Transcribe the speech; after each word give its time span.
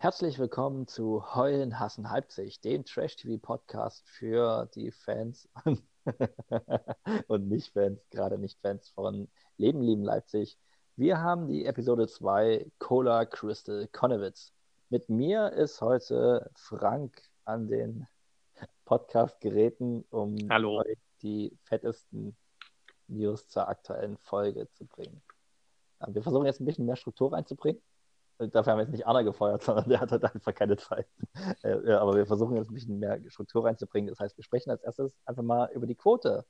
Herzlich 0.00 0.38
willkommen 0.38 0.86
zu 0.86 1.34
Heulen, 1.34 1.80
Hassen, 1.80 2.08
Halbzig, 2.08 2.60
dem 2.60 2.84
Trash-TV-Podcast 2.84 4.08
für 4.08 4.70
die 4.72 4.92
Fans 4.92 5.48
und 7.26 7.48
Nicht-Fans, 7.48 8.08
gerade 8.10 8.38
Nicht-Fans 8.38 8.90
von 8.90 9.26
Leben, 9.56 9.82
Lieben 9.82 10.04
Leipzig. 10.04 10.56
Wir 10.94 11.18
haben 11.20 11.48
die 11.48 11.66
Episode 11.66 12.06
2 12.06 12.70
Cola 12.78 13.26
Crystal 13.26 13.88
Konnewitz. 13.88 14.52
Mit 14.88 15.08
mir 15.08 15.52
ist 15.54 15.80
heute 15.80 16.48
Frank 16.54 17.20
an 17.44 17.66
den 17.66 18.06
Podcast-Geräten, 18.84 20.04
um 20.10 20.36
Hallo. 20.48 20.78
euch 20.78 20.98
die 21.22 21.58
fettesten 21.64 22.36
News 23.08 23.48
zur 23.48 23.66
aktuellen 23.66 24.16
Folge 24.18 24.70
zu 24.74 24.86
bringen. 24.86 25.20
Wir 26.06 26.22
versuchen 26.22 26.46
jetzt 26.46 26.60
ein 26.60 26.66
bisschen 26.66 26.86
mehr 26.86 26.94
Struktur 26.94 27.32
reinzubringen. 27.32 27.82
Dafür 28.38 28.72
haben 28.72 28.78
wir 28.78 28.82
jetzt 28.84 28.92
nicht 28.92 29.06
Anna 29.06 29.22
gefeuert, 29.22 29.62
sondern 29.64 29.88
der 29.88 30.00
hat 30.00 30.12
halt 30.12 30.24
einfach 30.24 30.54
keine 30.54 30.76
Zeit. 30.76 31.06
Äh, 31.62 31.92
aber 31.92 32.14
wir 32.14 32.26
versuchen 32.26 32.56
jetzt 32.56 32.70
ein 32.70 32.74
bisschen 32.74 32.98
mehr 32.98 33.20
Struktur 33.28 33.64
reinzubringen. 33.64 34.08
Das 34.08 34.20
heißt, 34.20 34.36
wir 34.36 34.44
sprechen 34.44 34.70
als 34.70 34.82
erstes 34.82 35.12
einfach 35.24 35.42
mal 35.42 35.70
über 35.72 35.86
die 35.86 35.94
Quote 35.94 36.44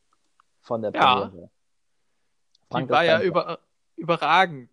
von 0.61 0.83
der 0.83 0.93
Ja. 0.93 1.21
Premiere. 1.27 1.51
Die 2.53 2.73
Frank, 2.73 2.91
war 2.91 3.05
das 3.05 3.07
ja 3.07 3.23
über, 3.23 3.59
überragend, 3.97 4.71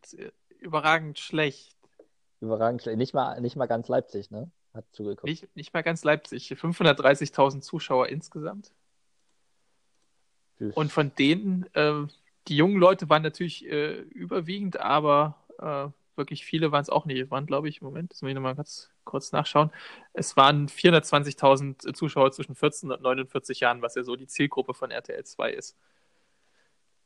überragend 0.59 1.19
schlecht. 1.19 1.77
überragend. 2.41 2.81
schlecht. 2.81 2.97
Nicht 2.97 3.13
mal, 3.13 3.39
nicht 3.39 3.55
mal 3.55 3.67
ganz 3.67 3.87
Leipzig, 3.87 4.31
ne? 4.31 4.51
Hat 4.73 4.85
zugeguckt. 4.91 5.23
Nicht, 5.23 5.55
nicht 5.55 5.73
mal 5.73 5.83
ganz 5.83 6.03
Leipzig. 6.03 6.51
530.000 6.51 7.61
Zuschauer 7.61 8.09
insgesamt. 8.09 8.73
Und 10.73 10.91
von 10.91 11.13
denen, 11.15 11.65
äh, 11.73 12.05
die 12.47 12.57
jungen 12.57 12.77
Leute 12.77 13.09
waren 13.09 13.23
natürlich 13.23 13.65
äh, 13.65 13.99
überwiegend, 13.99 14.79
aber 14.79 15.35
äh, 15.59 15.87
wirklich 16.17 16.45
viele 16.45 16.71
waren 16.71 16.81
es 16.81 16.89
auch 16.89 17.05
nicht. 17.05 17.19
Es 17.19 17.31
waren, 17.31 17.45
glaube 17.45 17.69
ich, 17.69 17.81
Moment, 17.81 18.11
das 18.11 18.21
muss 18.21 18.29
ich 18.29 18.35
nochmal 18.35 18.55
ganz 18.55 18.89
kurz 19.03 19.31
nachschauen. 19.31 19.71
Es 20.13 20.35
waren 20.37 20.67
420.000 20.67 21.93
Zuschauer 21.93 22.31
zwischen 22.31 22.55
14 22.55 22.91
und 22.91 23.01
49 23.01 23.59
Jahren, 23.59 23.81
was 23.81 23.95
ja 23.95 24.03
so 24.03 24.15
die 24.15 24.27
Zielgruppe 24.27 24.73
von 24.73 24.91
RTL 24.91 25.23
2 25.23 25.51
ist. 25.51 25.77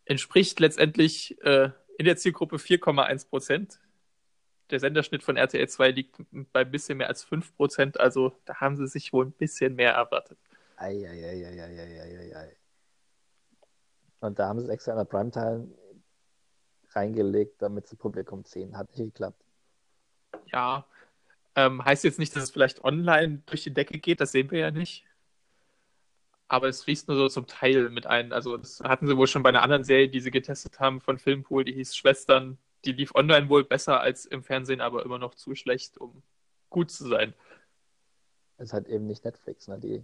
Entspricht 0.05 0.59
letztendlich 0.59 1.39
äh, 1.43 1.69
in 1.97 2.05
der 2.05 2.17
Zielgruppe 2.17 2.57
4,1 2.57 3.29
Prozent. 3.29 3.79
Der 4.69 4.79
Senderschnitt 4.79 5.23
von 5.23 5.37
RTL 5.37 5.67
2 5.67 5.91
liegt 5.91 6.15
bei 6.53 6.61
ein 6.61 6.71
bisschen 6.71 6.97
mehr 6.97 7.07
als 7.07 7.23
5 7.23 7.55
Prozent, 7.55 7.99
also 7.99 8.39
da 8.45 8.55
haben 8.55 8.77
sie 8.77 8.87
sich 8.87 9.13
wohl 9.13 9.25
ein 9.25 9.31
bisschen 9.31 9.75
mehr 9.75 9.93
erwartet. 9.93 10.37
Eieieiei. 10.77 12.55
Und 14.21 14.37
da 14.37 14.47
haben 14.47 14.59
sie 14.59 14.65
es 14.65 14.71
extra 14.71 14.91
in 14.91 14.97
der 14.97 15.05
Primetime 15.05 15.67
reingelegt, 16.95 17.61
damit 17.61 17.87
sie 17.87 17.95
Publikum 17.95 18.43
ziehen. 18.45 18.77
Hat 18.77 18.89
nicht 18.89 18.99
geklappt. 19.13 19.43
Ja, 20.51 20.85
ähm, 21.55 21.83
heißt 21.83 22.03
jetzt 22.03 22.19
nicht, 22.19 22.35
dass 22.35 22.43
es 22.43 22.51
vielleicht 22.51 22.83
online 22.83 23.41
durch 23.45 23.63
die 23.63 23.73
Decke 23.73 23.99
geht, 23.99 24.21
das 24.21 24.31
sehen 24.31 24.49
wir 24.51 24.59
ja 24.59 24.71
nicht. 24.71 25.05
Aber 26.47 26.67
es 26.67 26.83
fließt 26.83 27.07
nur 27.07 27.17
so 27.17 27.29
zum 27.29 27.45
Teil 27.45 27.89
mit 27.89 28.07
ein. 28.07 28.33
Also 28.33 28.57
das 28.57 28.79
hatten 28.81 29.07
sie 29.07 29.17
wohl 29.17 29.27
schon 29.27 29.43
bei 29.43 29.49
einer 29.49 29.61
anderen 29.61 29.83
Serie, 29.83 30.09
die 30.09 30.19
sie 30.19 30.31
getestet 30.31 30.79
haben 30.79 30.99
von 30.99 31.19
Filmpool, 31.19 31.63
die 31.63 31.73
hieß 31.73 31.95
Schwestern. 31.95 32.57
Die 32.85 32.91
lief 32.93 33.13
online 33.13 33.49
wohl 33.49 33.65
besser 33.65 33.99
als 33.99 34.25
im 34.25 34.41
Fernsehen, 34.41 34.81
aber 34.81 35.03
immer 35.05 35.19
noch 35.19 35.35
zu 35.35 35.53
schlecht, 35.53 35.97
um 35.97 36.23
gut 36.69 36.91
zu 36.91 37.07
sein. 37.07 37.33
ist 38.57 38.73
halt 38.73 38.87
eben 38.87 39.05
nicht 39.05 39.25
Netflix, 39.25 39.67
ne? 39.67 39.77
Die, 39.79 40.01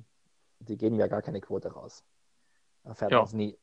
die 0.60 0.78
geben 0.78 1.00
ja 1.00 1.08
gar 1.08 1.22
keine 1.22 1.42
Quote 1.42 1.70
raus. 1.70 2.04
Da 2.84 2.94
fährt 2.94 3.12
Ja. 3.12 3.24
es 3.24 3.34
nie. 3.34 3.58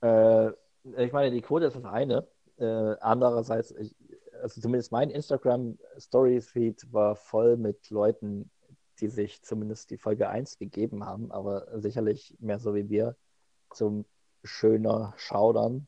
Äh, 0.00 0.50
ich 0.96 1.12
meine, 1.12 1.30
die 1.30 1.42
Quote 1.42 1.66
ist 1.66 1.76
das 1.76 1.84
eine. 1.84 2.26
Äh, 2.58 2.96
andererseits, 3.00 3.72
ich, 3.72 3.94
also 4.42 4.60
zumindest 4.60 4.92
mein 4.92 5.10
Instagram-Story-Feed 5.10 6.92
war 6.92 7.16
voll 7.16 7.56
mit 7.56 7.90
Leuten, 7.90 8.50
die 9.00 9.08
sich 9.08 9.42
zumindest 9.42 9.90
die 9.90 9.98
Folge 9.98 10.28
1 10.28 10.58
gegeben 10.58 11.04
haben, 11.04 11.30
aber 11.32 11.66
sicherlich 11.80 12.36
mehr 12.38 12.58
so 12.58 12.74
wie 12.74 12.88
wir 12.88 13.16
zum 13.72 14.04
schöner 14.44 15.14
Schaudern. 15.16 15.86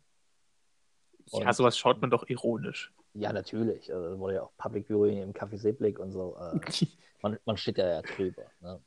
Ja, 1.27 1.47
Und- 1.47 1.55
sowas 1.55 1.77
schaut 1.77 2.01
man 2.01 2.11
doch 2.11 2.29
ironisch. 2.29 2.93
Ja, 3.15 3.33
natürlich. 3.33 3.93
Also, 3.93 4.19
wurde 4.19 4.37
ja 4.37 4.43
auch 4.43 4.57
Public 4.57 4.87
Viewing 4.87 5.23
im 5.23 5.33
Café 5.35 5.59
Seeblick 5.59 5.99
und 5.99 6.13
so. 6.13 6.37
Äh, 6.37 6.59
man, 7.23 7.39
man 7.45 7.57
steht 7.59 7.77
ja, 7.77 7.87
ja 7.87 8.03
drüber. 8.03 8.45
Ne? 8.61 8.81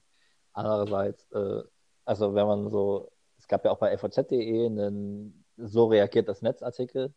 Andererseits, 0.54 1.32
äh, 1.32 1.62
also 2.06 2.34
wenn 2.34 2.48
man 2.48 2.70
so, 2.70 3.12
es 3.38 3.48
gab 3.48 3.64
ja 3.66 3.72
auch 3.72 3.78
bei 3.78 3.96
FOZ.de 3.96 4.66
einen 4.66 5.45
so 5.58 5.86
reagiert 5.88 6.28
das 6.30 6.42
Netzartikel, 6.42 7.14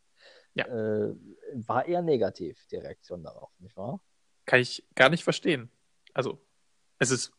Ja. 0.53 0.65
äh, 0.65 1.15
war 1.53 1.85
eher 1.87 2.01
negativ, 2.01 2.65
die 2.67 2.77
Reaktion 2.77 3.23
darauf, 3.23 3.49
nicht 3.59 3.75
wahr? 3.77 4.01
Kann 4.45 4.59
ich 4.59 4.85
gar 4.95 5.09
nicht 5.09 5.23
verstehen. 5.23 5.71
Also, 6.13 6.39
es 6.97 7.11
ist, 7.11 7.31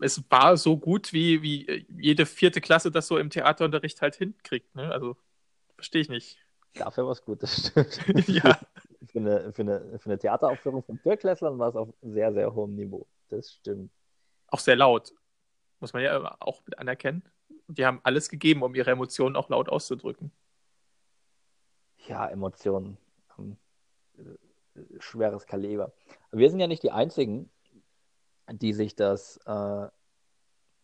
es 0.00 0.22
war 0.30 0.56
so 0.56 0.78
gut, 0.78 1.12
wie, 1.12 1.42
wie 1.42 1.86
jede 1.98 2.26
vierte 2.26 2.60
Klasse 2.60 2.90
das 2.90 3.06
so 3.08 3.18
im 3.18 3.30
Theaterunterricht 3.30 4.00
halt 4.02 4.14
hinkriegt. 4.16 4.74
Ne? 4.74 4.90
Also, 4.92 5.16
verstehe 5.74 6.00
ich 6.02 6.08
nicht. 6.08 6.38
Dafür 6.74 7.04
war 7.06 7.12
es 7.12 7.24
gut, 7.24 7.42
das 7.42 7.56
stimmt. 7.72 8.28
ja, 8.28 8.58
Für 9.06 9.18
eine, 9.18 9.52
für, 9.52 9.62
eine, 9.62 9.98
für 9.98 10.06
eine 10.10 10.18
Theateraufführung 10.18 10.82
von 10.84 10.98
Viertklässlern 10.98 11.58
war 11.58 11.70
es 11.70 11.76
auf 11.76 11.88
sehr, 12.02 12.32
sehr 12.32 12.54
hohem 12.54 12.74
Niveau. 12.76 13.06
Das 13.30 13.52
stimmt. 13.54 13.90
auch 14.46 14.60
sehr 14.60 14.76
laut. 14.76 15.12
Muss 15.80 15.92
man 15.92 16.02
ja 16.02 16.36
auch 16.40 16.62
mit 16.66 16.78
anerkennen. 16.78 17.22
Die 17.68 17.84
haben 17.84 18.00
alles 18.02 18.28
gegeben, 18.28 18.62
um 18.62 18.74
ihre 18.74 18.90
Emotionen 18.90 19.36
auch 19.36 19.48
laut 19.50 19.68
auszudrücken. 19.68 20.32
Ja, 22.06 22.26
Emotionen. 22.28 22.96
ähm, 23.38 23.56
äh, 24.16 25.00
schweres 25.00 25.46
Kaliber. 25.46 25.92
Wir 26.32 26.50
sind 26.50 26.60
ja 26.60 26.66
nicht 26.66 26.82
die 26.82 26.90
Einzigen, 26.90 27.50
die 28.50 28.72
sich 28.72 28.94
das 28.96 29.38
äh, 29.44 29.88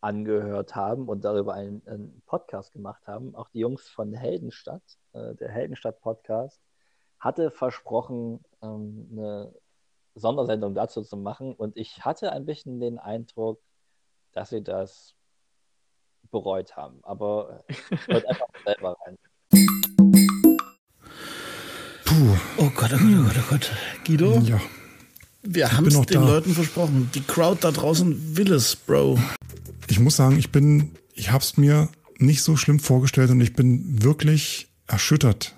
angehört 0.01 0.77
haben 0.77 1.09
und 1.09 1.25
darüber 1.25 1.55
einen, 1.55 1.83
einen 1.87 2.23
Podcast 2.27 2.73
gemacht 2.73 3.07
haben. 3.07 3.35
Auch 3.35 3.49
die 3.49 3.61
Jungs 3.61 3.89
von 3.89 4.13
Heldenstadt, 4.13 4.83
äh, 5.15 5.35
der 5.35 5.49
Heldenstadt-Podcast, 5.49 6.61
hatte 7.19 7.51
versprochen, 7.51 8.45
ähm, 8.61 9.09
eine 9.13 9.55
Sondersendung 10.15 10.75
dazu 10.75 11.03
zu 11.03 11.17
machen. 11.17 11.55
Und 11.55 11.77
ich 11.79 12.05
hatte 12.05 12.33
ein 12.33 12.45
bisschen 12.45 12.81
den 12.81 12.99
Eindruck, 12.99 13.63
dass 14.33 14.51
sie 14.51 14.63
das 14.63 15.15
bereut 16.35 16.77
haben. 16.77 16.99
Aber 17.03 17.65
hört 18.07 18.29
einfach 18.29 18.47
selber 18.67 18.97
rein. 19.07 19.17
Puh, 22.05 22.37
Oh 22.59 22.71
Gott, 22.75 22.93
oh 22.93 22.99
Gott, 22.99 23.01
oh 23.03 23.23
Gott, 23.23 23.37
oh 23.39 23.51
Gott. 23.51 23.73
Guido, 24.07 24.41
ja. 24.41 24.61
wir 25.43 25.73
haben 25.73 25.87
es 25.87 26.01
den 26.03 26.21
da. 26.21 26.27
Leuten 26.27 26.53
versprochen. 26.55 27.11
Die 27.15 27.23
Crowd 27.23 27.59
da 27.63 27.71
draußen 27.71 28.37
will 28.37 28.53
es, 28.53 28.77
Bro. 28.77 29.19
Ich 29.89 29.99
muss 30.01 30.17
sagen, 30.17 30.39
ich 30.39 30.51
bin, 30.51 30.93
ich 31.15 31.33
hab's 31.33 31.57
mir 31.57 31.89
nicht 32.19 32.43
so 32.43 32.57
schlimm 32.57 32.81
vorgestellt 32.81 33.31
und 33.31 33.41
ich 33.41 33.55
bin 33.55 34.03
wirklich 34.03 34.69
erschüttert. 34.87 35.55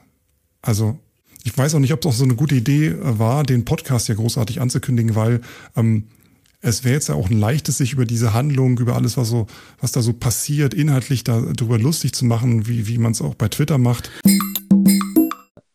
Also, 0.62 0.98
ich 1.44 1.56
weiß 1.56 1.74
auch 1.74 1.78
nicht, 1.78 1.92
ob 1.92 2.00
es 2.00 2.06
auch 2.06 2.12
so 2.12 2.24
eine 2.24 2.34
gute 2.34 2.54
Idee 2.54 2.88
äh, 2.88 3.18
war, 3.18 3.44
den 3.44 3.64
Podcast 3.64 4.08
ja 4.08 4.14
großartig 4.14 4.60
anzukündigen, 4.60 5.14
weil 5.14 5.40
ähm, 5.76 6.08
es 6.60 6.84
wäre 6.84 6.94
jetzt 6.94 7.08
ja 7.08 7.14
auch 7.14 7.30
ein 7.30 7.38
leichtes, 7.38 7.78
sich 7.78 7.92
über 7.92 8.04
diese 8.04 8.32
Handlung, 8.34 8.78
über 8.78 8.94
alles, 8.94 9.16
was 9.16 9.28
so, 9.28 9.46
was 9.80 9.92
da 9.92 10.00
so 10.02 10.12
passiert, 10.12 10.74
inhaltlich 10.74 11.24
darüber 11.24 11.78
lustig 11.78 12.14
zu 12.14 12.24
machen, 12.24 12.66
wie, 12.66 12.86
wie 12.88 12.98
man 12.98 13.12
es 13.12 13.22
auch 13.22 13.34
bei 13.34 13.48
Twitter 13.48 13.78
macht. 13.78 14.10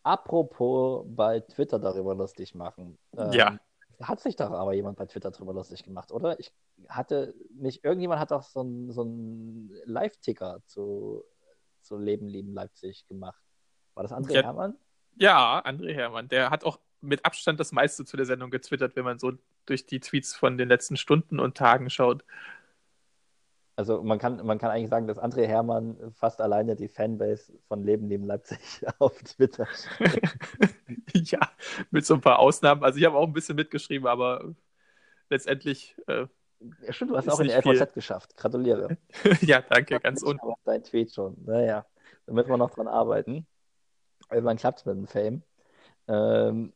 Apropos 0.02 1.04
bei 1.08 1.40
Twitter 1.40 1.78
darüber 1.78 2.14
lustig 2.14 2.54
machen. 2.54 2.98
Ähm, 3.16 3.32
Ja. 3.32 3.58
Hat 4.00 4.20
sich 4.20 4.34
doch 4.34 4.50
aber 4.50 4.74
jemand 4.74 4.98
bei 4.98 5.06
Twitter 5.06 5.30
darüber 5.30 5.54
lustig 5.54 5.84
gemacht, 5.84 6.10
oder? 6.10 6.40
Ich 6.40 6.52
hatte 6.88 7.34
nicht, 7.54 7.84
irgendjemand 7.84 8.18
hat 8.20 8.32
doch 8.32 8.42
so 8.42 8.60
einen 8.60 8.90
so 8.90 9.04
Live-Ticker 9.84 10.60
zu, 10.66 11.22
zu 11.82 11.98
Leben, 11.98 12.26
Lieben 12.26 12.52
Leipzig 12.52 13.06
gemacht. 13.06 13.40
War 13.94 14.02
das 14.02 14.10
André 14.12 14.32
Ja. 14.34 14.42
Hermann? 14.42 14.74
Ja, 15.14 15.64
André 15.64 15.92
Hermann, 15.94 16.26
der 16.26 16.50
hat 16.50 16.64
auch 16.64 16.80
mit 17.02 17.24
Abstand 17.24 17.60
das 17.60 17.72
meiste 17.72 18.04
zu 18.04 18.16
der 18.16 18.26
Sendung 18.26 18.50
getwittert, 18.50 18.96
wenn 18.96 19.04
man 19.04 19.18
so 19.18 19.32
durch 19.66 19.86
die 19.86 20.00
Tweets 20.00 20.34
von 20.34 20.56
den 20.56 20.68
letzten 20.68 20.96
Stunden 20.96 21.40
und 21.40 21.56
Tagen 21.56 21.90
schaut. 21.90 22.24
Also 23.74 24.02
man 24.02 24.18
kann, 24.18 24.44
man 24.44 24.58
kann 24.58 24.70
eigentlich 24.70 24.90
sagen, 24.90 25.06
dass 25.06 25.18
André 25.18 25.46
Hermann 25.46 25.96
fast 26.14 26.40
alleine 26.40 26.76
die 26.76 26.88
Fanbase 26.88 27.52
von 27.68 27.82
Leben, 27.82 28.08
Lieben 28.08 28.26
Leipzig 28.26 28.58
auf 28.98 29.16
Twitter 29.22 29.66
ja, 31.14 31.40
mit 31.90 32.04
so 32.04 32.14
ein 32.14 32.20
paar 32.20 32.38
Ausnahmen. 32.38 32.84
Also 32.84 32.98
ich 32.98 33.04
habe 33.04 33.16
auch 33.16 33.26
ein 33.26 33.32
bisschen 33.32 33.56
mitgeschrieben, 33.56 34.06
aber 34.06 34.54
letztendlich, 35.30 35.96
äh, 36.06 36.26
Ja, 36.82 36.92
stimmt, 36.92 37.12
du 37.12 37.16
hast 37.16 37.28
auch 37.28 37.40
in 37.40 37.50
viel. 37.50 37.72
LVZ 37.72 37.94
geschafft. 37.94 38.36
Gratuliere. 38.36 38.98
ja, 39.40 39.62
danke, 39.62 39.98
ganz 40.00 40.22
unten. 40.22 40.42
Aber 40.42 40.54
dein 40.64 40.84
Tweet 40.84 41.12
schon. 41.12 41.36
Naja, 41.44 41.86
da 42.26 42.32
müssen 42.32 42.50
wir 42.50 42.58
noch 42.58 42.70
dran 42.70 42.88
arbeiten. 42.88 43.46
Irgendwann 44.30 44.58
klappt 44.58 44.80
es 44.80 44.84
mit 44.84 44.96
dem 44.96 45.06
Fame. 45.06 45.42
Ähm, 46.08 46.72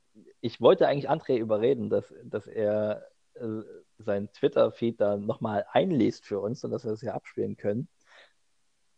ich 0.46 0.60
wollte 0.60 0.86
eigentlich 0.86 1.10
André 1.10 1.36
überreden, 1.38 1.90
dass, 1.90 2.14
dass 2.24 2.46
er 2.46 3.08
äh, 3.34 3.62
seinen 3.98 4.32
Twitter-Feed 4.32 5.00
da 5.00 5.16
nochmal 5.16 5.66
einliest 5.72 6.24
für 6.24 6.38
uns 6.40 6.62
und 6.64 6.70
dass 6.70 6.84
wir 6.84 6.92
das 6.92 7.00
hier 7.00 7.14
abspielen 7.14 7.56
können. 7.56 7.88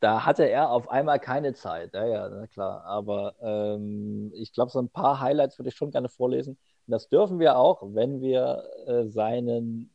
Da 0.01 0.27
hatte 0.27 0.45
er 0.45 0.71
auf 0.71 0.91
einmal 0.91 1.19
keine 1.19 1.55
Zeit. 1.55 1.95
Ja, 1.95 2.07
ja, 2.07 2.29
na 2.29 2.47
klar. 2.47 2.85
Aber 2.85 3.35
ähm, 3.41 4.31
ich 4.35 4.53
glaube, 4.53 4.71
so 4.71 4.79
ein 4.79 4.91
paar 4.91 5.21
Highlights 5.21 5.59
würde 5.59 5.71
ich 5.71 5.75
schon 5.77 5.91
gerne 5.91 6.09
vorlesen. 6.09 6.59
Und 6.87 6.93
das 6.93 7.09
dürfen 7.09 7.39
wir 7.41 7.57
auch, 7.57 7.83
wenn 7.83 8.21
wir 8.21 8.63
äh, 8.87 9.07
seinen 9.07 9.91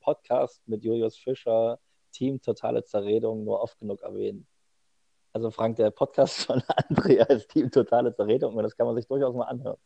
Podcast 0.00 0.62
mit 0.68 0.84
Julius 0.84 1.16
Fischer, 1.16 1.80
Team 2.12 2.40
Totale 2.42 2.84
Zerredung, 2.84 3.44
nur 3.44 3.60
oft 3.62 3.78
genug 3.78 4.02
erwähnen. 4.02 4.46
Also 5.32 5.50
Frank, 5.50 5.76
der 5.76 5.90
Podcast 5.90 6.44
von 6.46 6.62
Andrea 6.88 7.24
ist 7.24 7.48
Team 7.50 7.70
Totale 7.70 8.14
Zerredung 8.14 8.54
und 8.56 8.62
das 8.62 8.76
kann 8.76 8.86
man 8.86 8.96
sich 8.96 9.06
durchaus 9.06 9.34
mal 9.34 9.46
anhören. 9.46 9.78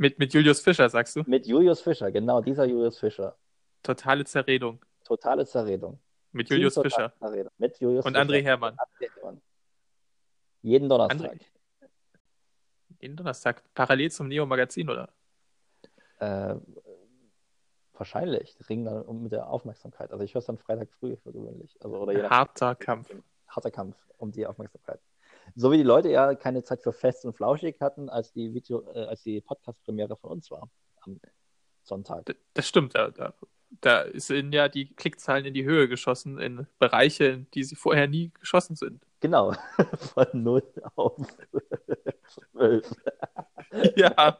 Mit, 0.00 0.16
mit 0.20 0.32
Julius 0.32 0.60
Fischer, 0.60 0.88
sagst 0.88 1.16
du? 1.16 1.24
Mit 1.26 1.44
Julius 1.46 1.80
Fischer, 1.80 2.12
genau, 2.12 2.40
dieser 2.40 2.64
Julius 2.64 2.98
Fischer. 3.00 3.36
Totale 3.82 4.24
Zerredung. 4.24 4.78
Totale 5.04 5.44
Zerredung. 5.44 5.98
Mit 6.30 6.48
Julius 6.50 6.74
Team 6.74 6.84
Fischer. 6.84 7.12
Zerredung. 7.18 7.52
Mit 7.58 7.80
Julius 7.80 8.04
Und 8.06 8.12
Fischer. 8.12 8.24
André 8.24 8.42
Hermann. 8.42 8.76
Jeden 10.62 10.88
Donnerstag. 10.88 11.32
André- 11.32 11.40
Jeden 13.00 13.16
Donnerstag. 13.16 13.62
Parallel 13.74 14.10
zum 14.12 14.28
Neo-Magazin, 14.28 14.88
oder? 14.88 15.08
Äh, 16.20 16.54
wahrscheinlich. 17.94 18.54
Die 18.56 18.62
ringen 18.64 18.84
dann 18.84 19.02
um 19.02 19.24
mit 19.24 19.32
der 19.32 19.48
Aufmerksamkeit. 19.48 20.12
Also 20.12 20.22
ich 20.24 20.32
höre 20.34 20.40
es 20.40 20.46
dann 20.46 20.58
Freitag 20.58 20.90
früh 21.00 21.16
für 21.16 21.32
gewöhnlich. 21.32 21.76
Also, 21.82 21.96
oder 21.96 22.12
je 22.12 22.22
Harter 22.22 22.76
Kampf. 22.76 23.10
harter 23.48 23.70
Kampf 23.72 23.96
um 24.16 24.30
die 24.30 24.46
Aufmerksamkeit. 24.46 25.00
So 25.54 25.70
wie 25.72 25.76
die 25.78 25.82
Leute 25.82 26.10
ja 26.10 26.34
keine 26.34 26.62
Zeit 26.62 26.82
für 26.82 26.92
Fest 26.92 27.24
und 27.24 27.34
Flauschig 27.34 27.80
hatten, 27.80 28.08
als 28.08 28.32
die 28.32 28.54
Video, 28.54 28.82
äh, 28.94 29.04
als 29.04 29.22
die 29.22 29.40
Podcast-Premiere 29.40 30.16
von 30.16 30.30
uns 30.30 30.50
war 30.50 30.68
am 31.02 31.20
Sonntag. 31.82 32.26
D- 32.26 32.34
Das 32.54 32.66
stimmt. 32.68 32.94
Da, 32.94 33.10
da, 33.10 33.34
da 33.80 34.04
sind 34.14 34.52
ja 34.52 34.68
die 34.68 34.94
Klickzahlen 34.94 35.44
in 35.44 35.54
die 35.54 35.64
Höhe 35.64 35.88
geschossen, 35.88 36.38
in 36.38 36.66
Bereiche, 36.78 37.24
in 37.24 37.46
die 37.54 37.64
sie 37.64 37.76
vorher 37.76 38.06
nie 38.08 38.30
geschossen 38.38 38.76
sind. 38.76 39.02
Genau. 39.20 39.52
Von 40.14 40.26
0 40.32 40.62
auf 40.94 41.16
12. 42.52 42.90
Ja. 43.96 44.38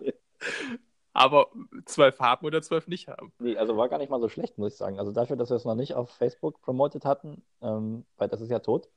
Aber 1.12 1.48
zwölf 1.84 2.18
haben 2.20 2.46
oder 2.46 2.62
zwölf 2.62 2.86
nicht 2.86 3.08
haben. 3.08 3.32
Nee, 3.40 3.56
also 3.56 3.76
war 3.76 3.88
gar 3.88 3.98
nicht 3.98 4.08
mal 4.08 4.20
so 4.20 4.28
schlecht, 4.28 4.56
muss 4.56 4.72
ich 4.74 4.78
sagen. 4.78 4.98
Also 5.00 5.10
dafür, 5.12 5.36
dass 5.36 5.50
wir 5.50 5.56
es 5.56 5.64
noch 5.64 5.74
nicht 5.74 5.94
auf 5.94 6.10
Facebook 6.10 6.62
promotet 6.62 7.04
hatten, 7.04 7.42
ähm, 7.60 8.04
weil 8.16 8.28
das 8.28 8.40
ist 8.40 8.50
ja 8.50 8.60
tot. 8.60 8.88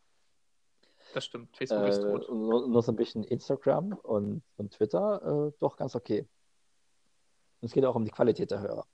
Das 1.13 1.25
stimmt. 1.25 1.55
Facebook 1.55 1.83
Äh, 1.83 1.89
ist 1.89 2.01
tot. 2.01 2.29
nur, 2.29 2.67
nur 2.67 2.83
so 2.83 2.91
ein 2.91 2.95
bisschen 2.95 3.23
Instagram 3.23 3.93
und, 3.93 4.43
und 4.57 4.71
Twitter, 4.73 5.47
äh, 5.49 5.51
doch 5.59 5.75
ganz 5.77 5.95
okay. 5.95 6.27
Und 7.61 7.67
es 7.67 7.73
geht 7.73 7.85
auch 7.85 7.95
um 7.95 8.05
die 8.05 8.11
Qualität 8.11 8.51
der 8.51 8.61
Hörer. 8.61 8.85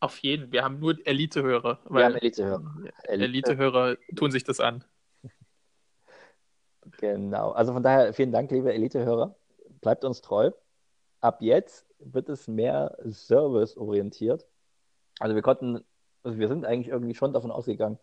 Auf 0.00 0.18
jeden. 0.18 0.52
Wir 0.52 0.62
haben 0.62 0.78
nur 0.78 0.94
Elite-Hörer. 1.06 1.80
Wir 1.88 2.04
haben 2.04 2.14
Elite-Hörer. 2.16 2.74
Elite-Hörer 3.04 3.96
tun 4.14 4.30
sich 4.30 4.44
das 4.44 4.60
an. 4.60 4.84
Genau. 6.98 7.50
Also 7.50 7.72
von 7.72 7.82
daher 7.82 8.14
vielen 8.14 8.30
Dank, 8.30 8.50
liebe 8.52 8.72
Elite-Hörer. 8.72 9.34
Bleibt 9.80 10.04
uns 10.04 10.20
treu. 10.20 10.52
Ab 11.20 11.42
jetzt 11.42 11.84
wird 11.98 12.28
es 12.28 12.46
mehr 12.46 12.96
serviceorientiert. 13.02 14.46
Also 15.18 15.34
wir 15.34 15.42
konnten, 15.42 15.84
also 16.22 16.38
wir 16.38 16.46
sind 16.48 16.64
eigentlich 16.64 16.88
irgendwie 16.88 17.14
schon 17.14 17.32
davon 17.32 17.50
ausgegangen, 17.50 17.98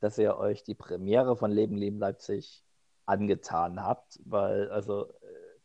dass 0.00 0.18
ihr 0.18 0.36
euch 0.36 0.62
die 0.62 0.74
Premiere 0.74 1.36
von 1.36 1.50
Leben, 1.50 1.76
Leben 1.76 1.98
Leipzig 1.98 2.64
angetan 3.06 3.82
habt, 3.82 4.20
weil 4.24 4.70
also 4.70 5.12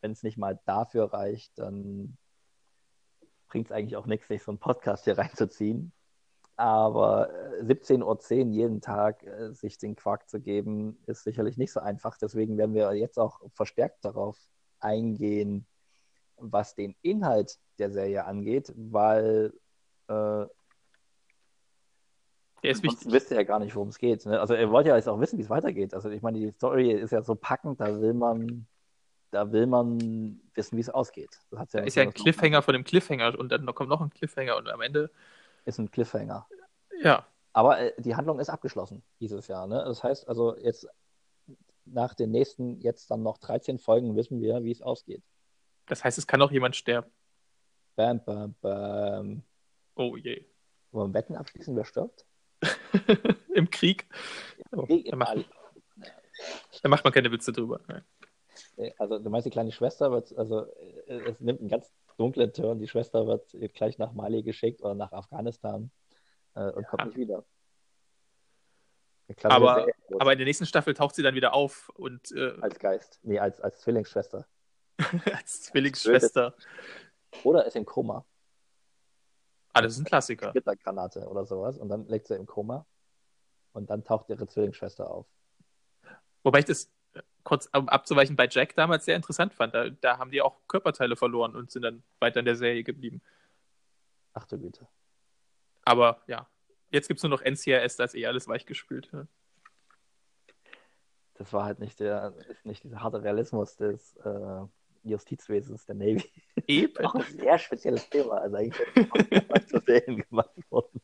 wenn 0.01 0.12
es 0.12 0.24
nicht 0.24 0.38
mal 0.38 0.60
dafür 0.66 1.13
reicht, 1.13 1.57
dann 1.57 2.18
bringt 3.48 3.68
es 3.68 3.72
eigentlich 3.72 3.98
auch 3.98 4.06
nichts, 4.06 4.28
sich 4.28 4.44
so 4.44 4.51
einen 4.51 4.60
Podcast 4.60 5.06
hier 5.06 5.18
reinzuziehen. 5.18 5.92
Aber 6.56 7.30
äh, 7.60 7.63
17.10 7.63 8.04
Uhr 8.04 8.45
jeden 8.51 8.81
Tag 8.81 9.24
äh, 9.24 9.54
sich 9.54 9.78
den 9.78 9.95
Quark 9.95 10.30
zu 10.30 10.39
geben, 10.39 11.01
ist 11.07 11.24
sicherlich 11.24 11.57
nicht 11.57 11.72
so 11.72 11.80
einfach. 11.80 12.18
Deswegen 12.18 12.57
werden 12.57 12.75
wir 12.75 12.94
jetzt 12.94 13.18
auch 13.18 13.39
verstärkt 13.54 14.06
darauf 14.06 14.38
eingehen, 14.80 15.66
was 16.38 16.75
den 16.75 16.95
Inhalt 17.01 17.57
der 17.80 17.92
Serie 17.92 18.25
angeht, 18.25 18.74
weil 18.75 19.54
äh, 20.07 20.45
Der 22.63 22.72
ist 22.72 22.84
wichtig. 22.84 23.12
wisst 23.12 23.31
ihr 23.31 23.38
ja 23.38 23.44
gar 23.44 23.60
nicht, 23.60 23.75
worum 23.75 23.90
es 23.90 23.98
geht. 23.98 24.25
Ne? 24.25 24.40
Also 24.40 24.56
ihr 24.56 24.69
wollt 24.69 24.86
ja 24.86 24.96
jetzt 24.96 25.08
auch 25.10 25.19
wissen, 25.19 25.38
wie 25.40 25.44
es 25.44 25.50
weitergeht. 25.50 25.94
Also 25.94 26.10
ich 26.10 26.22
meine, 26.22 26.40
die 26.40 26.52
Story 26.52 26.92
ist 26.92 27.12
ja 27.12 27.22
so 27.24 27.36
packend, 27.36 27.80
da 27.81 28.00
will 28.02 28.13
man, 28.13 28.68
da 29.31 29.52
will 29.52 29.66
man 29.66 30.40
wissen, 30.54 30.78
wie 30.78 30.81
es 30.81 30.90
ausgeht. 30.90 31.40
Hat's 31.56 31.72
Da 31.72 31.80
ja 31.80 31.86
ist 31.86 31.96
ja 31.96 32.04
ein 32.04 32.13
Cliffhanger 32.13 32.62
von 32.62 32.74
dem 32.74 32.84
Cliffhanger 32.84 33.38
und 33.40 33.50
dann 33.52 33.66
kommt 33.74 33.90
noch 33.90 34.02
ein 34.02 34.10
Cliffhanger 34.12 34.58
und 34.58 34.69
am 34.69 34.81
Ende, 34.81 35.10
Ist 35.66 35.80
ein 35.80 35.90
Cliffhanger. 35.90 36.48
ja, 37.04 37.25
Aber 37.54 37.80
äh, 37.80 37.94
die 38.02 38.16
Handlung 38.16 38.40
ist 38.40 38.50
abgeschlossen 38.50 39.02
dieses 39.19 39.48
Jahr. 39.48 39.66
Ne? 39.68 39.84
Das 39.84 40.04
heißt 40.04 40.28
also, 40.28 40.56
jetzt 40.58 40.88
nach 41.86 42.13
den 42.13 42.30
nächsten, 42.30 42.80
jetzt 42.81 43.10
dann 43.10 43.24
noch 43.24 43.40
13 43.40 43.80
Folgen 43.80 44.16
wissen 44.16 44.40
wir, 44.40 44.63
wie 44.63 44.72
es 44.72 44.84
ausgeht. 44.84 45.24
das 45.88 46.04
heißt, 46.04 46.18
es 46.19 46.28
kann 46.28 46.42
auch 46.44 46.52
jemand 46.52 46.75
sterben. 46.75 47.10
Bam, 47.96 48.24
bam, 48.24 48.56
bam. 48.62 49.44
Oh 49.96 50.16
je. 50.16 50.46
Wollen 50.92 51.10
wir 51.12 51.13
Wetten 51.19 51.36
abschließen, 51.36 51.75
wer 51.75 51.86
stirbt? 51.86 52.25
Im 53.54 53.69
Krieg. 53.69 54.08
Oh, 54.72 54.86
da, 54.88 55.16
macht, 55.16 55.50
da 56.84 56.90
macht 56.90 57.04
man 57.04 57.13
keine 57.13 57.31
Witze 57.31 57.52
drüber. 57.52 57.81
Also 58.98 59.19
du 59.19 59.30
meinst, 59.30 59.46
die 59.46 59.52
kleine 59.52 59.72
Schwester 59.72 60.12
wird, 60.12 60.36
also 60.38 60.66
äh, 61.08 61.30
es 61.30 61.40
nimmt 61.40 61.60
einen 61.60 61.69
ganz 61.69 61.92
dunklen 62.18 62.54
Turn. 62.54 62.80
Die 62.80 62.88
Schwester 62.88 63.28
wird 63.28 63.56
gleich 63.74 63.98
nach 63.98 64.13
Mali 64.13 64.44
geschickt 64.44 64.81
oder 64.81 64.96
nach 64.96 65.12
Afghanistan 65.12 65.92
äh, 66.56 66.69
und 66.72 66.88
kommt 66.88 67.02
Ja. 67.02 67.06
nicht 67.08 67.18
wieder. 67.18 67.46
Glaube, 69.36 69.56
Aber-. 69.56 69.88
Aber 70.19 70.31
in 70.34 70.40
der 70.40 70.46
nächsten 70.46 70.66
Staffel 70.66 70.94
taucht 70.94 71.16
sie 71.16 71.24
dann 71.24 71.36
wieder 71.36 71.54
auf 71.54 71.90
und 71.96 72.31
äh, 72.31 72.54
als 72.62 72.80
Geist. 72.80 73.19
Nee, 73.24 73.40
als, 73.40 73.62
als 73.62 73.80
Zwillingsschwester. 73.80 74.46
als 75.34 75.63
Zwillingsschwester. 75.63 76.56
Oder 77.44 77.66
ist 77.66 77.75
im 77.75 77.86
Koma. 77.86 78.25
Ah, 79.74 79.82
das 79.82 79.94
ist 79.94 80.00
ein 80.00 80.06
Klassiker. 80.06 80.52
Gittergranate 80.52 81.28
oder 81.28 81.46
sowas. 81.46 81.78
Und 81.78 81.90
dann 81.90 82.08
liegt 82.08 82.28
sie 82.28 82.36
im 82.36 82.46
Koma. 82.46 82.86
Und 83.74 83.90
dann 83.90 84.04
taucht 84.04 84.30
ihre 84.30 84.48
Zwillingsschwester 84.48 85.10
auf. 85.10 85.26
Wobei 86.44 86.60
ich 86.60 86.66
das 86.66 86.92
äh, 87.14 87.22
kurz 87.44 87.70
um 87.74 87.88
abzuweichen 87.88 88.36
bei 88.36 88.48
Jack 88.50 88.76
damals 88.76 89.06
sehr 89.06 89.16
interessant 89.16 89.54
fand. 89.54 89.74
Da, 89.74 89.90
da 89.90 90.18
haben 90.18 90.32
die 90.32 90.42
auch 90.42 90.58
Körperteile 90.68 91.16
verloren 91.16 91.56
und 91.56 91.72
sind 91.72 91.84
dann 91.84 92.04
weiter 92.20 92.40
in 92.40 92.46
der 92.46 92.56
Serie 92.56 92.84
geblieben. 92.84 93.22
Ach 94.34 94.46
du 94.46 94.60
Güte. 94.60 94.88
Aber 95.84 96.22
ja, 96.28 96.48
jetzt 96.90 97.08
gibt 97.08 97.20
es 97.20 97.24
nur 97.24 97.30
noch 97.30 97.44
NCIS, 97.44 97.96
da 97.96 98.04
ist 98.04 98.16
eh 98.16 98.26
alles 98.28 98.48
weichgespült. 98.48 99.10
Ja. 99.14 99.28
Das 101.36 101.54
war 101.54 101.66
halt 101.66 101.80
nicht 101.80 102.00
der, 102.00 102.36
ist 102.50 102.66
nicht 102.66 102.84
dieser 102.84 103.02
harte 103.02 103.24
Realismus 103.24 103.76
des 103.76 104.16
äh, 104.18 104.62
Justizwesens 105.03 105.86
der 105.86 105.95
Navy. 105.95 106.24
Eben. 106.68 107.06
Auch 107.06 107.15
ein 107.15 107.24
sehr 107.24 107.58
spezielles 107.58 108.10
Thema. 108.10 108.36
Also 108.41 108.55
eigentlich 108.55 108.88
ist 109.55 109.70
zu 109.70 109.79
Serien 109.79 110.24
gemacht 110.29 110.51
worden. 110.70 111.01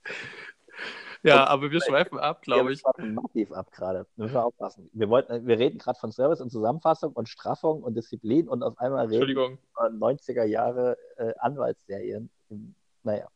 Ja, 1.24 1.48
aber 1.48 1.72
wir 1.72 1.82
schweifen 1.82 2.20
ab, 2.20 2.42
glaube 2.42 2.72
ich. 2.72 2.84
Wir 2.84 2.92
schweifen 2.94 3.16
massiv 3.16 3.52
ab 3.52 3.72
gerade. 3.72 4.06
Müssen 4.16 4.34
wir 4.34 4.46
aufpassen. 4.46 4.90
Wir, 4.94 5.10
wollten, 5.10 5.48
wir 5.48 5.58
reden 5.58 5.80
gerade 5.80 6.00
von 6.00 6.12
Service 6.12 6.42
und 6.42 6.52
Zusammenfassung 6.52 7.14
und 7.14 7.28
Straffung 7.28 7.84
und 7.84 7.96
Disziplin 7.96 8.48
und 8.48 8.64
auf 8.64 8.78
einmal 8.78 9.08
reden 9.08 9.12
wir 9.12 9.42
Entschuldigung. 9.42 9.58
über 9.72 10.08
90er 10.08 10.44
Jahre 10.44 10.98
äh, 11.18 11.34
Anwaltsserien. 11.40 12.30
Naja. 13.04 13.28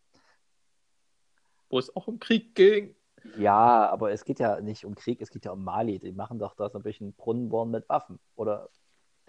Wo 1.70 1.80
es 1.80 1.96
auch 1.96 2.08
um 2.08 2.20
Krieg 2.20 2.56
ging. 2.56 2.96
Ja, 3.38 3.90
aber 3.90 4.12
es 4.12 4.26
geht 4.26 4.40
ja 4.40 4.60
nicht 4.62 4.86
um 4.86 4.96
Krieg, 4.96 5.22
es 5.22 5.30
geht 5.30 5.46
ja 5.46 5.52
um 5.52 5.64
Mali. 5.64 6.00
Die 6.00 6.12
machen 6.12 6.40
doch 6.40 6.56
da 6.56 6.70
so 6.70 6.80
ein 6.80 6.84
bisschen 6.84 7.14
Brunnenbohren 7.14 7.72
mit 7.72 7.88
Waffen. 7.88 8.20
Oder 8.36 8.70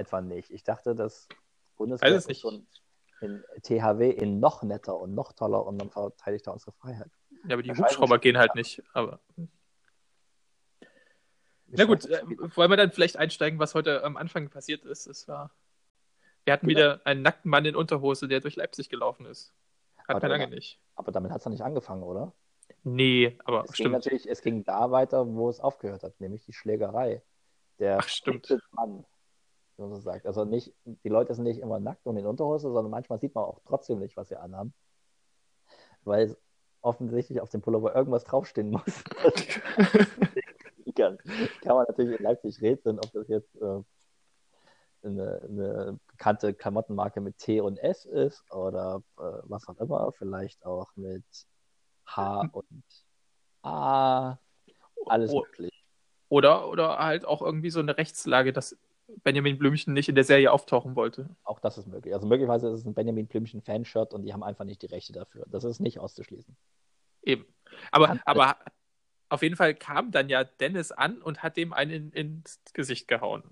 etwa 0.03 0.21
nicht. 0.21 0.51
Ich 0.51 0.63
dachte, 0.65 0.95
das 0.95 1.29
Bundeswehr 1.77 2.15
ist 2.15 2.29
nicht. 2.29 2.41
schon 2.41 2.67
in 3.21 3.43
THW 3.63 4.11
in 4.11 4.41
noch 4.41 4.63
netter 4.63 4.99
und 4.99 5.15
noch 5.15 5.33
toller 5.33 5.65
und 5.65 5.79
dann 5.79 5.91
verteidigt 5.91 6.47
er 6.47 6.53
unsere 6.53 6.73
Freiheit. 6.73 7.11
Ja, 7.47 7.55
aber 7.55 7.63
die 7.63 7.71
Hubschrauber 7.73 8.19
gehen 8.19 8.37
halt 8.39 8.55
nicht. 8.55 8.83
Aber 8.93 9.21
na 11.75 11.85
gut, 11.85 12.05
äh, 12.07 12.23
wollen 12.57 12.71
wir 12.71 12.77
dann 12.77 12.93
vielleicht 12.93 13.17
einsteigen, 13.17 13.59
was 13.59 13.75
heute 13.75 14.05
am 14.05 14.17
Anfang 14.17 14.51
passiert 14.51 14.85
ist? 14.85 15.07
Es 15.07 15.27
war, 15.27 15.51
wir 16.45 16.53
hatten 16.53 16.67
Genau. 16.67 16.79
wieder 16.79 17.01
einen 17.07 17.23
nackten 17.23 17.51
Mann 17.51 17.65
in 17.65 17.77
Unterhose, 17.77 18.29
der 18.29 18.41
durch 18.41 18.57
Leipzig 18.57 18.91
gelaufen 18.91 19.25
ist. 19.27 19.55
Aber 20.07 20.17
Hat 20.17 20.23
man 20.23 20.31
der 20.31 20.39
lange 20.39 20.49
nicht. 20.55 20.81
Aber 20.97 21.13
damit 21.13 21.31
hat 21.31 21.41
es 21.41 21.45
noch 21.47 21.53
nicht 21.53 21.63
angefangen, 21.63 22.03
oder? 22.03 22.33
Nee, 22.85 23.39
aber 23.45 23.61
Es 23.65 23.69
ging 23.73 23.75
stimmt. 23.75 23.93
natürlich, 23.93 24.29
es 24.29 24.43
ging 24.43 24.65
da 24.65 24.91
weiter, 24.91 25.27
wo 25.27 25.49
es 25.49 25.61
aufgehört 25.61 26.03
hat, 26.03 26.21
nämlich 26.21 26.45
die 26.45 26.53
Schlägerei. 26.53 27.23
Der 27.79 27.99
Ach, 27.99 28.09
stimmt. 28.09 28.55
Mann, 28.73 29.07
man 29.83 29.91
so 29.91 30.01
sagt. 30.01 30.27
Also 30.27 30.45
nicht, 30.45 30.75
die 30.85 31.09
Leute 31.09 31.35
sind 31.35 31.45
nicht 31.45 31.61
immer 31.61 31.79
nackt 31.81 32.07
und 32.07 32.17
in 32.17 32.27
Unterhose, 32.27 32.71
sondern 32.73 32.91
manchmal 32.91 33.19
sieht 33.19 33.35
man 33.35 33.45
auch 33.45 33.61
trotzdem 33.67 33.99
nicht, 33.99 34.17
was 34.17 34.29
sie 34.29 34.37
anhaben. 34.37 34.73
Weil 36.05 36.37
offensichtlich 36.81 37.41
auf 37.41 37.51
dem 37.51 37.61
Pullover 37.61 37.95
irgendwas 37.95 38.25
draufstehen 38.25 38.71
muss. 38.71 39.05
kann, 40.95 41.19
kann 41.63 41.77
man 41.77 41.87
natürlich 41.89 42.19
in 42.19 42.25
Leipzig 42.25 42.61
rätseln, 42.61 42.99
ob 42.99 43.13
das 43.13 43.29
jetzt 43.29 43.55
äh, 43.57 43.83
eine, 45.03 45.43
eine 45.43 45.99
bekannte 46.09 46.55
Klamottenmarke 46.55 47.21
mit 47.21 47.39
T 47.39 47.61
und 47.61 47.79
S 47.79 48.05
ist 48.05 48.51
oder 48.53 49.03
äh, 49.19 49.23
was 49.45 49.67
auch 49.69 49.79
immer, 49.79 50.13
vielleicht 50.13 50.65
auch 50.65 50.91
mit 50.97 51.25
H 52.07 52.49
und 52.53 52.85
A, 53.63 54.39
alles 55.07 55.33
Oh. 55.33 55.41
möglich. 55.41 55.73
Oder, 56.29 56.69
oder 56.69 56.99
halt 56.99 57.27
auch 57.27 57.43
irgendwie 57.43 57.71
so 57.71 57.81
eine 57.81 57.97
Rechtslage, 57.99 58.53
dass 58.53 58.79
Benjamin 59.23 59.59
Blümchen 59.59 59.93
nicht 59.95 60.09
in 60.09 60.15
der 60.15 60.25
Serie 60.25 60.51
auftauchen 60.53 60.97
wollte. 60.97 61.29
Auch 61.45 61.61
das 61.61 61.79
ist 61.79 61.87
möglich. 61.87 62.15
Also 62.15 62.27
möglicherweise 62.27 62.69
ist 62.69 62.81
es 62.81 62.85
ein 62.87 62.95
Benjamin 62.95 63.27
Blümchen 63.27 63.61
Fanshirt 63.63 64.15
und 64.15 64.23
die 64.23 64.33
haben 64.33 64.43
einfach 64.43 64.65
nicht 64.65 64.83
die 64.83 64.87
Rechte 64.87 65.13
dafür. 65.13 65.45
Das 65.49 65.65
ist 65.65 65.81
nicht 65.81 65.99
auszuschließen. 65.99 66.57
Eben. 67.23 67.47
Aber, 67.91 68.07
Kann- 68.09 68.21
aber 68.25 68.57
auf 69.29 69.43
jeden 69.43 69.57
Fall 69.57 69.75
kam 69.75 70.11
dann 70.11 70.29
ja 70.29 70.45
Dennis 70.45 70.93
an 70.93 71.23
und 71.23 71.43
hat 71.43 71.57
dem 71.57 71.73
einen 71.73 72.11
ins 72.13 72.61
Gesicht 72.75 73.09
gehauen. 73.09 73.43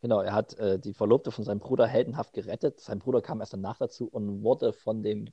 Genau, 0.00 0.20
er 0.20 0.32
hat 0.32 0.54
äh, 0.58 0.78
die 0.80 0.94
Verlobte 0.94 1.30
von 1.30 1.44
seinem 1.44 1.60
Bruder 1.60 1.86
heldenhaft 1.86 2.32
gerettet. 2.32 2.80
Sein 2.80 2.98
Bruder 2.98 3.22
kam 3.22 3.40
erst 3.40 3.52
danach 3.52 3.78
dazu 3.78 4.08
und 4.08 4.42
wurde 4.42 4.72
von 4.72 5.02
dem 5.02 5.28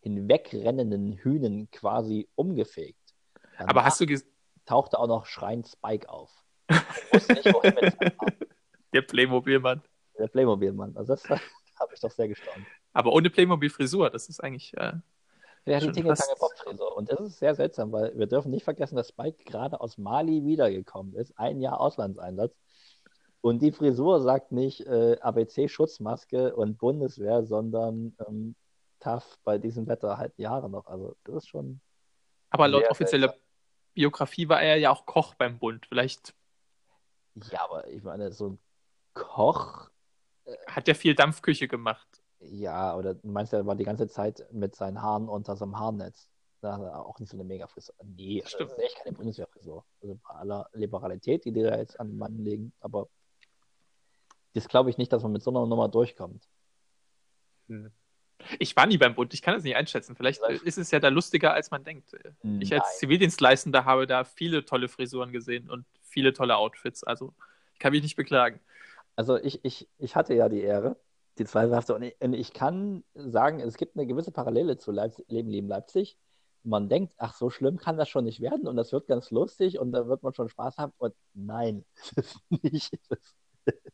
hinwegrennenden 0.00 1.12
Hühnen 1.14 1.70
quasi 1.70 2.28
umgefegt. 2.36 3.14
Aber 3.58 3.66
Danach 3.68 3.84
hast 3.86 4.00
du 4.00 4.04
ges- 4.04 4.24
tauchte 4.66 4.98
auch 4.98 5.08
noch 5.08 5.26
schreiend 5.26 5.66
Spike 5.66 6.08
auf. 6.08 6.30
Er 6.68 6.76
wusste 7.12 7.32
nicht, 7.34 7.52
wohin 7.52 7.74
mit. 7.74 8.43
Der 8.94 9.02
Playmobil-Mann. 9.02 9.82
Der 10.18 10.28
Playmobil-Mann. 10.28 10.96
Also 10.96 11.14
das 11.14 11.28
habe 11.28 11.92
ich 11.92 12.00
doch 12.00 12.10
sehr 12.10 12.28
gestaunt. 12.28 12.64
Aber 12.94 13.12
ohne 13.12 13.28
Playmobil-Frisur, 13.28 14.08
das 14.10 14.28
ist 14.28 14.40
eigentlich. 14.42 14.72
Äh, 14.76 14.92
Ja, 15.66 15.78
die 15.80 15.84
Schon 15.86 15.92
Tingle 15.94 16.10
fast- 16.16 16.22
Tangle 16.22 16.36
Bob 16.40 16.52
Frisur. 16.58 16.96
Und 16.96 17.10
das 17.10 17.20
ist 17.20 17.38
sehr 17.38 17.54
seltsam, 17.54 17.90
weil 17.92 18.16
wir 18.16 18.26
dürfen 18.26 18.50
nicht 18.50 18.64
vergessen, 18.64 18.96
dass 18.96 19.08
Spike 19.08 19.44
gerade 19.44 19.80
aus 19.80 19.98
Mali 19.98 20.44
wiedergekommen 20.44 21.14
ist. 21.14 21.36
Ein 21.38 21.60
Jahr 21.60 21.80
Auslandseinsatz. 21.80 22.54
Und 23.40 23.60
die 23.60 23.72
Frisur 23.72 24.22
sagt 24.22 24.52
nicht 24.52 24.80
äh, 24.86 25.18
ABC-Schutzmaske 25.20 26.54
und 26.56 26.78
Bundeswehr, 26.78 27.44
sondern 27.44 28.16
ähm, 28.26 28.54
tough 29.00 29.36
bei 29.44 29.58
diesem 29.58 29.86
Wetter 29.86 30.16
halt 30.16 30.32
Jahre 30.38 30.70
noch. 30.70 30.86
Also 30.86 31.14
das 31.24 31.36
ist 31.36 31.48
schon. 31.48 31.80
aber 32.50 32.68
laut 32.68 32.88
offizieller 32.88 33.34
Biografie 33.92 34.48
war 34.48 34.62
er 34.62 34.76
ja 34.76 34.90
auch 34.90 35.04
Koch 35.04 35.34
beim 35.34 35.58
Bund. 35.58 35.84
Vielleicht 35.86 36.34
Ja, 37.50 37.64
aber 37.64 37.86
ich 37.88 38.02
meine, 38.02 38.32
so 38.32 38.48
ein 38.50 38.58
Koch, 39.14 39.90
hat 40.66 40.88
er 40.88 40.94
viel 40.94 41.14
Dampfküche 41.14 41.68
gemacht. 41.68 42.06
ja, 42.40 42.94
oder 42.96 43.14
du 43.14 43.28
meinst, 43.28 43.52
er 43.52 43.66
war 43.66 43.76
die 43.76 43.84
ganze 43.84 44.08
Zeit 44.08 44.46
mit 44.52 44.76
seinen 44.76 45.00
Haaren 45.00 45.28
unter 45.28 45.56
so 45.56 45.64
einem 45.64 45.78
Haarnetz. 45.78 46.28
Da 46.60 46.74
hat 46.74 46.82
er 46.82 47.06
auch 47.06 47.18
nicht 47.18 47.30
so 47.30 47.36
eine 47.36 47.44
Mega-Frisur. 47.44 47.94
Nee, 48.02 48.42
also 48.42 48.56
Stimmt. 48.56 48.70
das 48.70 48.78
ist 48.78 48.84
echt 48.84 48.96
keine 49.02 49.16
Bundeswehr-Frisur. 49.16 49.84
Also 50.02 50.18
bei 50.26 50.34
aller 50.34 50.68
Liberalität, 50.72 51.44
die 51.44 51.52
die 51.52 51.62
da 51.62 51.76
jetzt 51.76 51.98
an 52.00 52.08
den 52.08 52.18
Mann 52.18 52.38
legen, 52.38 52.72
aber 52.80 53.08
das 54.54 54.68
glaube 54.68 54.88
ich 54.90 54.98
nicht, 54.98 55.12
dass 55.12 55.22
man 55.22 55.32
mit 55.32 55.42
so 55.42 55.50
einer 55.50 55.66
Nummer 55.66 55.88
durchkommt. 55.88 56.48
Ich 58.58 58.76
war 58.76 58.86
nie 58.86 58.98
beim 58.98 59.14
Bund, 59.14 59.34
ich 59.34 59.42
kann 59.42 59.54
das 59.54 59.62
nicht 59.62 59.76
einschätzen. 59.76 60.16
Vielleicht 60.16 60.42
äh, 60.42 60.58
ist 60.64 60.78
es 60.78 60.90
ja 60.90 61.00
da 61.00 61.08
lustiger, 61.08 61.52
als 61.52 61.70
man 61.70 61.84
denkt. 61.84 62.14
Ich 62.60 62.70
Nein. 62.70 62.80
als 62.80 62.98
Zivildienstleistender 62.98 63.84
habe 63.84 64.06
da 64.06 64.24
viele 64.24 64.64
tolle 64.64 64.88
Frisuren 64.88 65.32
gesehen 65.32 65.70
und 65.70 65.86
viele 66.02 66.32
tolle 66.32 66.56
Outfits. 66.56 67.04
Also 67.04 67.34
ich 67.72 67.78
kann 67.78 67.92
mich 67.92 68.02
nicht 68.02 68.16
beklagen. 68.16 68.60
Also 69.16 69.36
ich, 69.36 69.64
ich, 69.64 69.88
ich 69.98 70.16
hatte 70.16 70.34
ja 70.34 70.48
die 70.48 70.60
Ehre, 70.62 70.96
die 71.38 71.44
zweifelhafte, 71.44 71.94
und 71.94 72.02
ich, 72.02 72.16
und 72.20 72.32
ich 72.32 72.52
kann 72.52 73.04
sagen, 73.14 73.60
es 73.60 73.76
gibt 73.76 73.96
eine 73.96 74.06
gewisse 74.06 74.30
Parallele 74.32 74.76
zu 74.78 74.92
Leipzig, 74.92 75.24
Leben, 75.28 75.50
Leben 75.50 75.68
Leipzig. 75.68 76.18
Man 76.62 76.88
denkt, 76.88 77.12
ach, 77.18 77.34
so 77.34 77.50
schlimm 77.50 77.76
kann 77.76 77.98
das 77.98 78.08
schon 78.08 78.24
nicht 78.24 78.40
werden 78.40 78.66
und 78.66 78.76
das 78.76 78.92
wird 78.92 79.06
ganz 79.06 79.30
lustig 79.30 79.78
und 79.78 79.92
da 79.92 80.08
wird 80.08 80.22
man 80.22 80.32
schon 80.32 80.48
Spaß 80.48 80.78
haben. 80.78 80.92
Und 80.98 81.14
nein, 81.34 81.84
es 81.96 82.12
ist 82.12 82.38
nicht. 82.50 82.92
Es 82.94 83.10
ist, 83.10 83.34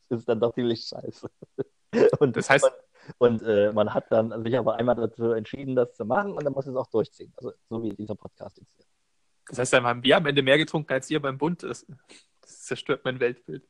es 0.09 0.19
ist 0.19 0.29
dann 0.29 0.41
doch 0.41 0.55
ziemlich 0.55 0.85
scheiße. 0.85 1.29
Und, 2.21 2.37
Das 2.37 2.49
heißt- 2.49 2.71
und, 3.19 3.41
und 3.41 3.43
äh, 3.43 3.73
man 3.73 3.93
hat 3.93 4.12
dann 4.12 4.45
sich 4.45 4.57
aber 4.57 4.77
einmal 4.77 4.95
dazu 4.95 5.33
entschieden, 5.33 5.75
das 5.75 5.95
zu 5.95 6.05
machen 6.05 6.33
und 6.33 6.45
dann 6.45 6.53
muss 6.53 6.67
es 6.67 6.77
auch 6.77 6.87
durchziehen. 6.87 7.33
Also 7.37 7.53
so 7.69 7.83
wie 7.83 7.91
dieser 7.91 8.15
Podcast 8.15 8.59
jetzt 8.59 8.75
hier. 8.77 8.85
Das 9.49 9.59
heißt, 9.59 9.73
dann 9.73 9.85
haben 9.85 10.05
wir 10.05 10.17
am 10.17 10.27
Ende 10.27 10.43
mehr 10.43 10.59
getrunken 10.59 10.93
als 10.93 11.11
ihr 11.11 11.21
beim 11.21 11.37
Bund. 11.37 11.65
Das, 11.65 11.85
das 12.41 12.62
zerstört 12.62 13.00
mein 13.05 13.19
Weltbild. 13.19 13.67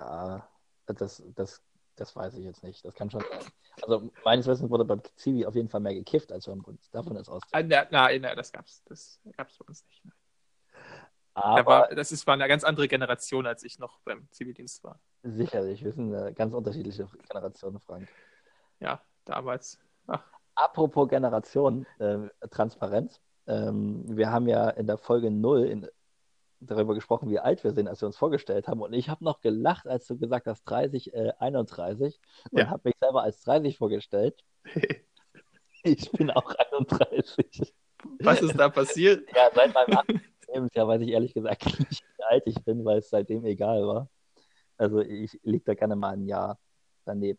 Ja, 0.00 0.48
das, 0.86 1.22
das, 1.34 1.62
das 1.96 2.14
weiß 2.16 2.34
ich 2.34 2.44
jetzt 2.44 2.62
nicht. 2.62 2.84
Das 2.84 2.94
kann 2.94 3.10
schon 3.10 3.20
sein. 3.20 3.52
Also 3.82 4.10
meines 4.24 4.46
Wissens 4.46 4.70
wurde 4.70 4.84
beim 4.84 5.02
Zivi 5.16 5.44
auf 5.46 5.54
jeden 5.54 5.68
Fall 5.68 5.80
mehr 5.80 5.94
gekifft 5.94 6.32
als 6.32 6.46
beim 6.46 6.62
Bund. 6.62 6.80
Davon 6.92 7.16
ist 7.16 7.28
aus. 7.28 7.42
Na, 7.52 7.86
na, 7.90 8.08
na, 8.18 8.34
das 8.34 8.52
gab's. 8.52 8.82
Das 8.86 9.20
gab's 9.36 9.58
bei 9.58 9.64
uns 9.66 9.84
nicht. 9.86 10.02
Da 11.34 11.42
Aber 11.42 11.66
war, 11.66 11.88
das 11.94 12.12
ist, 12.12 12.26
war 12.26 12.34
eine 12.34 12.48
ganz 12.48 12.64
andere 12.64 12.88
Generation, 12.88 13.46
als 13.46 13.62
ich 13.62 13.78
noch 13.78 14.00
beim 14.00 14.26
Zivildienst 14.30 14.82
war. 14.84 14.98
sicherlich, 15.22 15.84
wir 15.84 15.92
sind 15.92 16.14
eine 16.14 16.32
ganz 16.32 16.54
unterschiedliche 16.54 17.06
Generation, 17.28 17.78
Frank. 17.80 18.08
Ja, 18.80 19.02
damals. 19.26 19.78
Ach, 20.06 20.22
Apropos 20.54 21.08
Generation, 21.08 21.84
äh, 21.98 22.18
Transparenz. 22.50 23.20
Ähm, 23.46 24.04
wir 24.16 24.30
haben 24.30 24.48
ja 24.48 24.70
in 24.70 24.86
der 24.86 24.96
Folge 24.96 25.30
0 25.30 25.64
in, 25.64 25.86
darüber 26.60 26.94
gesprochen, 26.94 27.28
wie 27.30 27.38
alt 27.38 27.62
wir 27.64 27.72
sind, 27.72 27.88
als 27.88 28.00
wir 28.02 28.06
uns 28.06 28.16
vorgestellt 28.16 28.68
haben. 28.68 28.80
Und 28.80 28.92
ich 28.92 29.08
habe 29.08 29.24
noch 29.24 29.40
gelacht, 29.40 29.86
als 29.86 30.06
du 30.06 30.16
gesagt 30.18 30.46
hast 30.46 30.64
30, 30.64 31.12
äh, 31.14 31.32
31 31.38 32.20
und 32.50 32.58
Ja. 32.60 32.70
habe 32.70 32.82
mich 32.84 32.94
selber 33.00 33.22
als 33.22 33.40
30 33.42 33.78
vorgestellt. 33.78 34.42
Ich 35.82 36.10
bin 36.10 36.32
auch 36.32 36.52
31. 36.52 37.72
was 38.18 38.42
ist 38.42 38.58
da 38.58 38.68
passiert? 38.68 39.28
Ja, 39.36 39.48
seit 39.54 39.72
meinem 39.72 39.96
18. 39.96 40.20
Lebensjahr 40.52 40.88
weiß 40.88 41.00
ich 41.02 41.10
ehrlich 41.10 41.32
gesagt 41.32 41.64
nicht, 41.64 42.02
wie 42.16 42.22
alt 42.24 42.42
ich 42.46 42.56
bin, 42.64 42.84
weil 42.84 42.98
es 42.98 43.08
seitdem 43.08 43.44
egal 43.44 43.86
war. 43.86 44.08
Also 44.76 45.00
ich 45.00 45.38
liege 45.44 45.64
da 45.64 45.74
gerne 45.74 45.94
mal 45.94 46.14
ein 46.14 46.26
Jahr 46.26 46.58
daneben. 47.04 47.38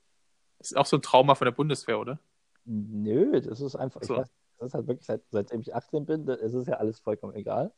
Das 0.59 0.71
ist 0.71 0.77
auch 0.77 0.85
so 0.85 0.95
ein 0.97 1.01
Trauma 1.01 1.35
von 1.35 1.45
der 1.45 1.51
Bundeswehr, 1.51 1.99
oder? 1.99 2.19
Nö, 2.63 3.39
das 3.41 3.59
ist 3.59 3.75
einfach, 3.75 4.01
ich 4.01 4.07
So. 4.07 4.15
weiß, 4.15 4.27
das 4.59 4.67
ist 4.67 4.73
halt 4.73 4.87
wirklich, 4.87 5.05
seit, 5.05 5.21
seitdem 5.29 5.61
ich 5.61 5.75
18 5.75 6.05
bin, 6.05 6.27
ist 6.27 6.53
es 6.53 6.67
ja 6.67 6.75
alles 6.75 6.99
vollkommen 6.99 7.35
egal. 7.35 7.73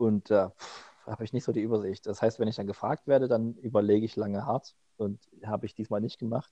Und 0.00 0.30
da 0.30 0.54
habe 1.06 1.24
ich 1.24 1.32
nicht 1.32 1.44
so 1.44 1.52
die 1.52 1.60
Übersicht. 1.60 2.06
Das 2.06 2.22
heißt, 2.22 2.38
wenn 2.38 2.48
ich 2.48 2.56
dann 2.56 2.66
gefragt 2.66 3.06
werde, 3.06 3.28
dann 3.28 3.54
überlege 3.56 4.06
ich 4.06 4.16
lange 4.16 4.46
hart 4.46 4.74
und 4.96 5.20
habe 5.44 5.66
ich 5.66 5.74
diesmal 5.74 6.00
nicht 6.00 6.18
gemacht 6.18 6.50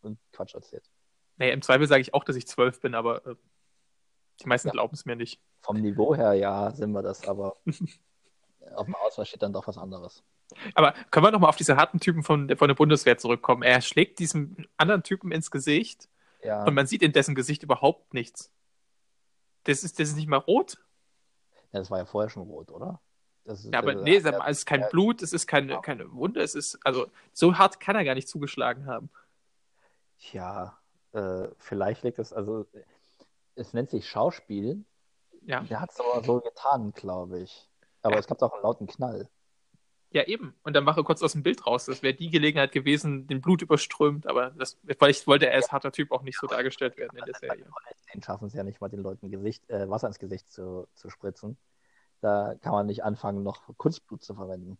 und 0.00 0.18
Quatsch 0.32 0.54
erzählt. 0.54 0.88
Naja, 1.36 1.52
im 1.52 1.62
Zweifel 1.62 1.86
sage 1.86 2.00
ich 2.00 2.14
auch, 2.14 2.24
dass 2.24 2.36
ich 2.36 2.46
zwölf 2.46 2.80
bin, 2.80 2.94
aber 2.94 3.26
äh, 3.26 3.34
die 4.40 4.46
meisten 4.48 4.68
Ja. 4.68 4.72
glauben 4.72 4.94
es 4.94 5.04
mir 5.04 5.16
nicht. 5.16 5.40
Vom 5.60 5.80
Niveau 5.80 6.14
her, 6.14 6.32
ja, 6.34 6.70
sind 6.72 6.92
wir 6.92 7.02
das, 7.02 7.26
aber 7.28 7.56
auf 8.74 8.86
dem 8.86 8.94
Ausweis 8.94 9.28
steht 9.28 9.42
dann 9.42 9.52
doch 9.52 9.66
was 9.66 9.76
anderes. 9.78 10.22
Aber 10.74 10.92
können 11.10 11.26
wir 11.26 11.30
nochmal 11.30 11.50
auf 11.50 11.56
diese 11.56 11.76
harten 11.76 12.00
Typen 12.00 12.22
von, 12.22 12.48
der- 12.48 12.56
von 12.56 12.68
der 12.68 12.74
Bundeswehr 12.74 13.18
zurückkommen? 13.18 13.62
Er 13.62 13.82
schlägt 13.82 14.18
diesem 14.18 14.56
anderen 14.78 15.02
Typen 15.02 15.30
ins 15.30 15.50
Gesicht 15.50 16.08
Ja, 16.42 16.64
und 16.64 16.72
man 16.74 16.86
sieht 16.86 17.02
in 17.02 17.12
dessen 17.12 17.34
Gesicht 17.34 17.62
überhaupt 17.62 18.14
nichts. 18.14 18.50
Das 19.64 19.84
ist, 19.84 20.00
das 20.00 20.08
ist 20.08 20.16
nicht 20.16 20.28
mal 20.28 20.38
rot. 20.38 20.78
Ja, 21.72 21.80
das 21.80 21.90
war 21.90 21.98
ja 21.98 22.04
vorher 22.06 22.30
schon 22.30 22.42
rot, 22.44 22.70
oder? 22.70 23.00
Das 23.44 23.64
ist, 23.64 23.72
Ja, 23.72 23.78
aber 23.78 23.92
äh, 23.92 24.02
nee, 24.02 24.20
mal, 24.20 24.48
es 24.50 24.58
ist 24.58 24.66
kein 24.66 24.80
ja. 24.80 24.88
Blut, 24.88 25.22
es 25.22 25.32
ist 25.32 25.46
keine, 25.46 25.80
keine 25.80 26.12
Wunde, 26.12 26.40
es 26.42 26.54
ist, 26.54 26.78
also 26.84 27.06
so 27.32 27.56
hart 27.56 27.80
kann 27.80 27.96
er 27.96 28.04
gar 28.04 28.14
nicht 28.14 28.28
zugeschlagen 28.28 28.86
haben. 28.86 29.10
Ja, 30.32 30.78
äh, 31.12 31.48
vielleicht 31.58 32.02
liegt 32.02 32.18
es, 32.18 32.32
also 32.32 32.66
es 33.54 33.72
nennt 33.72 33.90
sich 33.90 34.08
Schauspiel. 34.08 34.84
Ja, 35.42 35.60
Der 35.62 35.80
hat 35.80 35.90
es 35.90 36.00
aber 36.00 36.22
so 36.22 36.40
getan, 36.40 36.92
glaube 36.92 37.40
ich. 37.40 37.68
Aber 38.02 38.14
Ja. 38.14 38.20
es 38.20 38.26
gab 38.26 38.42
auch 38.42 38.52
einen 38.52 38.62
lauten 38.62 38.86
Knall. 38.86 39.28
ja 40.10 40.24
eben. 40.24 40.54
Und 40.62 40.74
dann 40.74 40.84
mache 40.84 41.04
kurz 41.04 41.22
aus 41.22 41.32
dem 41.32 41.42
Bild 41.42 41.66
raus. 41.66 41.84
Das 41.86 42.02
wäre 42.02 42.14
die 42.14 42.30
Gelegenheit 42.30 42.72
gewesen, 42.72 43.26
den 43.26 43.40
Blut 43.40 43.62
überströmt, 43.62 44.26
aber 44.26 44.50
das, 44.50 44.78
vielleicht 44.86 45.26
wollte 45.26 45.46
er 45.46 45.54
als 45.54 45.70
harter 45.72 45.92
Typ 45.92 46.12
auch 46.12 46.22
nicht 46.22 46.38
so 46.38 46.46
dargestellt 46.46 46.96
werden 46.96 47.16
in 47.18 47.24
der 47.24 47.34
Serie. 47.34 47.66
Den 48.14 48.22
schaffen 48.22 48.46
es 48.46 48.54
ja 48.54 48.64
nicht 48.64 48.80
mal, 48.80 48.88
den 48.88 49.02
Leuten 49.02 49.30
Gesicht, 49.30 49.68
äh, 49.70 49.88
Wasser 49.88 50.06
ins 50.06 50.18
Gesicht 50.18 50.50
zu, 50.50 50.88
zu 50.94 51.10
spritzen. 51.10 51.58
Da 52.20 52.54
kann 52.62 52.72
man 52.72 52.86
nicht 52.86 53.04
anfangen, 53.04 53.42
noch 53.42 53.62
Kunstblut 53.76 54.22
zu 54.22 54.34
verwenden. 54.34 54.78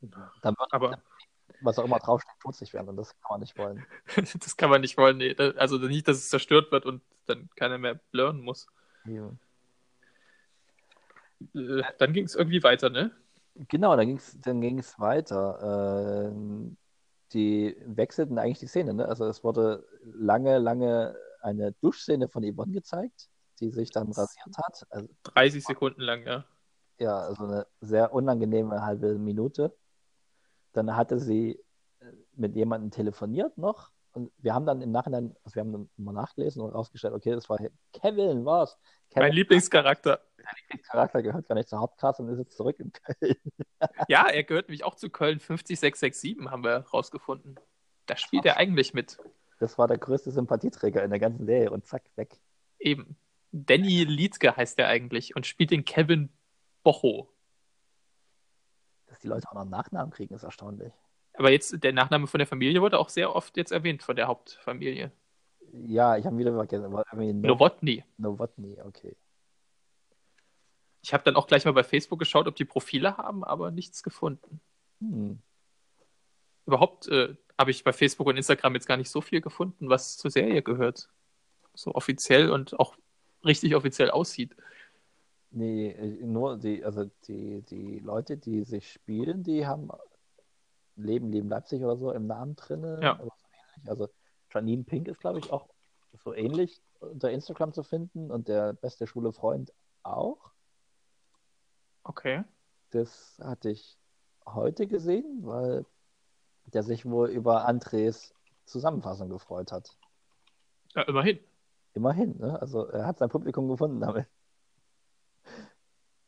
Dann 0.00 0.54
wird, 0.58 0.72
Aber 0.72 1.02
was 1.60 1.78
auch 1.78 1.84
immer 1.84 1.98
draufsteht, 1.98 2.34
schmutzig 2.40 2.72
werden 2.72 2.88
und 2.88 2.96
das 2.96 3.10
kann 3.20 3.30
man 3.30 3.40
nicht 3.40 3.58
wollen. 3.58 3.84
das 4.40 4.56
kann 4.56 4.70
man 4.70 4.80
nicht 4.80 4.96
wollen. 4.96 5.18
Nee. 5.18 5.34
Also 5.56 5.78
nicht, 5.78 6.08
dass 6.08 6.18
es 6.18 6.30
zerstört 6.30 6.72
wird 6.72 6.86
und 6.86 7.02
dann 7.26 7.48
keiner 7.56 7.78
mehr 7.78 8.00
blurren 8.10 8.40
muss. 8.40 8.66
Ja. 9.04 9.30
Äh, 11.54 11.82
Dann 11.98 12.12
ging 12.12 12.24
es 12.24 12.34
irgendwie 12.34 12.62
weiter, 12.62 12.90
ne? 12.90 13.10
Genau, 13.68 13.96
dann 13.96 14.06
ging 14.06 14.16
es 14.16 14.40
dann 14.40 14.60
ging's 14.60 14.98
weiter. 14.98 16.28
Ähm, 16.30 16.76
die 17.32 17.76
wechselten 17.84 18.38
eigentlich 18.38 18.58
die 18.58 18.66
Szene, 18.66 18.94
ne? 18.94 19.06
Also 19.06 19.26
es 19.26 19.42
wurde 19.44 19.84
lange, 20.02 20.58
lange 20.58 21.16
eine 21.42 21.72
Duschszene 21.72 22.28
von 22.28 22.42
Yvonne 22.42 22.72
gezeigt, 22.72 23.28
die 23.60 23.70
sich 23.70 23.90
dann 23.90 24.12
rasiert 24.12 24.56
hat. 24.56 24.86
Also, 24.90 25.08
30 25.24 25.64
Sekunden 25.64 26.00
lang, 26.00 26.26
ja. 26.26 26.44
ja, 26.98 27.18
also 27.18 27.44
eine 27.44 27.66
sehr 27.80 28.12
unangenehme 28.12 28.82
halbe 28.82 29.18
Minute. 29.18 29.76
Dann 30.72 30.96
hatte 30.96 31.18
sie 31.18 31.60
äh, 32.00 32.12
mit 32.34 32.54
jemandem 32.54 32.90
telefoniert 32.90 33.58
noch 33.58 33.90
und 34.12 34.32
wir 34.38 34.54
haben 34.54 34.66
dann 34.66 34.82
im 34.82 34.90
Nachhinein, 34.90 35.36
also 35.44 35.54
wir 35.54 35.60
haben 35.60 35.72
dann 35.72 35.90
mal 35.96 36.12
nachgelesen 36.12 36.62
und 36.62 36.70
rausgestellt, 36.70 37.14
okay, 37.14 37.32
das 37.32 37.48
war 37.48 37.58
Kevin, 37.92 38.44
was? 38.44 38.76
Mein 39.14 39.24
Kevin 39.24 39.34
Lieblingscharakter. 39.36 40.20
Charakter 40.90 41.22
gehört 41.22 41.46
gar 41.46 41.54
nicht 41.54 41.68
zur 41.68 41.80
Hauptcast 41.80 42.20
und 42.20 42.28
ist 42.28 42.38
jetzt 42.38 42.56
zurück 42.56 42.78
in 42.80 42.92
Köln. 42.92 43.36
Ja, 44.08 44.28
er 44.28 44.44
gehört 44.44 44.68
nämlich 44.68 44.84
auch 44.84 44.94
zu 44.94 45.08
Köln 45.08 45.40
50667, 45.40 46.36
haben 46.50 46.64
wir 46.64 46.84
rausgefunden. 46.92 47.58
Da 48.06 48.16
spielt 48.16 48.44
er 48.44 48.56
eigentlich 48.56 48.92
mit. 48.92 49.18
Das 49.60 49.78
war 49.78 49.86
der 49.86 49.98
größte 49.98 50.30
Sympathieträger 50.32 51.04
in 51.04 51.10
der 51.10 51.20
ganzen 51.20 51.46
Serie 51.46 51.70
und 51.70 51.86
zack, 51.86 52.02
weg. 52.16 52.40
Eben. 52.78 53.16
Danny 53.52 54.04
Liedke 54.04 54.56
heißt 54.56 54.78
er 54.78 54.88
eigentlich 54.88 55.36
und 55.36 55.46
spielt 55.46 55.70
den 55.70 55.84
Kevin 55.84 56.30
Bocho. 56.82 57.28
dass 59.06 59.18
die 59.20 59.28
Leute 59.28 59.48
auch 59.48 59.54
noch 59.54 59.60
einen 59.62 59.70
Nachnamen 59.70 60.10
kriegen, 60.12 60.34
ist 60.34 60.44
erstaunlich. 60.44 60.92
Aber 61.34 61.50
jetzt, 61.50 61.82
der 61.84 61.92
Nachname 61.92 62.26
von 62.26 62.38
der 62.38 62.46
Familie 62.46 62.80
wurde 62.80 62.98
auch 62.98 63.08
sehr 63.08 63.34
oft 63.34 63.56
jetzt 63.56 63.70
erwähnt, 63.72 64.02
von 64.02 64.16
der 64.16 64.26
Hauptfamilie. 64.28 65.12
Ja, 65.72 66.16
ich 66.16 66.24
habe 66.26 66.38
wieder 66.38 66.52
vergessen. 66.54 66.84
aber 66.86 67.04
irgendwie 67.12 67.32
No- 67.32 67.54
Nowotny. 67.54 68.04
Nowotny, 68.18 68.80
okay. 68.82 69.16
Ich 71.02 71.12
habe 71.12 71.22
dann 71.24 71.36
auch 71.36 71.46
gleich 71.46 71.64
mal 71.64 71.72
bei 71.72 71.84
Facebook 71.84 72.18
geschaut, 72.18 72.46
ob 72.48 72.56
die 72.56 72.64
Profile 72.64 73.16
haben, 73.16 73.44
aber 73.44 73.70
nichts 73.70 74.02
gefunden. 74.02 74.60
Hm. 75.00 75.38
Überhaupt 76.66 77.08
äh, 77.08 77.36
habe 77.60 77.70
ich 77.70 77.84
bei 77.84 77.92
Facebook 77.92 78.26
und 78.26 78.38
Instagram 78.38 78.74
jetzt 78.74 78.88
gar 78.88 78.96
nicht 78.96 79.10
so 79.10 79.20
viel 79.20 79.42
gefunden, 79.42 79.90
was 79.90 80.16
zur 80.16 80.30
Serie 80.30 80.62
gehört. 80.62 81.10
So 81.74 81.94
offiziell 81.94 82.50
und 82.50 82.80
auch 82.80 82.96
richtig 83.44 83.76
offiziell 83.76 84.10
aussieht. 84.10 84.56
Nee, 85.50 85.90
äh, 85.90 86.24
nur 86.24 86.56
die, 86.56 86.82
also 86.82 87.10
die, 87.28 87.60
die 87.62 87.98
Leute, 87.98 88.38
die 88.38 88.64
sich 88.64 88.90
spielen, 88.90 89.42
die 89.42 89.66
haben 89.66 89.90
Leben, 90.96 91.30
Leben 91.30 91.50
Leipzig 91.50 91.82
oder 91.82 91.98
so 91.98 92.12
im 92.12 92.26
Namen 92.26 92.56
drin. 92.56 92.82
Ja. 93.02 93.18
So 93.18 93.24
ähnlich. 93.24 93.88
Also 93.88 94.08
Janine 94.50 94.84
Pink 94.84 95.08
ist, 95.08 95.20
glaube 95.20 95.38
ich, 95.38 95.52
auch 95.52 95.68
so 96.24 96.32
ähnlich 96.32 96.80
unter 97.00 97.30
Instagram 97.30 97.74
zu 97.74 97.82
finden 97.82 98.30
und 98.30 98.48
der 98.48 98.72
beste 98.72 99.06
Schule 99.06 99.32
Freund 99.32 99.70
auch. 100.02 100.50
Okay. 102.04 102.42
Das 102.90 103.38
hatte 103.42 103.68
ich 103.68 103.98
heute 104.46 104.86
gesehen, 104.86 105.40
weil 105.42 105.84
der 106.70 106.82
sich 106.82 107.04
wohl 107.06 107.28
über 107.30 107.66
Andres 107.66 108.32
Zusammenfassung 108.64 109.28
gefreut 109.28 109.72
hat. 109.72 109.96
Ja, 110.94 111.02
immerhin. 111.02 111.38
Immerhin, 111.94 112.38
ne? 112.38 112.60
Also 112.60 112.86
er 112.86 113.06
hat 113.06 113.18
sein 113.18 113.28
Publikum 113.28 113.68
gefunden 113.68 114.00
damit. 114.00 114.26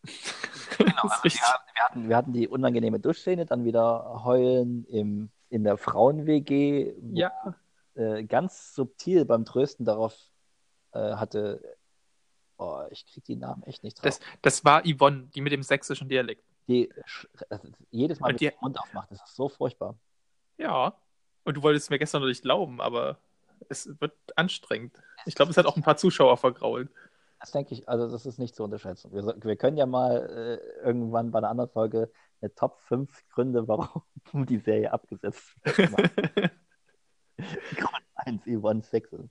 das 0.79 1.05
ist 1.19 1.25
richtig. 1.25 1.41
Wir 1.75 1.85
hatten, 1.85 2.09
wir 2.09 2.17
hatten 2.17 2.33
die 2.33 2.49
unangenehme 2.49 2.99
Duschszene, 3.01 3.47
dann 3.47 3.65
wieder 3.65 4.25
Heulen 4.25 4.85
im, 4.87 5.31
in 5.51 5.65
der 5.65 5.77
Frauen-WG, 5.77 6.95
Ja, 7.13 7.33
äh, 7.95 8.25
ganz 8.25 8.75
subtil 8.75 9.25
beim 9.25 9.45
Trösten 9.45 9.85
darauf 9.85 10.17
äh, 10.93 11.15
hatte, 11.15 11.63
oh, 12.59 12.83
ich 12.91 13.07
krieg 13.07 13.25
die 13.25 13.37
Namen 13.37 13.63
echt 13.65 13.83
nicht 13.85 13.99
drauf. 13.99 14.05
das, 14.05 14.21
das 14.43 14.65
war 14.65 14.83
Yvonne, 14.85 15.29
die 15.35 15.41
mit 15.41 15.53
dem 15.53 15.63
sächsischen 15.63 16.09
Dialekt. 16.09 16.45
die 16.69 16.93
also 17.51 17.69
jedes 17.91 18.21
Mal 18.21 18.33
mit 18.33 18.41
die- 18.41 18.49
dem 18.49 18.59
Mund 18.61 18.79
aufmacht, 18.81 19.11
das 19.11 19.23
ist 19.23 19.35
so 19.37 19.49
furchtbar. 19.49 19.95
Ja. 20.63 20.95
Und 21.45 21.57
du 21.57 21.63
wolltest 21.63 21.91
mir 21.91 21.99
gestern 21.99 22.21
noch 22.23 22.29
nicht 22.29 22.43
glauben, 22.43 22.81
aber 22.81 23.19
es 23.69 23.89
wird 24.01 24.15
anstrengend. 24.37 24.97
Ich 25.27 25.35
glaube, 25.35 25.51
es 25.51 25.57
hat 25.57 25.67
auch 25.67 25.77
ein 25.77 25.83
paar 25.83 25.97
Zuschauer 25.97 26.37
vergrault. 26.37 26.89
Das 27.41 27.51
denke 27.51 27.75
ich, 27.75 27.89
also 27.89 28.09
das 28.09 28.25
ist 28.27 28.39
nicht 28.39 28.55
zu 28.55 28.63
unterschätzen. 28.63 29.13
Wir, 29.13 29.35
wir 29.43 29.57
können 29.57 29.77
ja 29.77 29.87
mal 29.87 30.61
äh, 30.81 30.85
irgendwann 30.87 31.33
bei 31.33 31.39
einer 31.39 31.49
anderen 31.51 31.71
Folge 31.71 32.13
eine 32.41 32.55
Top 32.55 32.79
5 32.83 33.29
Gründe, 33.31 33.67
warum 33.67 34.03
die 34.47 34.59
Serie 34.59 34.93
abgesetzt 34.93 35.53
wird. 35.65 35.91
Grund 37.77 38.05
1, 38.15 38.43
Yvonne 38.47 38.83
Sexel. 38.83 39.29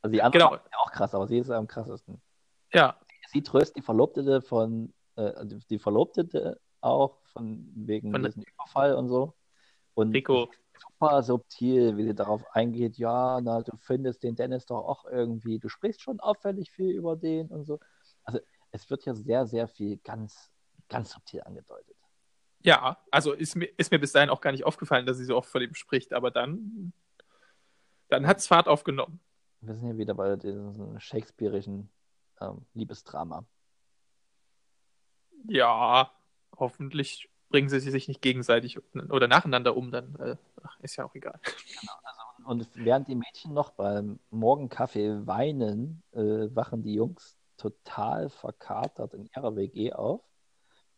Also 0.00 0.12
die 0.12 0.22
andere 0.22 0.42
Genau. 0.44 0.54
ist 0.54 0.64
ja 0.72 0.78
auch 0.78 0.92
krass, 0.92 1.14
aber 1.14 1.26
sie 1.26 1.38
ist 1.38 1.50
am 1.50 1.66
krassesten. 1.66 2.20
Ja, 2.72 2.96
Sie 3.28 3.42
tröstet 3.42 3.76
die 3.76 3.82
Verlobtete 3.82 4.40
von, 4.40 4.94
äh, 5.16 5.32
die 5.68 5.78
Verlobtete 5.80 6.60
auch 6.80 7.18
von 7.26 7.70
wegen 7.74 8.12
Von- 8.12 8.22
diesem 8.22 8.42
Überfall 8.42 8.94
und 8.94 9.08
so. 9.08 9.34
Und 9.96 10.12
Rico. 10.12 10.50
super 10.78 11.22
subtil, 11.22 11.96
wie 11.96 12.04
sie 12.04 12.14
darauf 12.14 12.44
eingeht, 12.54 12.98
ja, 12.98 13.40
na, 13.40 13.62
du 13.62 13.74
findest 13.78 14.22
den 14.22 14.36
Dennis 14.36 14.66
doch 14.66 14.84
auch 14.84 15.06
irgendwie, 15.06 15.58
du 15.58 15.70
sprichst 15.70 16.02
schon 16.02 16.20
auffällig 16.20 16.70
viel 16.70 16.90
über 16.90 17.16
den 17.16 17.48
und 17.48 17.64
so. 17.64 17.80
Also 18.22 18.38
es 18.72 18.90
wird 18.90 19.06
ja 19.06 19.14
sehr, 19.14 19.46
sehr 19.46 19.68
viel 19.68 19.96
ganz, 20.04 20.50
ganz 20.90 21.12
subtil 21.12 21.40
angedeutet. 21.44 21.96
Ja, 22.60 22.98
also 23.10 23.32
ist 23.32 23.56
mir, 23.56 23.70
ist 23.78 23.90
mir 23.90 23.98
bis 23.98 24.12
dahin 24.12 24.28
auch 24.28 24.42
gar 24.42 24.52
nicht 24.52 24.64
aufgefallen, 24.64 25.06
dass 25.06 25.16
sie 25.16 25.24
so 25.24 25.34
oft 25.34 25.48
von 25.48 25.62
ihm 25.62 25.74
spricht, 25.74 26.12
aber 26.12 26.30
dann, 26.30 26.92
dann 28.08 28.26
hat 28.26 28.36
es 28.36 28.46
Fahrt 28.46 28.68
aufgenommen. 28.68 29.18
Wir 29.62 29.76
sind 29.76 29.88
ja 29.88 29.96
wieder 29.96 30.12
bei 30.12 30.36
diesem 30.36 31.00
shakespearischen 31.00 31.88
ähm, 32.42 32.66
Liebesdrama. 32.74 33.46
Ja, 35.48 36.12
hoffentlich 36.54 37.30
bringen 37.48 37.68
sie 37.68 37.80
sich 37.80 38.08
nicht 38.08 38.22
gegenseitig 38.22 38.78
oder 39.10 39.28
nacheinander 39.28 39.76
um, 39.76 39.90
dann 39.90 40.14
äh, 40.16 40.36
ist 40.80 40.96
ja 40.96 41.04
auch 41.04 41.14
egal. 41.14 41.38
Und 42.44 42.68
während 42.74 43.08
die 43.08 43.14
Mädchen 43.16 43.54
noch 43.54 43.70
beim 43.70 44.20
Morgenkaffee 44.30 45.26
weinen, 45.26 46.02
äh, 46.12 46.54
wachen 46.54 46.82
die 46.82 46.94
Jungs 46.94 47.36
total 47.56 48.28
verkatert 48.28 49.14
in 49.14 49.28
ihrer 49.34 49.56
WG 49.56 49.92
auf. 49.92 50.22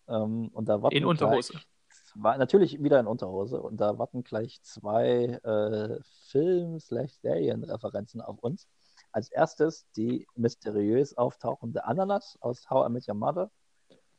Ähm, 0.08 0.48
und 0.48 0.68
da 0.68 0.82
warten 0.82 0.96
In 0.96 1.06
Unterhose. 1.06 1.60
Zwei, 1.90 2.36
natürlich 2.36 2.82
wieder 2.82 3.00
in 3.00 3.06
Unterhose. 3.06 3.62
Und 3.62 3.78
da 3.78 3.98
warten 3.98 4.24
gleich 4.24 4.60
zwei 4.62 5.38
äh, 5.42 6.00
Film-Serien-Referenzen 6.28 8.20
auf 8.20 8.38
uns. 8.40 8.66
Als 9.12 9.30
erstes 9.30 9.86
die 9.96 10.26
mysteriös 10.34 11.16
auftauchende 11.16 11.84
Ananas 11.84 12.36
aus 12.40 12.68
How 12.68 12.88
I 12.88 12.92
Met 12.92 13.08
Your 13.08 13.14
Mother. 13.14 13.50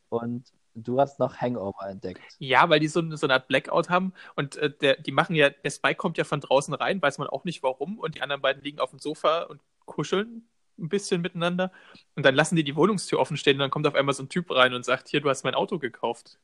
Und 0.10 0.52
du 0.84 1.00
hast 1.00 1.20
noch 1.20 1.38
Hangover 1.38 1.88
entdeckt. 1.88 2.22
Ja, 2.40 2.70
weil 2.70 2.80
die 2.80 2.88
so, 2.88 3.02
so 3.16 3.26
eine 3.26 3.34
Art 3.34 3.48
Blackout 3.48 3.90
haben 3.90 4.14
und 4.36 4.58
äh, 4.58 4.70
der, 4.70 4.98
die 4.98 5.12
machen 5.12 5.36
ja, 5.36 5.50
der 5.50 5.70
Spike 5.70 5.96
kommt 5.96 6.18
ja 6.18 6.24
von 6.24 6.42
draußen 6.42 6.74
rein, 6.74 7.02
weiß 7.02 7.18
man 7.18 7.28
auch 7.28 7.44
nicht 7.44 7.64
warum 7.64 8.00
und 8.00 8.16
die 8.16 8.22
anderen 8.22 8.42
beiden 8.42 8.64
liegen 8.64 8.80
auf 8.80 8.90
dem 8.92 9.00
Sofa 9.00 9.44
und 9.44 9.62
kuscheln 9.86 10.48
ein 10.78 10.90
bisschen 10.90 11.22
miteinander 11.22 11.72
und 12.16 12.26
dann 12.26 12.36
lassen 12.36 12.56
die 12.56 12.64
die 12.64 12.76
Wohnungstür 12.76 13.20
offen 13.20 13.38
stehen 13.38 13.56
und 13.56 13.60
dann 13.60 13.72
kommt 13.72 13.88
auf 13.88 13.96
einmal 13.96 14.14
so 14.16 14.24
ein 14.24 14.30
Typ 14.30 14.50
rein 14.52 14.74
und 14.74 14.86
sagt, 14.86 15.10
hier, 15.10 15.22
du 15.22 15.30
hast 15.30 15.44
mein 15.44 15.56
Auto 15.56 15.80
gekauft. 15.80 16.40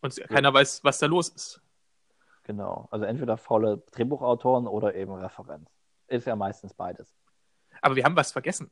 Und 0.00 0.16
keiner 0.28 0.52
weiß, 0.52 0.84
was 0.84 0.98
da 0.98 1.06
los 1.06 1.28
ist. 1.30 1.60
Genau. 2.44 2.86
Also 2.90 3.06
entweder 3.06 3.36
faule 3.36 3.82
Drehbuchautoren 3.92 4.66
oder 4.66 4.94
eben 4.94 5.12
Referenz. 5.12 5.68
Ist 6.06 6.26
ja 6.26 6.36
meistens 6.36 6.74
beides. 6.74 7.12
Aber 7.80 7.96
wir 7.96 8.04
haben 8.04 8.14
was 8.14 8.30
vergessen. 8.30 8.70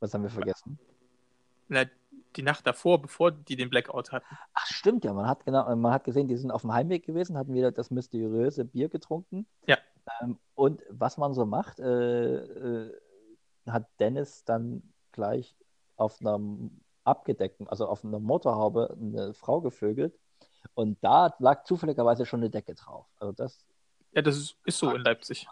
Was 0.00 0.12
haben 0.12 0.24
wir 0.24 0.30
vergessen? 0.30 0.78
Na, 1.68 1.84
die 2.36 2.42
Nacht 2.42 2.66
davor, 2.66 3.00
bevor 3.00 3.30
die 3.30 3.56
den 3.56 3.70
Blackout 3.70 4.12
hatten. 4.12 4.26
Ach, 4.54 4.66
stimmt 4.66 5.04
ja. 5.04 5.12
Man 5.12 5.26
hat 5.26 5.44
genau, 5.44 5.74
man 5.76 5.92
hat 5.92 6.04
gesehen, 6.04 6.28
die 6.28 6.36
sind 6.36 6.50
auf 6.50 6.62
dem 6.62 6.72
Heimweg 6.72 7.04
gewesen, 7.04 7.36
hatten 7.38 7.54
wieder 7.54 7.72
das 7.72 7.90
mysteriöse 7.90 8.64
Bier 8.64 8.88
getrunken. 8.88 9.46
Ja. 9.66 9.78
Ähm, 10.20 10.38
und 10.54 10.82
was 10.88 11.16
man 11.18 11.34
so 11.34 11.46
macht, 11.46 11.78
äh, 11.80 12.36
äh, 12.36 12.92
hat 13.66 13.86
Dennis 14.00 14.44
dann 14.44 14.82
gleich 15.12 15.54
auf 15.96 16.20
einer 16.20 16.40
abgedeckten, 17.04 17.68
also 17.68 17.86
auf 17.86 18.04
einer 18.04 18.18
Motorhaube 18.18 18.96
eine 19.00 19.34
Frau 19.34 19.60
gevögelt. 19.60 20.18
Und 20.74 20.98
da 21.02 21.34
lag 21.38 21.64
zufälligerweise 21.64 22.24
schon 22.26 22.40
eine 22.40 22.50
Decke 22.50 22.74
drauf. 22.74 23.06
Also 23.18 23.32
das, 23.32 23.64
Ja, 24.12 24.22
das 24.22 24.36
ist, 24.36 24.56
ist 24.64 24.78
so 24.78 24.90
in 24.94 25.02
Leipzig. 25.02 25.46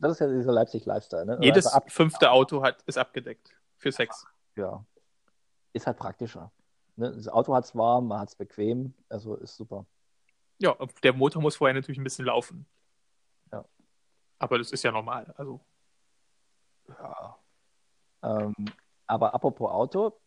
das 0.00 0.12
ist 0.12 0.18
ja 0.20 0.26
dieser 0.28 0.52
Leipzig-Lifestyle. 0.52 1.24
Ne? 1.26 1.38
Jedes 1.40 1.66
Also 1.66 1.86
fünfte 1.88 2.30
Auto 2.30 2.62
hat, 2.62 2.82
ist 2.82 2.98
abgedeckt 2.98 3.54
für 3.76 3.92
Sex. 3.92 4.26
ja. 4.56 4.84
Ist 5.76 5.86
halt 5.86 5.98
praktischer. 5.98 6.50
Ne? 6.96 7.12
Das 7.14 7.28
Auto 7.28 7.54
hat 7.54 7.64
es 7.64 7.76
warm, 7.76 8.08
man 8.08 8.20
hat 8.20 8.30
es 8.30 8.34
bequem, 8.34 8.94
also 9.10 9.34
ist 9.36 9.56
super. 9.56 9.84
Ja, 10.58 10.74
der 11.02 11.12
Motor 11.12 11.42
muss 11.42 11.56
vorher 11.56 11.74
natürlich 11.74 11.98
ein 11.98 12.04
bisschen 12.04 12.24
laufen. 12.24 12.66
Ja. 13.52 13.62
Aber 14.38 14.56
das 14.56 14.72
ist 14.72 14.82
ja 14.82 14.90
normal. 14.90 15.34
Also, 15.36 15.60
Ja. 16.88 17.36
Ähm, 18.22 18.54
aber 19.06 19.34
apropos 19.34 19.70
Auto, 19.70 20.18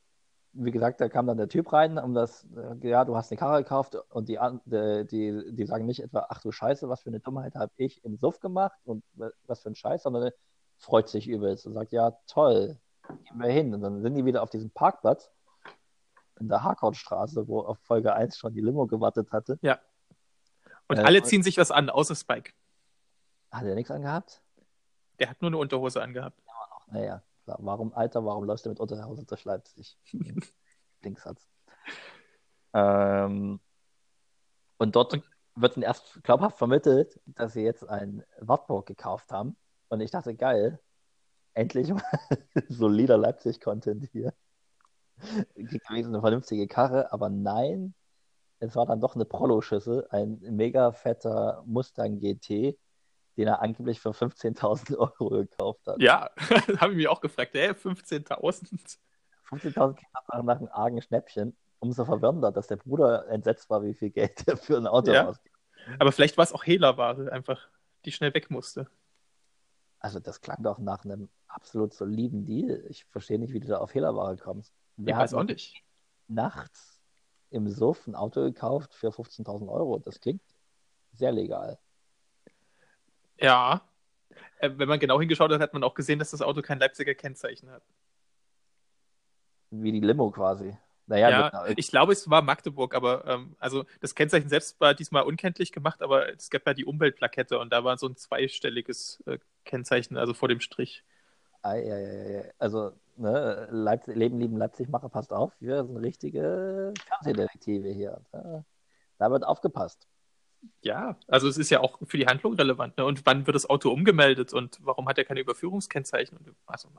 wie 0.54 0.70
gesagt, 0.70 1.02
da 1.02 1.10
kam 1.10 1.26
dann 1.26 1.38
der 1.38 1.50
Typ 1.50 1.74
rein, 1.74 1.98
um 1.98 2.14
das, 2.14 2.46
äh, 2.56 2.88
ja, 2.88 3.06
du 3.06 3.16
hast 3.16 3.32
eine 3.32 3.40
Karre 3.40 3.64
gekauft 3.64 3.96
und 4.10 4.30
die, 4.30 4.38
an- 4.38 4.62
die, 4.66 5.52
die, 5.52 5.66
sagen 5.66 5.88
nicht 5.88 6.02
etwa, 6.04 6.28
ach 6.30 6.42
du 6.42 6.52
Scheiße, 6.52 6.88
was 6.90 7.02
für 7.02 7.10
eine 7.10 7.20
Dummheit 7.22 7.56
habe 7.56 7.72
ich 7.78 8.04
im 8.04 8.18
Suff 8.18 8.40
gemacht 8.40 8.80
und 8.86 9.04
was 9.48 9.62
für 9.62 9.70
ein 9.70 9.76
Scheiß, 9.76 10.04
sondern 10.04 10.24
er 10.26 10.34
freut 10.78 11.10
sich 11.10 11.28
übelst 11.28 11.66
und 11.66 11.74
sagt, 11.74 11.92
ja, 11.92 12.12
toll, 12.28 12.78
gehen 13.08 13.40
wir 13.40 13.50
hin. 13.50 13.74
Und 13.74 13.82
dann 13.82 14.02
sind 14.04 14.14
die 14.14 14.26
wieder 14.26 14.44
auf 14.44 14.52
diesem 14.52 14.70
Parkplatz 14.70 15.32
in 16.40 16.48
der 16.50 16.64
Harcourtstraße, 16.64 17.48
wo 17.48 17.62
auf 17.62 17.78
Folge 17.80 18.14
1 18.14 18.38
schon 18.38 18.54
die 18.54 18.62
Limo 18.62 18.88
gewartet 18.88 19.32
hatte. 19.32 19.58
ja. 19.62 19.80
Und 20.88 20.98
Äh, 20.98 21.02
alle 21.04 21.22
ziehen 21.22 21.44
sich 21.44 21.58
was 21.60 21.70
an, 21.70 21.90
außer 21.92 22.16
Spike. 22.16 22.52
Hat 23.52 23.64
er 23.64 23.76
nichts 23.76 23.92
angehabt? 23.92 24.42
Der 25.20 25.30
hat 25.30 25.40
nur 25.42 25.50
eine 25.50 25.58
Unterhose 25.58 26.02
angehabt. 26.02 26.42
Naja, 26.88 27.22
klar. 27.44 27.58
Warum, 27.62 27.94
Alter, 27.94 28.26
warum 28.26 28.44
läufst 28.46 28.66
du 28.66 28.70
mit 28.70 28.80
Unterhose 28.80 29.24
durch 29.26 29.44
Leipzig? 29.46 30.00
Linksatz. 31.04 31.48
Ähm, 32.74 33.60
und 34.78 34.96
dort 34.96 35.14
Und- 35.14 35.24
wird 35.56 35.76
dann 35.76 35.84
erst 35.84 36.24
glaubhaft 36.24 36.58
vermittelt, 36.58 37.20
dass 37.26 37.54
sie 37.54 37.62
jetzt 37.62 37.88
ein 37.88 38.24
Wartburg 38.40 38.86
gekauft 38.88 39.32
haben. 39.32 39.58
Und 39.90 40.02
ich 40.02 40.10
dachte, 40.12 40.34
geil, 40.36 40.80
endlich 41.54 41.90
mal 41.94 42.02
solider 42.70 43.18
Leipzig-Content 43.18 44.06
hier. 44.12 44.34
Kriegt 45.56 45.90
wenigstens 45.90 46.14
eine 46.14 46.22
vernünftige 46.22 46.68
Karre, 46.68 47.12
aber 47.12 47.30
nein, 47.30 47.94
es 48.60 48.76
war 48.76 48.86
dann 48.86 49.00
doch 49.00 49.16
eine 49.16 49.26
Prollo-Schüssel, 49.26 50.08
ein 50.12 50.40
mega 50.42 50.92
fetter 50.92 51.64
Mustang 51.66 52.20
GT, 52.20 52.78
den 53.38 53.48
er 53.48 53.62
angeblich 53.62 54.00
für 54.02 54.10
15.000 54.10 54.98
Euro 54.98 55.30
gekauft 55.30 55.88
hat. 55.88 56.02
Ja, 56.02 56.30
habe 56.78 56.92
ich 56.92 56.98
mich 56.98 57.08
auch 57.08 57.22
gefragt. 57.22 57.54
Hä, 57.54 57.70
15.000? 57.72 58.98
15.000 59.50 59.94
klingt 59.94 60.14
nach, 60.14 60.44
nach 60.44 60.58
einem 60.58 60.70
argen 60.72 61.02
Schnäppchen. 61.02 61.56
umso 61.80 62.04
verwirrender, 62.04 62.52
dass 62.52 62.68
der 62.68 62.76
Bruder 62.76 63.28
entsetzt 63.30 63.70
war, 63.70 63.82
wie 63.84 63.94
viel 63.94 64.10
Geld 64.10 64.46
er 64.48 64.58
für 64.58 64.78
ein 64.78 64.88
Auto 64.88 65.14
Ja. 65.14 65.28
ausgibt. 65.28 65.56
Aber 65.98 66.12
vielleicht 66.12 66.38
war 66.38 66.44
es 66.44 66.52
auch 66.54 66.66
Hehlerware, 66.66 67.32
einfach, 67.32 67.70
die 68.06 68.12
schnell 68.12 68.34
weg 68.34 68.52
musste. 68.52 68.88
Also 70.00 70.20
das 70.20 70.42
klang 70.42 70.62
doch 70.62 70.80
nach 70.80 71.04
einem 71.06 71.30
absolut 71.48 71.94
soliden 71.94 72.46
Deal. 72.46 72.86
Ich 72.90 73.06
verstehe 73.06 73.40
nicht, 73.40 73.54
wie 73.54 73.60
du 73.60 73.68
da 73.68 73.78
auf 73.80 73.94
Hehlerware 73.94 74.36
kommst. 74.38 74.74
Ich 75.00 75.06
Wer 75.06 75.18
weiß 75.18 75.34
auch 75.34 75.44
nicht. 75.44 75.82
nachts 76.28 77.00
im 77.52 77.70
Suff 77.70 78.06
ein 78.06 78.16
Auto 78.16 78.42
gekauft 78.44 78.94
für 78.94 79.08
15.000 79.10 79.70
Euro? 79.72 80.00
Das 80.00 80.20
klingt 80.20 80.42
sehr 81.14 81.32
legal. 81.32 81.80
Ja. 83.40 83.82
Äh, 84.60 84.72
wenn 84.76 84.90
man 84.90 85.00
genau 85.00 85.20
hingeschaut 85.20 85.52
hat, 85.52 85.62
hat 85.62 85.74
man 85.74 85.84
auch 85.84 85.94
gesehen, 85.94 86.20
dass 86.20 86.32
das 86.32 86.42
Auto 86.42 86.62
kein 86.62 86.80
Leipziger 86.80 87.16
Kennzeichen 87.16 87.70
hat. 87.72 87.82
Wie 89.72 89.92
die 89.92 90.00
Limo 90.02 90.32
quasi. 90.32 90.76
Naja, 91.08 91.30
Ja, 91.30 91.48
einer- 91.48 91.78
ich 91.78 91.90
glaube, 91.90 92.12
es 92.14 92.30
war 92.30 92.42
Magdeburg, 92.42 92.94
aber 92.94 93.26
ähm, 93.26 93.56
also 93.58 93.86
das 94.02 94.14
Kennzeichen 94.14 94.50
selbst 94.50 94.80
war 94.80 94.94
diesmal 94.94 95.24
unkenntlich 95.24 95.72
gemacht, 95.72 96.02
aber 96.02 96.32
es 96.34 96.50
gab 96.50 96.68
ja 96.68 96.74
die 96.74 96.86
Umweltplakette 96.86 97.58
und 97.58 97.72
da 97.72 97.84
war 97.84 97.98
so 97.98 98.08
ein 98.08 98.16
zweistelliges 98.16 99.24
äh, 99.26 99.40
Kennzeichen, 99.66 100.18
also 100.18 100.34
vor 100.34 100.50
dem 100.50 100.60
Strich. 100.60 101.04
Ei, 101.62 101.82
ei, 101.82 101.92
ei, 101.92 102.40
ei. 102.42 102.54
Also, 102.60 102.94
ne, 103.20 103.68
Leipzig, 103.72 104.16
Leben, 104.16 104.40
lieben 104.40 104.58
Leipzig-Macher, 104.58 105.10
passt 105.10 105.34
auf, 105.34 105.54
wir 105.60 105.86
sind 105.86 105.98
richtige 105.98 106.94
Fernsehdetektive 107.08 107.90
hier. 107.90 108.22
Da, 108.32 108.64
da 109.18 109.32
wird 109.32 109.46
aufgepasst. 109.46 110.08
Ja, 110.82 111.18
also 111.28 111.48
es 111.48 111.58
ist 111.58 111.70
ja 111.70 111.80
auch 111.80 112.00
für 112.06 112.18
die 112.18 112.26
Handlung 112.28 112.54
relevant. 112.56 112.98
Ne? 112.98 113.06
Und 113.06 113.26
wann 113.26 113.48
wird 113.48 113.56
das 113.56 113.70
Auto 113.70 113.92
umgemeldet 113.92 114.54
und 114.54 114.78
warum 114.82 115.08
hat 115.08 115.18
er 115.18 115.26
keine 115.26 115.40
Überführungskennzeichen? 115.40 116.38
Und, 116.38 116.56
also, 116.66 116.90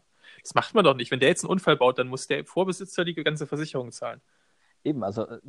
das 0.43 0.55
macht 0.55 0.75
man 0.75 0.85
doch 0.85 0.95
nicht. 0.95 1.11
Wenn 1.11 1.21
der 1.21 1.29
jetzt 1.29 1.45
einen 1.45 1.51
Unfall 1.51 1.77
baut, 1.77 1.99
dann 1.99 2.09
muss 2.09 2.27
der 2.27 2.45
Vorbesitzer 2.45 3.05
die 3.05 3.15
ganze 3.15 3.47
Versicherung 3.47 3.93
zahlen. 3.93 4.21
Eben, 4.83 5.05
also 5.05 5.27
äh, 5.27 5.41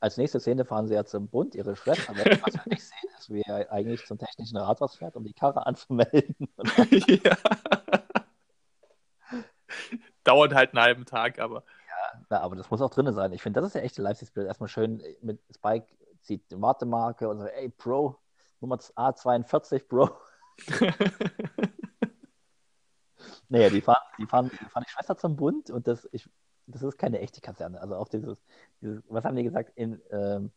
als 0.00 0.16
nächste 0.16 0.40
Szene 0.40 0.64
fahren 0.64 0.88
sie 0.88 0.94
ja 0.94 1.04
zum 1.04 1.28
Bund, 1.28 1.54
ihre 1.54 1.76
Schwester. 1.76 2.14
Was 2.44 2.54
wir 2.54 2.62
nicht 2.66 2.84
sehen, 2.84 3.10
ist, 3.18 3.30
wie 3.30 3.42
er 3.42 3.70
eigentlich 3.70 4.04
zum 4.06 4.18
technischen 4.18 4.56
Rathaus 4.56 4.96
fährt, 4.96 5.16
um 5.16 5.24
die 5.24 5.34
Karre 5.34 5.66
anzumelden. 5.66 6.34
Ja. 7.24 7.36
Dauert 10.26 10.54
halt 10.54 10.74
einen 10.74 10.82
halben 10.82 11.04
Tag, 11.06 11.38
aber 11.38 11.62
Na, 12.30 12.40
aber 12.40 12.56
das 12.56 12.70
muss 12.70 12.80
auch 12.82 12.90
drin 12.90 13.12
sein. 13.12 13.32
Ich 13.32 13.42
finde, 13.42 13.60
das 13.60 13.68
ist 13.68 13.74
ja 13.74 13.80
echt 13.82 13.96
Leipzig-Bild. 13.98 14.46
Erstmal 14.46 14.68
schön 14.68 15.02
mit 15.22 15.40
Spike 15.54 15.86
zieht 16.22 16.50
die 16.50 16.60
Wartemarke 16.60 17.28
und 17.28 17.38
so, 17.38 17.46
ey, 17.46 17.68
Bro, 17.68 18.18
Nummer 18.60 18.76
A42, 18.76 19.86
Bro. 19.88 20.10
Naja, 23.48 23.70
die 23.70 23.80
fahren, 23.80 24.02
die 24.18 24.26
fahren, 24.26 24.50
die 24.50 24.56
fahren 24.70 24.84
die 24.86 24.90
Schwester 24.90 25.16
zum 25.16 25.36
Bund 25.36 25.70
und 25.70 25.86
das, 25.86 26.08
ich, 26.12 26.28
das 26.66 26.82
ist 26.82 26.98
keine 26.98 27.20
echte 27.20 27.40
Kaserne. 27.40 27.80
Also 27.80 27.94
auch 27.96 28.08
dieses, 28.08 28.42
dieses 28.80 29.02
was 29.08 29.24
haben 29.24 29.36
die 29.36 29.44
gesagt? 29.44 29.70
In, 29.76 30.02
ähm, 30.10 30.50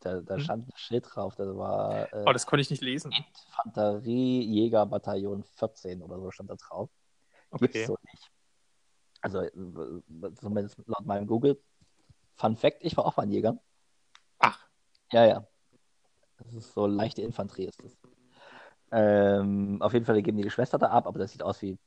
da, 0.00 0.20
da 0.22 0.34
Hm? 0.36 0.40
stand 0.40 0.68
ein 0.68 0.72
Schild 0.76 1.06
drauf, 1.14 1.34
das 1.36 1.54
war 1.56 2.10
äh, 2.12 2.24
oh, 2.26 2.32
das 2.32 2.46
konnte 2.46 2.62
ich 2.62 2.70
nicht 2.70 2.82
lesen. 2.82 3.12
Infanteriejägerbataillon 3.12 5.44
14 5.44 6.02
oder 6.02 6.18
so 6.18 6.30
stand 6.30 6.48
da 6.50 6.56
drauf. 6.56 6.88
Okay. 7.50 7.86
so 7.86 7.96
nicht. 8.12 8.30
Also 9.20 9.40
äh, 9.40 9.50
zumindest 10.34 10.78
laut 10.86 11.06
meinem 11.06 11.26
Google. 11.26 11.60
Fun 12.36 12.56
Fact, 12.56 12.84
ich 12.84 12.96
war 12.96 13.04
auch 13.04 13.16
mal 13.16 13.24
ein 13.24 13.30
Jäger. 13.30 13.58
Ach, 14.38 14.66
Ja, 15.12 15.26
ja. 15.26 15.46
Das 16.38 16.54
ist 16.54 16.72
so 16.72 16.86
leichte 16.86 17.22
Infanterie 17.22 17.66
ist 17.66 17.82
das. 17.82 17.96
Ähm, 18.90 19.82
auf 19.82 19.92
jeden 19.92 20.04
Fall 20.06 20.22
geben 20.22 20.38
die 20.38 20.50
Schwester 20.50 20.78
da 20.78 20.88
ab, 20.90 21.06
aber 21.06 21.18
das 21.18 21.32
sieht 21.32 21.42
aus 21.42 21.60
wie, 21.62 21.78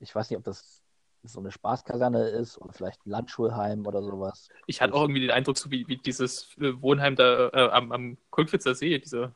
ich 0.00 0.14
weiß 0.14 0.28
nicht, 0.28 0.38
ob 0.38 0.44
das 0.44 0.82
so 1.22 1.40
eine 1.40 1.50
Spaßkaserne 1.50 2.28
ist 2.28 2.58
oder 2.58 2.72
vielleicht 2.72 3.04
ein 3.06 3.10
Landschulheim 3.10 3.86
oder 3.86 4.02
sowas. 4.02 4.48
ich 4.66 4.80
hatte 4.80 4.94
auch 4.94 5.02
irgendwie 5.02 5.20
den 5.20 5.30
Eindruck, 5.30 5.56
so 5.56 5.70
wie, 5.70 5.86
wie 5.88 5.96
dieses 5.96 6.56
äh, 6.58 6.80
Wohnheim 6.82 7.16
da 7.16 7.48
äh, 7.48 7.70
am, 7.70 7.90
am 7.92 8.18
Kulkwitzer 8.30 8.74
See, 8.74 8.98
diese 8.98 9.34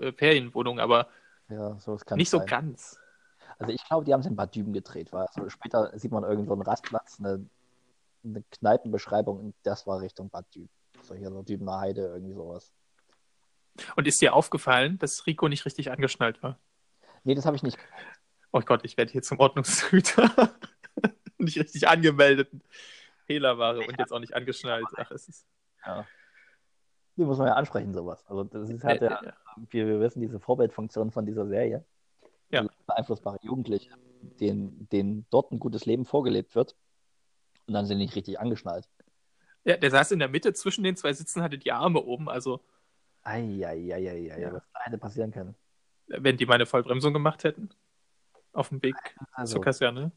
äh, 0.00 0.12
Ferienwohnung, 0.12 0.78
aber 0.78 1.08
Ja, 1.48 1.78
so 1.80 1.96
kann 1.96 2.18
nicht 2.18 2.30
so 2.30 2.38
sein. 2.38 2.46
ganz. 2.46 3.00
Also 3.58 3.72
ich 3.72 3.84
glaube, 3.84 4.04
die 4.04 4.12
haben 4.12 4.20
es 4.20 4.26
in 4.26 4.36
Bad 4.36 4.54
Düben 4.54 4.72
gedreht, 4.72 5.12
weil 5.12 5.26
also 5.26 5.48
später 5.48 5.96
sieht 5.98 6.12
man 6.12 6.24
irgendwo 6.24 6.52
einen 6.52 6.62
Rastplatz, 6.62 7.18
eine, 7.18 7.46
eine 8.24 8.42
Kneipenbeschreibung 8.50 9.38
und 9.38 9.54
das 9.62 9.86
war 9.86 10.00
Richtung 10.00 10.30
Bad 10.30 10.46
Düben. 10.54 10.70
So 11.02 11.14
hier 11.14 11.30
so 11.30 11.42
Dübener 11.42 11.78
Heide, 11.80 12.06
irgendwie 12.06 12.34
sowas. 12.34 12.72
Und 13.96 14.06
ist 14.06 14.20
dir 14.20 14.34
aufgefallen, 14.34 14.98
dass 14.98 15.26
Rico 15.26 15.48
nicht 15.48 15.64
richtig 15.66 15.90
angeschnallt 15.90 16.42
war? 16.42 16.58
Nee, 17.24 17.34
das 17.34 17.46
habe 17.46 17.56
ich 17.56 17.62
nicht. 17.62 17.78
Oh 18.52 18.60
Gott, 18.60 18.84
ich 18.84 18.96
werde 18.96 19.10
hier 19.10 19.22
zum 19.22 19.40
Ordnungshüter. 19.40 20.30
nicht 21.38 21.58
richtig 21.58 21.88
angemeldet. 21.88 22.50
Fehlerware 23.26 23.78
und 23.78 23.98
jetzt 23.98 24.12
auch 24.12 24.20
nicht 24.20 24.34
angeschnallt. 24.34 24.86
Ach, 24.96 25.10
es 25.10 25.28
ist. 25.28 25.46
Ja. 25.84 26.06
Die 27.16 27.24
muss 27.24 27.38
man 27.38 27.46
ja 27.46 27.54
ansprechen, 27.54 27.94
sowas. 27.94 28.24
Also 28.26 28.44
das 28.44 28.68
ist 28.68 28.84
halt 28.84 29.00
der, 29.00 29.22
äh, 29.22 29.32
wir, 29.70 29.86
wir 29.86 30.00
wissen 30.00 30.20
diese 30.20 30.40
Vorbildfunktion 30.40 31.10
von 31.10 31.26
dieser 31.26 31.46
Serie. 31.46 31.84
Ja. 32.54 32.66
Beeinflussbare 32.86 33.38
Jugendliche, 33.42 33.90
denen, 34.40 34.88
denen 34.90 35.26
dort 35.30 35.52
ein 35.52 35.58
gutes 35.58 35.86
Leben 35.86 36.04
vorgelebt 36.04 36.54
wird. 36.54 36.76
Und 37.66 37.74
dann 37.74 37.86
sind 37.86 37.98
die 37.98 38.04
nicht 38.04 38.14
richtig 38.16 38.38
angeschnallt. 38.40 38.88
ja, 39.64 39.76
der 39.76 39.90
saß 39.90 40.10
in 40.12 40.18
der 40.18 40.28
Mitte 40.28 40.52
zwischen 40.52 40.84
den 40.84 40.96
zwei 40.96 41.12
Sitzen, 41.12 41.42
hatte 41.42 41.58
die 41.58 41.72
Arme 41.72 42.00
oben. 42.02 42.28
Also, 42.28 42.60
Eieieiei, 43.22 44.38
Ja. 44.38 44.52
was 44.52 44.62
hätte 44.84 44.98
passieren 44.98 45.30
können. 45.32 45.54
wenn 46.06 46.36
die 46.36 46.44
meine 46.46 46.66
Vollbremsung 46.66 47.12
gemacht 47.14 47.44
hätten, 47.44 47.70
auf 48.52 48.68
dem 48.68 48.82
Weg 48.82 48.94
Also 49.32 49.54
zur 49.54 49.62
Kaserne. 49.62 50.12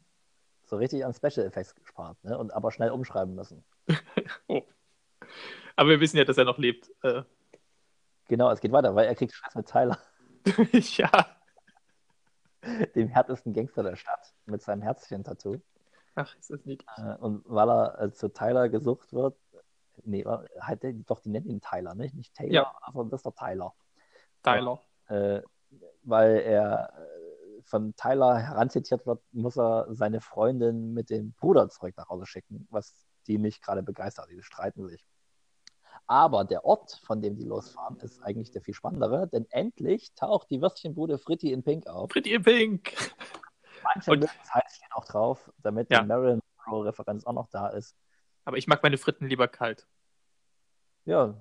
so 0.66 0.76
richtig 0.76 1.04
an 1.06 1.14
Special 1.14 1.46
Effects 1.46 1.74
gespart, 1.74 2.22
ne? 2.24 2.36
Und 2.36 2.52
aber 2.52 2.70
schnell 2.72 2.90
umschreiben 2.90 3.34
müssen. 3.34 3.64
Oh. 4.48 4.62
Aber 5.76 5.88
wir 5.90 6.00
wissen 6.00 6.16
ja, 6.18 6.24
dass 6.24 6.36
er 6.38 6.44
noch 6.44 6.58
lebt. 6.58 6.90
Äh, 7.02 7.22
Genau, 8.28 8.50
es 8.50 8.60
geht 8.60 8.72
weiter, 8.72 8.94
weil 8.94 9.06
er 9.06 9.14
kriegt 9.14 9.32
Stress 9.32 9.54
mit 9.54 9.66
Tyler, 9.66 9.98
ja. 10.72 11.26
dem 12.94 13.08
härtesten 13.08 13.52
Gangster 13.52 13.82
der 13.82 13.96
Stadt, 13.96 14.34
mit 14.46 14.62
seinem 14.62 14.82
Herzchen-Tattoo. 14.82 15.56
Ach, 16.14 16.34
ist 16.36 16.50
das 16.50 16.64
nicht. 16.64 16.84
Äh, 16.96 17.14
Und 17.20 17.42
weil 17.46 17.68
er 17.68 18.00
äh, 18.00 18.12
zu 18.12 18.28
Tyler 18.32 18.68
gesucht 18.68 19.12
wird, 19.12 19.36
nee, 20.04 20.24
halt, 20.60 20.82
der- 20.82 20.92
doch, 20.92 21.20
die 21.20 21.30
nennen 21.30 21.46
ihn 21.48 21.60
Tyler, 21.60 21.94
nicht? 21.94 22.14
Nicht 22.14 22.34
Taylor, 22.34 22.52
Ja. 22.52 22.78
aber 22.82 23.04
das 23.04 23.20
ist 23.20 23.26
doch 23.26 23.34
Tyler. 23.34 23.74
Tyler. 24.42 24.80
Äh, 25.08 25.42
weil 26.02 26.38
er 26.40 26.92
äh, 26.96 27.62
von 27.62 27.94
Tyler 27.96 28.38
heranzitiert 28.38 29.06
wird, 29.06 29.22
muss 29.32 29.58
er 29.58 29.86
seine 29.90 30.20
Freundin 30.20 30.94
mit 30.94 31.10
dem 31.10 31.32
Bruder 31.34 31.68
zurück 31.68 31.94
nach 31.96 32.08
Hause 32.08 32.26
schicken, 32.26 32.66
was 32.70 33.06
die 33.26 33.38
nicht 33.38 33.62
gerade 33.62 33.82
begeistert. 33.82 34.28
Die 34.30 34.42
streiten 34.42 34.86
sich. 34.88 35.04
Aber 36.10 36.44
der 36.44 36.64
Ort, 36.64 37.00
von 37.04 37.20
dem 37.20 37.36
die 37.36 37.44
losfahren, 37.44 37.98
ist 38.00 38.22
eigentlich 38.22 38.50
der 38.50 38.62
viel 38.62 38.72
spannendere, 38.74 39.28
denn 39.28 39.46
endlich 39.50 40.14
taucht 40.14 40.50
die 40.50 40.60
Würstchenbude 40.62 41.18
Fritty 41.18 41.52
in 41.52 41.62
Pink 41.62 41.86
auf. 41.86 42.08
Pretty 42.08 42.32
in 42.34 42.42
Pink. 42.42 42.94
Manche 43.84 44.10
Und- 44.10 44.22
das 44.24 44.30
heißt 44.54 44.76
steht 44.76 44.92
auch 44.92 45.04
drauf, 45.04 45.52
damit 45.58 45.90
Ja. 45.90 46.00
die 46.00 46.06
Marilyn 46.06 46.40
Monroe-Referenz 46.66 47.24
auch 47.26 47.34
noch 47.34 47.48
da 47.50 47.68
ist. 47.68 47.94
Aber 48.46 48.56
ich 48.56 48.66
mag 48.66 48.82
meine 48.82 48.96
Fritten 48.98 49.26
lieber 49.28 49.48
kalt. 49.48 49.86
Ja, 51.04 51.40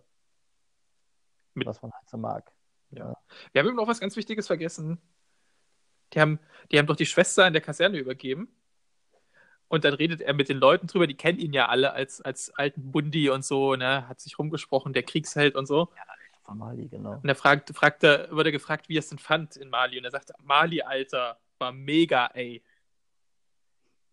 Mit- 1.54 1.66
was 1.66 1.82
man 1.82 1.92
halt 1.94 2.10
so 2.10 2.18
mag. 2.18 2.54
Wir 2.90 3.04
haben 3.56 3.68
eben 3.68 3.76
noch 3.76 3.88
was 3.88 4.00
ganz 4.00 4.16
Wichtiges 4.16 4.48
vergessen. 4.48 5.02
Die 6.14 6.22
haben, 6.22 6.40
die 6.72 6.78
haben 6.78 6.88
doch 6.88 6.96
die 6.96 7.06
Schwester 7.06 7.48
in 7.48 7.54
der 7.54 7.62
Kaserne 7.62 7.98
übergeben. 7.98 8.48
Und 9.70 9.84
dann 9.84 9.94
redet 9.94 10.22
er 10.22 10.34
mit 10.34 10.50
den 10.50 10.58
Leuten 10.58 10.88
drüber, 10.88 11.08
die 11.08 11.18
kennen 11.18 11.40
ihn 11.40 11.54
ja 11.54 11.68
alle 11.68 11.94
als, 11.94 12.22
als 12.22 12.52
alten 12.56 12.92
Bundi 12.92 13.30
und 13.30 13.44
so, 13.44 13.76
ne? 13.76 14.08
Hat 14.08 14.22
sich 14.22 14.40
rumgesprochen, 14.40 14.94
der 14.94 15.04
Kriegsheld 15.04 15.56
und 15.56 15.66
so. 15.66 15.90
Von 16.44 16.58
Mali, 16.58 16.88
genau. 16.88 17.20
Und 17.22 17.28
er 17.28 17.36
fragt, 17.36 17.76
fragt 17.76 18.04
er, 18.04 18.32
wurde 18.32 18.54
gefragt, 18.54 18.88
wie 18.88 18.96
er 18.96 19.00
es 19.00 19.10
denn 19.10 19.20
fand 19.20 19.58
in 19.58 19.70
Mali. 19.70 19.98
Und 19.98 20.06
er 20.06 20.12
sagt, 20.12 20.32
Mali, 20.42 20.82
Alter, 20.82 21.38
war 21.60 21.74
mega, 21.74 22.28
ey. 22.28 22.64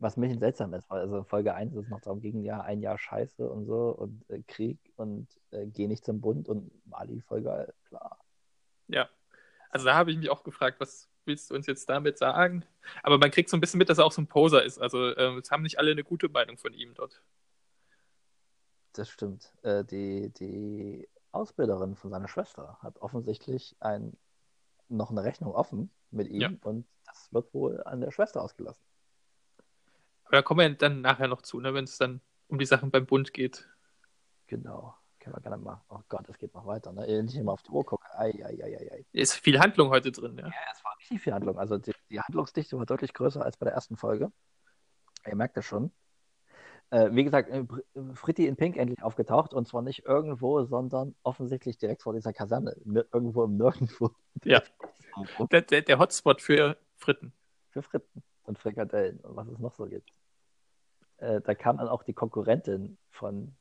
Was 0.00 0.16
mich 0.16 0.36
seltsam 0.38 0.74
ist, 0.74 0.90
weil 0.90 1.02
also 1.02 1.22
Folge 1.22 1.54
1 1.54 1.74
ist 1.76 1.88
noch 1.88 2.00
darum 2.00 2.20
ging, 2.20 2.42
ja, 2.42 2.60
ein 2.60 2.80
Jahr 2.80 2.98
Scheiße 2.98 3.48
und 3.48 3.66
so 3.66 3.90
und 3.90 4.28
äh, 4.28 4.42
Krieg 4.42 4.78
und 4.96 5.28
äh, 5.52 5.66
geh 5.66 5.86
nicht 5.86 6.04
zum 6.04 6.20
Bund 6.20 6.48
und 6.48 6.72
Mali 6.86 7.20
voll 7.20 7.42
geil, 7.42 7.72
klar. 7.88 8.18
Ja. 8.88 9.08
Also 9.70 9.86
da 9.86 9.94
habe 9.94 10.10
ich 10.10 10.18
mich 10.18 10.30
auch 10.30 10.42
gefragt, 10.42 10.80
was 10.80 11.08
willst 11.26 11.50
du 11.50 11.54
uns 11.54 11.66
jetzt 11.66 11.88
damit 11.88 12.18
sagen? 12.18 12.64
Aber 13.02 13.18
man 13.18 13.30
kriegt 13.30 13.48
so 13.48 13.56
ein 13.56 13.60
bisschen 13.60 13.78
mit, 13.78 13.88
dass 13.88 13.98
er 13.98 14.04
auch 14.04 14.12
so 14.12 14.22
ein 14.22 14.26
Poser 14.26 14.62
ist. 14.64 14.78
Also 14.78 15.08
es 15.08 15.50
haben 15.50 15.62
nicht 15.62 15.78
alle 15.78 15.90
eine 15.92 16.04
gute 16.04 16.28
Meinung 16.28 16.56
von 16.58 16.72
ihm 16.72 16.94
dort. 16.94 17.22
Das 18.92 19.08
stimmt. 19.10 19.52
Äh, 19.62 19.84
die, 19.84 20.30
die 20.30 21.08
Ausbilderin 21.32 21.96
von 21.96 22.10
seiner 22.10 22.28
Schwester 22.28 22.78
hat 22.80 22.98
offensichtlich 22.98 23.76
ein, 23.80 24.16
noch 24.88 25.10
eine 25.10 25.24
Rechnung 25.24 25.52
offen 25.52 25.90
mit 26.10 26.28
ihm 26.28 26.40
Ja. 26.40 26.50
und 26.62 26.86
das 27.06 27.32
wird 27.32 27.52
wohl 27.52 27.82
an 27.84 28.00
der 28.00 28.12
Schwester 28.12 28.42
ausgelassen. 28.42 28.82
Aber 30.24 30.36
da 30.36 30.42
kommen 30.42 30.60
wir 30.60 30.74
dann 30.74 31.00
nachher 31.00 31.28
noch 31.28 31.42
zu, 31.42 31.60
ne, 31.60 31.74
wenn 31.74 31.84
es 31.84 31.98
dann 31.98 32.20
um 32.48 32.58
die 32.58 32.66
Sachen 32.66 32.90
beim 32.90 33.06
Bund 33.06 33.32
geht. 33.32 33.68
Genau. 34.46 34.94
Können 35.18 35.36
wir 35.36 35.40
gerne 35.40 35.56
mal. 35.56 35.82
Oh 35.88 36.00
Gott, 36.08 36.28
es 36.28 36.38
geht 36.38 36.54
noch 36.54 36.66
weiter. 36.66 36.92
Ne? 36.92 37.06
Ich 37.06 37.34
immer 37.34 37.52
auf 37.52 37.62
die 37.62 37.70
Uhr 37.70 37.84
gucke. 37.84 38.03
Ei, 38.16 38.30
ei, 38.44 38.62
ei, 38.62 38.90
ei. 38.92 39.04
Ist 39.12 39.34
viel 39.34 39.58
Handlung 39.60 39.90
heute 39.90 40.12
drin, 40.12 40.36
ja. 40.38 40.46
Ja, 40.46 40.52
es 40.72 40.84
war 40.84 40.96
richtig 40.98 41.20
viel 41.22 41.32
Handlung. 41.34 41.58
Also 41.58 41.78
die, 41.78 41.92
die 42.10 42.20
Handlungsdichte 42.20 42.78
war 42.78 42.86
deutlich 42.86 43.12
größer 43.12 43.44
als 43.44 43.56
bei 43.56 43.64
der 43.64 43.74
ersten 43.74 43.96
Folge. 43.96 44.30
Ihr 45.26 45.36
merkt 45.36 45.56
das 45.56 45.64
schon. 45.64 45.92
Äh, 46.90 47.10
wie 47.12 47.24
gesagt, 47.24 47.48
äh, 47.50 47.62
Br- 47.62 47.82
Fritti 48.14 48.46
in 48.46 48.56
Pink 48.56 48.76
endlich 48.76 49.02
aufgetaucht 49.02 49.54
und 49.54 49.66
zwar 49.66 49.82
nicht 49.82 50.04
irgendwo, 50.04 50.64
sondern 50.64 51.14
offensichtlich 51.22 51.78
direkt 51.78 52.02
vor 52.02 52.12
dieser 52.12 52.32
Kaserne. 52.32 52.76
Irgendwo 53.12 53.44
im 53.44 53.56
Nirgendwo. 53.56 54.10
Ja. 54.44 54.62
Der, 55.52 55.62
der, 55.62 55.82
der 55.82 55.98
Hotspot 56.00 56.42
für 56.42 56.76
Fritten. 56.96 57.32
Für 57.70 57.82
Fritten 57.82 58.24
und 58.42 58.58
Frikadellen 58.58 59.20
und 59.20 59.36
was 59.36 59.46
es 59.46 59.60
noch 59.60 59.72
so 59.72 59.86
gibt. 59.86 60.10
Äh, 61.18 61.40
da 61.40 61.54
kam 61.54 61.76
dann 61.78 61.86
auch 61.86 62.02
die 62.02 62.14
Konkurrentin 62.14 62.98
von, 63.10 63.54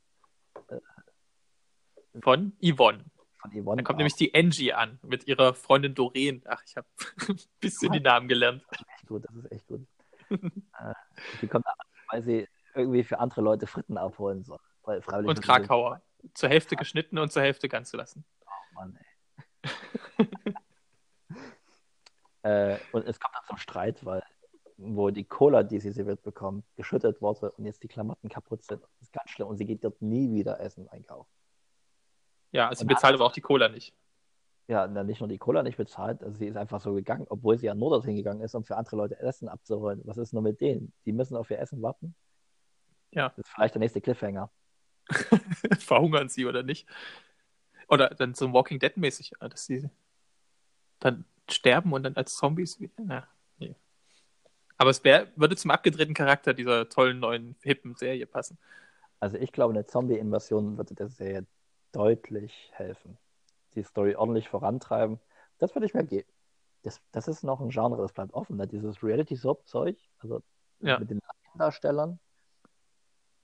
Von 2.20 2.52
Yvonne. 2.60 3.04
Von 3.44 3.62
Yvonne. 3.62 3.76
Dann 3.76 3.84
kommt 3.84 3.96
Bar. 3.96 3.98
nämlich 3.98 4.14
die 4.14 4.34
Angie 4.34 4.72
an 4.72 4.98
mit 5.02 5.26
ihrer 5.26 5.54
Freundin 5.54 5.94
Doreen. 5.94 6.42
Ach, 6.46 6.62
ich 6.66 6.76
habe 6.76 6.86
ein 7.28 7.38
bisschen 7.60 7.92
die 7.92 8.00
Namen 8.00 8.28
gelernt. 8.28 8.64
echt 8.70 9.06
gut, 9.06 9.24
das 9.24 9.34
ist 9.36 9.52
echt 9.52 9.66
gut. 9.66 9.86
äh, 10.30 10.94
die 11.40 11.46
kommt 11.46 11.66
an, 11.66 11.74
weil 12.10 12.22
sie 12.22 12.48
irgendwie 12.74 13.04
für 13.04 13.18
andere 13.18 13.42
Leute 13.42 13.66
Fritten 13.66 13.98
abholen 13.98 14.44
soll. 14.44 14.58
Und 14.82 15.42
Krakauer. 15.42 16.02
Zur 16.34 16.48
Hälfte 16.48 16.76
geschnitten 16.76 17.18
und 17.18 17.32
zur 17.32 17.42
Hälfte 17.42 17.68
ganz 17.68 17.90
gelassen. 17.90 18.24
Mann, 18.74 18.98
ey. 19.62 20.26
äh, 22.42 22.78
und 22.92 23.06
es 23.06 23.20
kommt 23.20 23.34
dann 23.34 23.44
zum 23.46 23.56
Streit, 23.58 24.04
weil 24.04 24.22
wo 24.76 25.10
die 25.10 25.24
Cola, 25.24 25.62
die 25.62 25.78
sie 25.78 25.92
serviert 25.92 26.22
bekommt, 26.22 26.64
geschüttet 26.76 27.22
wurde 27.22 27.52
und 27.52 27.64
jetzt 27.64 27.82
die 27.82 27.88
Klamotten 27.88 28.28
kaputt 28.28 28.64
sind. 28.64 28.82
Das 28.82 28.90
ist 29.02 29.12
ganz 29.12 29.30
schlimm 29.30 29.48
und 29.48 29.56
sie 29.56 29.66
geht 29.66 29.84
dort 29.84 30.02
nie 30.02 30.34
wieder 30.34 30.58
essen 30.60 30.88
einkaufen. 30.88 31.30
Ja, 32.54 32.72
sie 32.72 32.84
Und 32.84 32.88
bezahlt 32.88 33.14
aber 33.14 33.24
auch 33.24 33.32
die 33.32 33.40
Cola 33.40 33.68
nicht. 33.68 33.92
Ja, 34.68 34.86
nicht 34.86 35.20
nur 35.20 35.28
die 35.28 35.38
Cola 35.38 35.62
nicht 35.62 35.76
bezahlt, 35.76 36.22
also 36.22 36.38
sie 36.38 36.46
ist 36.46 36.56
einfach 36.56 36.80
so 36.80 36.94
gegangen, 36.94 37.26
obwohl 37.28 37.58
sie 37.58 37.66
ja 37.66 37.74
nur 37.74 37.90
dorthin 37.90 38.16
gegangen 38.16 38.40
ist, 38.40 38.54
um 38.54 38.64
für 38.64 38.76
andere 38.76 38.96
Leute 38.96 39.18
Essen 39.18 39.48
abzuholen. 39.48 40.00
Was 40.04 40.16
ist 40.16 40.32
nur 40.32 40.40
mit 40.40 40.60
denen? 40.60 40.92
Die 41.04 41.12
müssen 41.12 41.36
auf 41.36 41.50
ihr 41.50 41.58
Essen 41.58 41.82
warten. 41.82 42.14
Ja. 43.10 43.28
Das 43.30 43.38
ist 43.38 43.48
vielleicht 43.48 43.74
der 43.74 43.80
nächste 43.80 44.00
Cliffhanger. 44.00 44.50
Verhungern 45.80 46.28
sie 46.28 46.46
oder 46.46 46.62
nicht? 46.62 46.88
Oder 47.88 48.08
dann 48.08 48.34
so 48.34 48.52
Walking 48.52 48.78
Dead 48.78 48.96
mäßig, 48.96 49.32
dass 49.40 49.66
sie 49.66 49.90
dann 51.00 51.26
sterben 51.50 51.92
und 51.92 52.04
dann 52.04 52.16
als 52.16 52.36
Zombies 52.36 52.80
wieder. 52.80 52.94
Na, 53.02 53.28
nee. 53.58 53.74
Aber 54.78 54.90
es 54.90 55.04
wär, 55.04 55.26
würde 55.36 55.56
zum 55.56 55.72
abgedrehten 55.72 56.14
Charakter 56.14 56.54
dieser 56.54 56.88
tollen 56.88 57.18
neuen 57.18 57.56
hippen 57.62 57.96
Serie 57.96 58.26
passen. 58.26 58.56
Also 59.20 59.36
ich 59.36 59.52
glaube, 59.52 59.74
eine 59.74 59.84
Zombie-Invasion 59.84 60.78
würde 60.78 60.94
der 60.94 61.08
Serie 61.08 61.46
deutlich 61.94 62.70
helfen. 62.72 63.18
Die 63.74 63.82
Story 63.82 64.14
ordentlich 64.14 64.48
vorantreiben. 64.48 65.20
Das 65.58 65.74
würde 65.74 65.86
ich 65.86 65.94
mir 65.94 66.04
geben. 66.04 66.28
Das, 66.82 67.00
das 67.12 67.28
ist 67.28 67.42
noch 67.44 67.60
ein 67.60 67.70
Genre, 67.70 68.00
das 68.00 68.12
bleibt 68.12 68.34
offen. 68.34 68.56
Ne? 68.56 68.66
Dieses 68.66 69.02
Reality-Soap-Zeug, 69.02 69.96
also 70.18 70.42
Ja. 70.80 70.98
mit 70.98 71.10
den 71.10 71.20
Darstellern. 71.56 72.18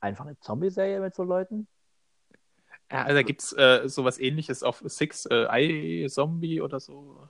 Einfach 0.01 0.27
eine 0.27 0.39
Zombie-Serie 0.41 1.01
mit 1.01 1.15
so 1.15 1.23
Leuten. 1.23 1.69
Ja, 2.91 3.05
also 3.05 3.15
da 3.15 3.23
gibt 3.23 3.43
es 3.43 3.53
äh, 3.53 3.89
sowas 3.89 4.19
ähnliches 4.19 4.63
auf 4.63 4.83
Six, 4.85 5.27
äh, 5.27 5.47
Eye 5.49 6.09
Zombie 6.09 6.61
oder 6.61 6.81
so. 6.81 7.29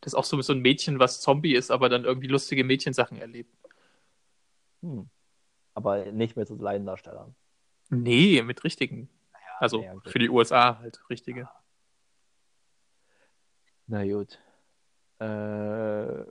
Das 0.00 0.12
ist 0.12 0.18
auch 0.18 0.24
so, 0.24 0.40
so 0.40 0.52
ein 0.52 0.60
Mädchen, 0.60 0.98
was 0.98 1.20
Zombie 1.20 1.54
ist, 1.54 1.70
aber 1.70 1.88
dann 1.88 2.04
irgendwie 2.04 2.28
lustige 2.28 2.64
Mädchensachen 2.64 3.18
erlebt. 3.18 3.54
Hm. 4.82 5.08
Aber 5.74 6.06
nicht 6.12 6.36
mit 6.36 6.48
so 6.48 6.54
Laiendarstellern. 6.56 7.34
Nee, 7.90 8.42
mit 8.42 8.64
richtigen. 8.64 9.08
Also 9.58 9.82
ja, 9.82 9.92
gut. 9.92 10.08
für 10.08 10.18
die 10.18 10.28
USA 10.28 10.78
halt 10.78 11.00
richtige. 11.10 11.48
Na 13.86 14.04
gut. 14.04 14.38
Äh, 15.18 16.24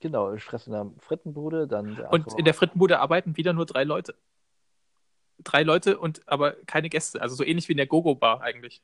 genau, 0.00 0.36
Stress 0.38 0.66
in 0.66 0.72
der 0.72 0.90
Frittenbude, 0.98 1.68
dann 1.68 1.94
der 1.96 2.12
Und 2.12 2.38
in 2.38 2.44
der 2.44 2.54
Frittenbude 2.54 2.98
arbeiten 2.98 3.36
wieder 3.36 3.52
nur 3.52 3.66
drei 3.66 3.84
Leute. 3.84 4.14
Drei 5.38 5.62
Leute 5.62 5.98
und 5.98 6.26
aber 6.26 6.52
keine 6.66 6.88
Gäste. 6.88 7.22
Also 7.22 7.34
so 7.34 7.44
ähnlich 7.44 7.68
wie 7.68 7.72
in 7.72 7.78
der 7.78 7.86
Gogo-Bar 7.86 8.40
eigentlich. 8.42 8.82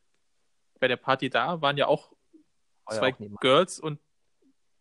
Bei 0.78 0.88
der 0.88 0.96
Party 0.96 1.30
da 1.30 1.60
waren 1.60 1.76
ja 1.76 1.86
auch 1.86 2.12
War 2.84 2.94
ja 2.94 3.00
zwei 3.00 3.14
auch. 3.14 3.40
Girls 3.40 3.80
und 3.80 3.98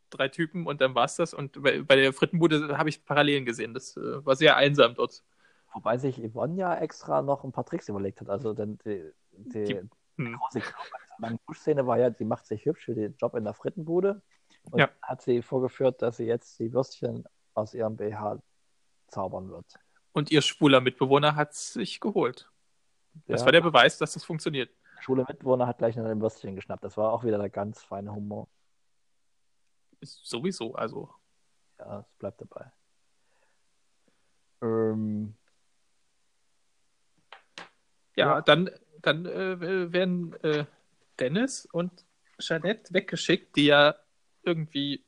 drei 0.10 0.28
Typen 0.28 0.67
und 0.67 0.82
dann 0.82 0.95
war's 0.95 1.15
das. 1.15 1.34
Und 1.34 1.62
bei, 1.62 1.82
bei 1.82 1.95
der 1.95 2.13
Frittenbude 2.13 2.78
habe 2.78 2.89
ich 2.89 3.04
Parallelen 3.06 3.45
gesehen. 3.45 3.74
Das 3.74 3.98
äh, 3.98 4.26
war 4.26 4.36
sehr 4.36 4.58
einsam 4.58 4.95
dort. 4.95 5.24
Wobei 5.75 5.97
sich 5.97 6.17
Yvonne 6.23 6.55
ja 6.55 6.73
extra 6.75 7.21
noch 7.21 7.43
ein 7.43 7.51
paar 7.51 7.65
Tricks 7.65 7.89
überlegt 7.89 8.21
hat. 8.21 8.29
Also 8.29 8.53
denn 8.53 8.77
die, 8.85 9.11
die, 9.31 9.63
Die- 9.65 9.89
Hm. 10.17 10.38
große 10.38 10.61
Duschszene 11.45 11.85
war 11.85 11.99
ja, 11.99 12.09
die 12.09 12.23
macht 12.23 12.45
sich 12.45 12.63
hübsch 12.65 12.85
für 12.85 12.95
den 12.95 13.15
Job 13.17 13.35
in 13.35 13.43
der 13.43 13.53
Frittenbude 13.53 14.21
und 14.71 14.79
Ja. 14.79 14.89
hat 15.01 15.21
sie 15.21 15.41
vorgeführt, 15.41 16.01
dass 16.01 16.15
sie 16.15 16.23
jetzt 16.23 16.57
die 16.59 16.71
Würstchen 16.71 17.25
aus 17.53 17.73
ihrem 17.73 17.97
BH 17.97 18.41
zaubern 19.07 19.49
wird. 19.49 19.65
Und 20.13 20.31
ihr 20.31 20.41
schwuler 20.41 20.79
Mitbewohner 20.79 21.35
hat 21.35 21.53
sich 21.53 21.99
geholt. 21.99 22.49
Das 23.27 23.41
Ja, 23.41 23.45
war 23.47 23.51
der 23.51 23.59
Beweis, 23.61 23.97
dass 23.97 24.13
das 24.13 24.23
funktioniert. 24.23 24.69
Schule 25.01 25.25
Mitwohner 25.27 25.67
hat 25.67 25.79
gleich 25.79 25.97
nach 25.97 26.05
dem 26.07 26.21
Würstchen 26.21 26.55
geschnappt. 26.55 26.85
Das 26.85 26.95
war 26.95 27.11
auch 27.11 27.25
wieder 27.25 27.38
der 27.38 27.49
ganz 27.49 27.83
feine 27.83 28.15
Humor. 28.15 28.47
Ist 29.99 30.25
sowieso, 30.25 30.75
also. 30.75 31.13
Ja, 31.77 31.99
es 31.99 32.13
bleibt 32.13 32.39
dabei. 32.39 32.71
Ähm, 34.61 35.35
Ja, 38.15 38.36
Ja. 38.36 38.41
dann, 38.41 38.69
dann 39.01 39.25
äh, 39.25 39.91
werden 39.93 40.34
äh, 40.43 40.65
Dennis 41.19 41.65
und 41.71 41.91
Jeanette 42.39 42.93
weggeschickt, 42.93 43.56
die 43.56 43.65
ja 43.67 43.95
irgendwie 44.43 45.04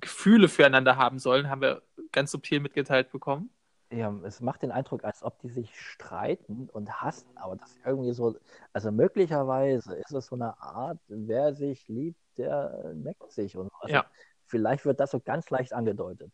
Gefühle 0.00 0.48
füreinander 0.48 0.96
haben 0.96 1.18
sollen, 1.18 1.48
haben 1.50 1.60
wir 1.60 1.82
ganz 2.12 2.30
subtil 2.30 2.60
mitgeteilt 2.60 3.10
bekommen. 3.10 3.50
ja, 3.90 4.12
es 4.24 4.40
macht 4.40 4.62
den 4.62 4.70
Eindruck, 4.70 5.02
als 5.04 5.22
ob 5.22 5.40
die 5.40 5.48
sich 5.48 5.74
streiten 5.80 6.68
und 6.72 7.00
hassen, 7.00 7.26
aber 7.36 7.56
das 7.56 7.70
ist 7.72 7.86
irgendwie 7.86 8.12
so, 8.12 8.36
also 8.72 8.92
möglicherweise 8.92 9.94
ist 9.96 10.12
es 10.12 10.26
so 10.26 10.36
eine 10.36 10.60
Art, 10.60 10.98
wer 11.08 11.54
sich 11.54 11.88
liebt, 11.88 12.20
der 12.36 12.92
neckt 12.94 13.32
sich 13.32 13.56
und 13.56 13.68
so. 13.70 13.76
Also 13.80 13.94
Ja. 13.94 14.10
vielleicht 14.46 14.84
wird 14.84 15.00
das 15.00 15.10
so 15.10 15.20
ganz 15.20 15.48
leicht 15.50 15.72
angedeutet. 15.72 16.30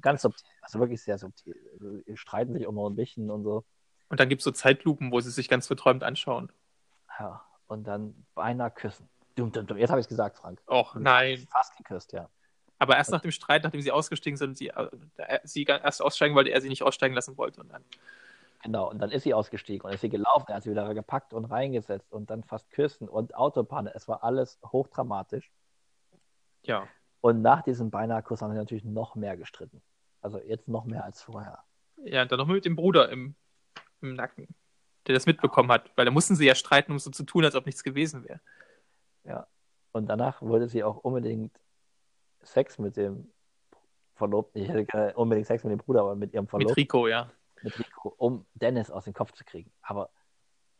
Ganz 0.00 0.22
subtil, 0.22 0.46
also 0.60 0.78
wirklich 0.80 1.02
sehr 1.02 1.18
subtil. 1.18 1.56
Also, 1.72 1.98
die 2.02 2.16
streiten 2.16 2.52
sich 2.52 2.66
auch 2.66 2.72
noch 2.72 2.88
ein 2.88 2.96
bisschen 2.96 3.30
und 3.30 3.42
so. 3.42 3.64
Und 4.08 4.20
dann 4.20 4.28
gibt 4.28 4.40
es 4.40 4.44
so 4.44 4.50
Zeitlupen, 4.50 5.12
wo 5.12 5.20
sie 5.20 5.30
sich 5.30 5.48
ganz 5.48 5.66
verträumt 5.66 6.02
anschauen. 6.02 6.50
Ja, 7.18 7.44
und 7.66 7.84
dann 7.84 8.26
beinahe 8.34 8.70
küssen. 8.70 9.08
Dum, 9.34 9.52
dum, 9.52 9.66
dum. 9.66 9.76
Jetzt 9.76 9.90
habe 9.90 10.00
ich 10.00 10.04
es 10.04 10.08
gesagt, 10.08 10.38
Frank. 10.38 10.60
Och, 10.66 10.94
nein. 10.94 11.46
Fast 11.50 11.76
geküsst, 11.76 12.12
ja. 12.12 12.28
Aber 12.78 12.96
erst 12.96 13.10
nach 13.10 13.20
dem 13.20 13.30
Streit, 13.32 13.64
nachdem 13.64 13.80
sie 13.82 13.90
ausgestiegen 13.92 14.36
sind, 14.36 14.56
sie, 14.56 14.68
äh, 14.68 15.40
sie 15.44 15.64
erst 15.64 16.00
aussteigen 16.00 16.34
wollte, 16.34 16.50
er 16.50 16.60
sie 16.60 16.68
nicht 16.68 16.82
aussteigen 16.82 17.14
lassen 17.14 17.36
wollte. 17.36 17.60
Und 17.60 17.72
dann, 17.72 17.84
Genau, 18.62 18.90
und 18.90 18.98
dann 18.98 19.10
ist 19.12 19.22
sie 19.22 19.34
ausgestiegen 19.34 19.86
und 19.86 19.92
ist 19.92 20.00
sie 20.00 20.08
gelaufen, 20.08 20.46
er 20.48 20.56
hat 20.56 20.62
sie 20.64 20.70
wieder 20.70 20.92
gepackt 20.92 21.32
und 21.32 21.44
reingesetzt 21.44 22.12
und 22.12 22.28
dann 22.30 22.42
fast 22.42 22.68
küssen 22.70 23.08
und 23.08 23.36
Autopanne. 23.36 23.92
Es 23.94 24.08
war 24.08 24.24
alles 24.24 24.58
hochdramatisch. 24.64 25.50
ja. 26.62 26.88
Und 27.20 27.42
nach 27.42 27.62
diesem 27.62 27.90
beinahe 27.90 28.22
Kuss 28.22 28.42
haben 28.42 28.52
sie 28.52 28.58
natürlich 28.58 28.84
noch 28.84 29.16
mehr 29.16 29.36
gestritten. 29.36 29.82
Also 30.20 30.38
jetzt 30.40 30.68
noch 30.68 30.84
mehr 30.84 31.02
als 31.04 31.20
vorher. 31.20 31.64
Ja, 31.96 32.22
und 32.22 32.30
dann 32.30 32.38
noch 32.38 32.46
mit 32.46 32.64
dem 32.64 32.76
Bruder 32.76 33.08
im, 33.08 33.34
im 34.00 34.14
Nacken, 34.14 34.48
der 35.06 35.14
das 35.14 35.26
mitbekommen 35.26 35.70
hat. 35.70 35.90
Weil 35.96 36.04
da 36.04 36.10
mussten 36.10 36.36
sie 36.36 36.46
ja 36.46 36.54
streiten, 36.54 36.92
um 36.92 36.98
so 36.98 37.10
zu 37.10 37.24
tun, 37.24 37.44
als 37.44 37.54
ob 37.54 37.66
nichts 37.66 37.82
gewesen 37.82 38.24
wäre. 38.24 38.40
Ja. 39.24 39.46
Und 39.92 40.06
danach 40.06 40.42
wollte 40.42 40.68
sie 40.68 40.84
auch 40.84 40.98
unbedingt 40.98 41.58
Sex 42.42 42.78
mit 42.78 42.96
dem 42.96 43.30
Verlobten. 44.14 44.62
Ich 44.62 44.68
hätte 44.68 44.84
gerne 44.84 45.14
unbedingt 45.14 45.46
Sex 45.46 45.64
mit 45.64 45.72
dem 45.72 45.78
Bruder, 45.78 46.00
aber 46.00 46.14
mit 46.16 46.32
ihrem 46.34 46.44
Mit 46.44 46.50
Verlobten, 46.50 46.74
Rico, 46.74 47.06
ja. 47.08 47.30
mit 47.62 47.78
Rico, 47.78 48.14
um 48.16 48.46
Dennis 48.54 48.90
aus 48.90 49.04
dem 49.04 49.14
Kopf 49.14 49.32
zu 49.32 49.44
kriegen. 49.44 49.72
Aber 49.82 50.10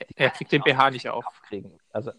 die 0.08 0.16
Er 0.16 0.30
kriegt 0.30 0.52
den 0.52 0.62
BH 0.62 0.90
nicht 0.90 1.08
auf. 1.08 1.24
Kopf 1.24 1.42
kriegen. 1.42 1.78
Also, 1.90 2.12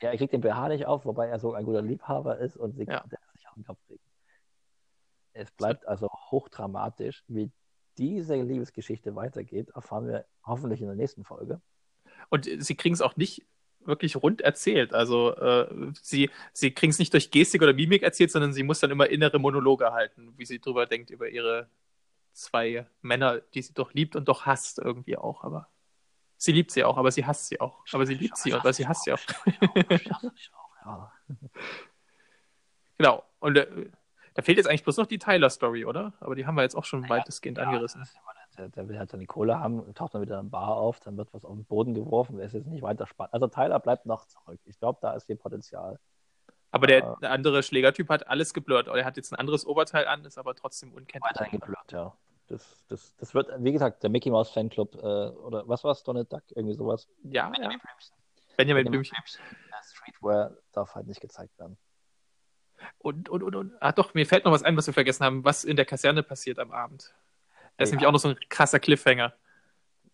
ja, 0.00 0.10
er 0.10 0.16
kriegt 0.16 0.32
den 0.32 0.40
BH 0.40 0.68
nicht 0.68 0.86
auf, 0.86 1.04
wobei 1.04 1.26
er 1.28 1.38
so 1.38 1.54
ein 1.54 1.64
guter 1.64 1.82
Liebhaber 1.82 2.38
ist 2.38 2.56
und 2.56 2.72
sie 2.72 2.84
Ja. 2.84 3.00
kann 3.00 3.10
Dennis 3.10 3.34
nicht 3.34 3.48
aus 3.48 3.54
dem 3.54 3.64
Kopf 3.64 3.78
kriegen. 3.86 4.02
Es 5.32 5.50
bleibt 5.52 5.86
also 5.86 6.08
hochdramatisch. 6.08 7.22
Wie 7.28 7.50
diese 7.98 8.40
Liebesgeschichte 8.40 9.14
weitergeht, 9.14 9.70
erfahren 9.74 10.06
wir 10.06 10.24
hoffentlich 10.44 10.80
in 10.80 10.86
der 10.86 10.96
nächsten 10.96 11.24
Folge. 11.24 11.60
Und 12.30 12.48
sie 12.58 12.74
kriegen 12.74 12.94
es 12.94 13.02
auch 13.02 13.16
nicht 13.16 13.44
wirklich 13.80 14.16
rund 14.16 14.40
erzählt. 14.40 14.92
Also 14.94 15.34
äh, 15.36 15.92
sie, 16.00 16.30
sie 16.52 16.70
kriegen 16.72 16.90
es 16.90 16.98
nicht 16.98 17.12
durch 17.12 17.30
Gestik 17.30 17.62
oder 17.62 17.72
Mimik 17.72 18.02
erzählt, 18.02 18.30
sondern 18.30 18.52
sie 18.52 18.62
muss 18.62 18.80
dann 18.80 18.90
immer 18.90 19.08
innere 19.08 19.38
Monologe 19.38 19.92
halten, 19.92 20.34
wie 20.36 20.44
sie 20.44 20.60
drüber 20.60 20.86
denkt 20.86 21.10
über 21.10 21.28
ihre 21.28 21.68
zwei 22.32 22.86
Männer, 23.02 23.40
die 23.54 23.62
sie 23.62 23.74
doch 23.74 23.92
liebt 23.94 24.14
und 24.14 24.28
doch 24.28 24.46
hasst 24.46 24.78
irgendwie 24.78 25.16
auch. 25.16 25.42
Aber 25.42 25.68
sie 26.36 26.52
liebt 26.52 26.70
sie 26.70 26.84
auch, 26.84 26.96
aber 26.98 27.10
sie 27.10 27.26
hasst 27.26 27.48
sie 27.48 27.60
auch. 27.60 27.84
Aber 27.92 28.06
sie 28.06 28.14
liebt 28.14 28.36
sie, 28.36 28.52
aber 28.52 28.72
sie 28.72 28.86
hasst 28.86 29.04
sie 29.04 29.12
auch. 29.12 29.20
Genau. 32.98 33.22
Und 33.38 33.56
äh, 33.56 33.90
da 34.38 34.42
fehlt 34.42 34.56
jetzt 34.56 34.68
eigentlich 34.68 34.84
bloß 34.84 34.98
noch 34.98 35.06
die 35.06 35.18
Tyler-Story, 35.18 35.84
oder? 35.84 36.12
Aber 36.20 36.36
die 36.36 36.46
haben 36.46 36.54
wir 36.54 36.62
jetzt 36.62 36.76
auch 36.76 36.84
schon 36.84 37.08
weitestgehend 37.08 37.58
angerissen. 37.58 38.08
Der, 38.56 38.68
der 38.68 38.88
will 38.88 38.96
halt 38.96 39.10
seine 39.10 39.26
Kohle 39.26 39.58
haben, 39.58 39.92
taucht 39.94 40.14
dann 40.14 40.22
wieder 40.22 40.38
in 40.38 40.48
Bar 40.48 40.76
auf, 40.76 41.00
dann 41.00 41.16
wird 41.16 41.34
was 41.34 41.44
auf 41.44 41.56
den 41.56 41.64
Boden 41.64 41.92
geworfen, 41.92 42.38
es 42.38 42.54
ist 42.54 42.68
nicht 42.68 42.82
weiter 42.82 43.08
spannend. 43.08 43.34
Also 43.34 43.48
Tyler 43.48 43.80
bleibt 43.80 44.06
noch 44.06 44.26
zurück. 44.26 44.60
Ich 44.64 44.78
glaube, 44.78 45.00
da 45.02 45.14
ist 45.14 45.24
viel 45.24 45.34
Potenzial. 45.34 45.98
Aber 46.70 46.86
der, 46.86 46.98
Ja. 47.00 47.16
der 47.20 47.32
andere 47.32 47.64
Schlägertyp 47.64 48.08
hat 48.10 48.28
alles 48.28 48.54
geblurrt. 48.54 48.86
Er 48.86 49.04
hat 49.04 49.16
jetzt 49.16 49.32
ein 49.32 49.36
anderes 49.36 49.66
Oberteil 49.66 50.06
an, 50.06 50.24
ist 50.24 50.38
aber 50.38 50.54
trotzdem 50.54 50.92
unkenntlich. 50.92 51.24
Weiterhin 51.24 51.58
geblurrt, 51.58 51.90
ja. 51.90 52.16
Das, 52.46 52.84
das, 52.86 53.16
das 53.16 53.34
wird, 53.34 53.50
wie 53.58 53.72
gesagt, 53.72 54.04
der 54.04 54.10
Mickey 54.10 54.30
Mouse 54.30 54.50
Fanclub 54.52 54.94
äh, 54.94 54.98
oder 55.00 55.66
was 55.68 55.82
war 55.82 55.90
es, 55.90 56.04
Donald 56.04 56.32
Duck, 56.32 56.44
irgendwie 56.50 56.74
sowas. 56.74 57.08
Ja, 57.24 57.46
ja. 57.46 57.50
Benjamin 57.50 57.80
Blümchen. 57.80 58.16
Benjamin 58.56 58.84
Blümchen. 58.88 59.16
Blümchen. 59.16 59.40
Der 59.72 59.82
Streetwear 59.82 60.52
darf 60.70 60.94
halt 60.94 61.08
nicht 61.08 61.20
gezeigt 61.20 61.58
werden. 61.58 61.76
Und, 62.98 63.28
und, 63.28 63.42
und, 63.42 63.54
und, 63.54 63.72
ah 63.80 63.92
doch, 63.92 64.14
mir 64.14 64.26
fällt 64.26 64.44
noch 64.44 64.52
was 64.52 64.62
ein, 64.64 64.76
was 64.76 64.86
wir 64.86 64.94
vergessen 64.94 65.24
haben, 65.24 65.44
was 65.44 65.64
in 65.64 65.76
der 65.76 65.84
Kaserne 65.84 66.22
passiert 66.22 66.58
am 66.58 66.72
Abend. 66.72 67.14
Das 67.76 67.88
ist 67.88 67.92
Ja. 67.92 67.96
nämlich 67.96 68.06
auch 68.08 68.12
noch 68.12 68.18
so 68.18 68.28
ein 68.28 68.36
krasser 68.48 68.80
Cliffhanger. 68.80 69.32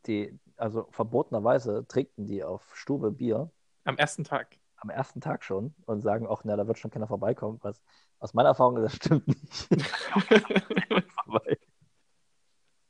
Die, 0.07 0.39
also 0.57 0.87
verbotenerweise 0.91 1.87
trinken 1.89 2.27
die 2.27 2.45
auf 2.45 2.77
Stube 2.77 3.11
Bier 3.11 3.51
Am 3.85 3.97
ersten 3.97 4.23
Tag. 4.25 4.59
am 4.77 4.91
ersten 4.91 5.21
Tag 5.23 5.45
schon 5.45 5.75
und 5.87 6.03
sagen 6.03 6.27
auch, 6.27 6.45
na, 6.45 6.57
da 6.57 6.67
wird 6.67 6.79
schon 6.79 6.91
keiner 6.91 7.07
vorbeikommen. 7.07 7.59
Was 7.63 7.83
aus 8.19 8.35
meiner 8.35 8.51
Erfahrung, 8.51 8.77
das 8.83 8.95
stimmt 8.97 9.27
nicht. 9.29 9.69
vorbei. 11.25 11.59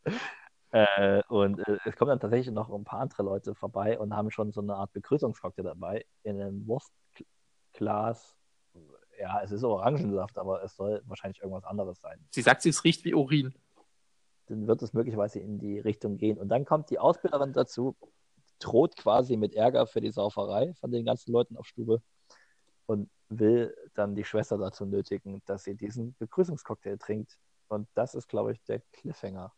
Äh, 0.73 1.23
und 1.29 1.61
äh, 1.69 1.79
es 1.85 1.95
kommen 1.95 2.09
dann 2.09 2.19
tatsächlich 2.19 2.53
noch 2.53 2.69
ein 2.69 2.83
paar 2.83 2.99
andere 2.99 3.23
Leute 3.23 3.55
vorbei 3.55 3.97
und 3.97 4.13
haben 4.17 4.33
schon 4.33 4.51
so 4.51 4.61
eine 4.61 4.75
Art 4.75 4.93
Begrüßungscocktail 4.93 5.63
dabei 5.63 6.05
in 6.25 6.41
einem 6.41 6.67
Wurstglas. 6.67 8.35
Ja, 9.19 9.41
es 9.43 9.51
ist 9.51 9.65
Orangensaft, 9.65 10.39
aber 10.39 10.63
es 10.63 10.77
soll 10.77 11.03
wahrscheinlich 11.07 11.41
irgendwas 11.41 11.65
anderes 11.65 12.01
sein. 12.01 12.19
Sie 12.31 12.43
sagt, 12.43 12.63
sie 12.63 12.71
es 12.71 12.85
riecht 12.85 13.05
wie 13.05 13.15
Urin. 13.15 13.55
Dann 14.47 14.67
wird 14.67 14.83
es 14.83 14.93
möglicherweise 14.93 15.41
in 15.41 15.59
die 15.59 15.79
Richtung 15.79 16.17
gehen. 16.17 16.39
Und 16.39 16.49
dann 16.49 16.65
kommt 16.65 16.91
die 16.91 16.99
Ausbilderin 16.99 17.53
dazu, 17.53 17.97
droht 18.59 18.97
quasi 18.97 19.37
mit 19.37 19.55
Ärger 19.55 19.87
für 19.87 20.01
die 20.01 20.11
Sauferei 20.11 20.75
von 20.75 20.91
den 20.91 21.05
ganzen 21.05 21.33
Leuten 21.33 21.57
auf 21.57 21.67
Stube 21.67 22.03
und 22.87 23.11
will 23.29 23.75
dann 23.95 24.15
die 24.15 24.25
Schwester 24.25 24.59
dazu 24.59 24.85
nötigen, 24.85 25.43
dass 25.47 25.65
sie 25.65 25.75
diesen 25.75 26.15
Begrüßungscocktail 26.19 26.99
trinkt. 26.99 27.39
Und 27.69 27.89
das 27.95 28.15
ist, 28.15 28.29
glaube 28.29 28.53
ich, 28.53 28.63
der 28.65 28.81
Cliffhanger. 28.93 29.53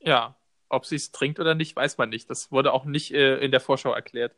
Ja, 0.00 0.36
ob 0.68 0.86
sie 0.86 0.96
es 0.96 1.12
trinkt 1.12 1.38
oder 1.38 1.54
nicht, 1.54 1.76
weiß 1.76 1.98
man 1.98 2.08
nicht. 2.08 2.28
Das 2.30 2.50
wurde 2.50 2.72
auch 2.72 2.84
nicht 2.84 3.12
äh, 3.12 3.38
in 3.38 3.50
der 3.50 3.60
Vorschau 3.60 3.92
erklärt. 3.92 4.34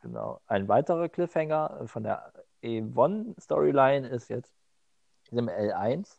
Genau. 0.00 0.40
Ein 0.46 0.68
weiterer 0.68 1.08
Cliffhanger 1.08 1.82
von 1.86 2.02
der 2.02 2.32
Yvonne-Storyline 2.62 4.08
ist 4.08 4.28
jetzt 4.28 4.52
im 5.30 5.48
L1 5.48 6.16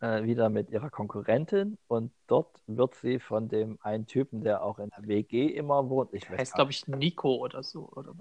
äh, 0.00 0.22
wieder 0.24 0.48
mit 0.48 0.70
ihrer 0.70 0.90
Konkurrentin 0.90 1.76
und 1.88 2.12
dort 2.26 2.60
wird 2.66 2.94
sie 2.94 3.18
von 3.20 3.48
dem 3.48 3.78
einen 3.82 4.06
Typen, 4.06 4.42
der 4.42 4.62
auch 4.62 4.78
in 4.78 4.90
der 4.90 5.06
WG 5.06 5.48
immer 5.48 5.88
wohnt. 5.88 6.12
Ich 6.14 6.30
weiß 6.30 6.38
Heißt, 6.38 6.54
glaube 6.54 6.70
ich, 6.70 6.86
Nico 6.86 7.36
oder 7.36 7.62
so. 7.62 7.88
Oder 7.90 8.14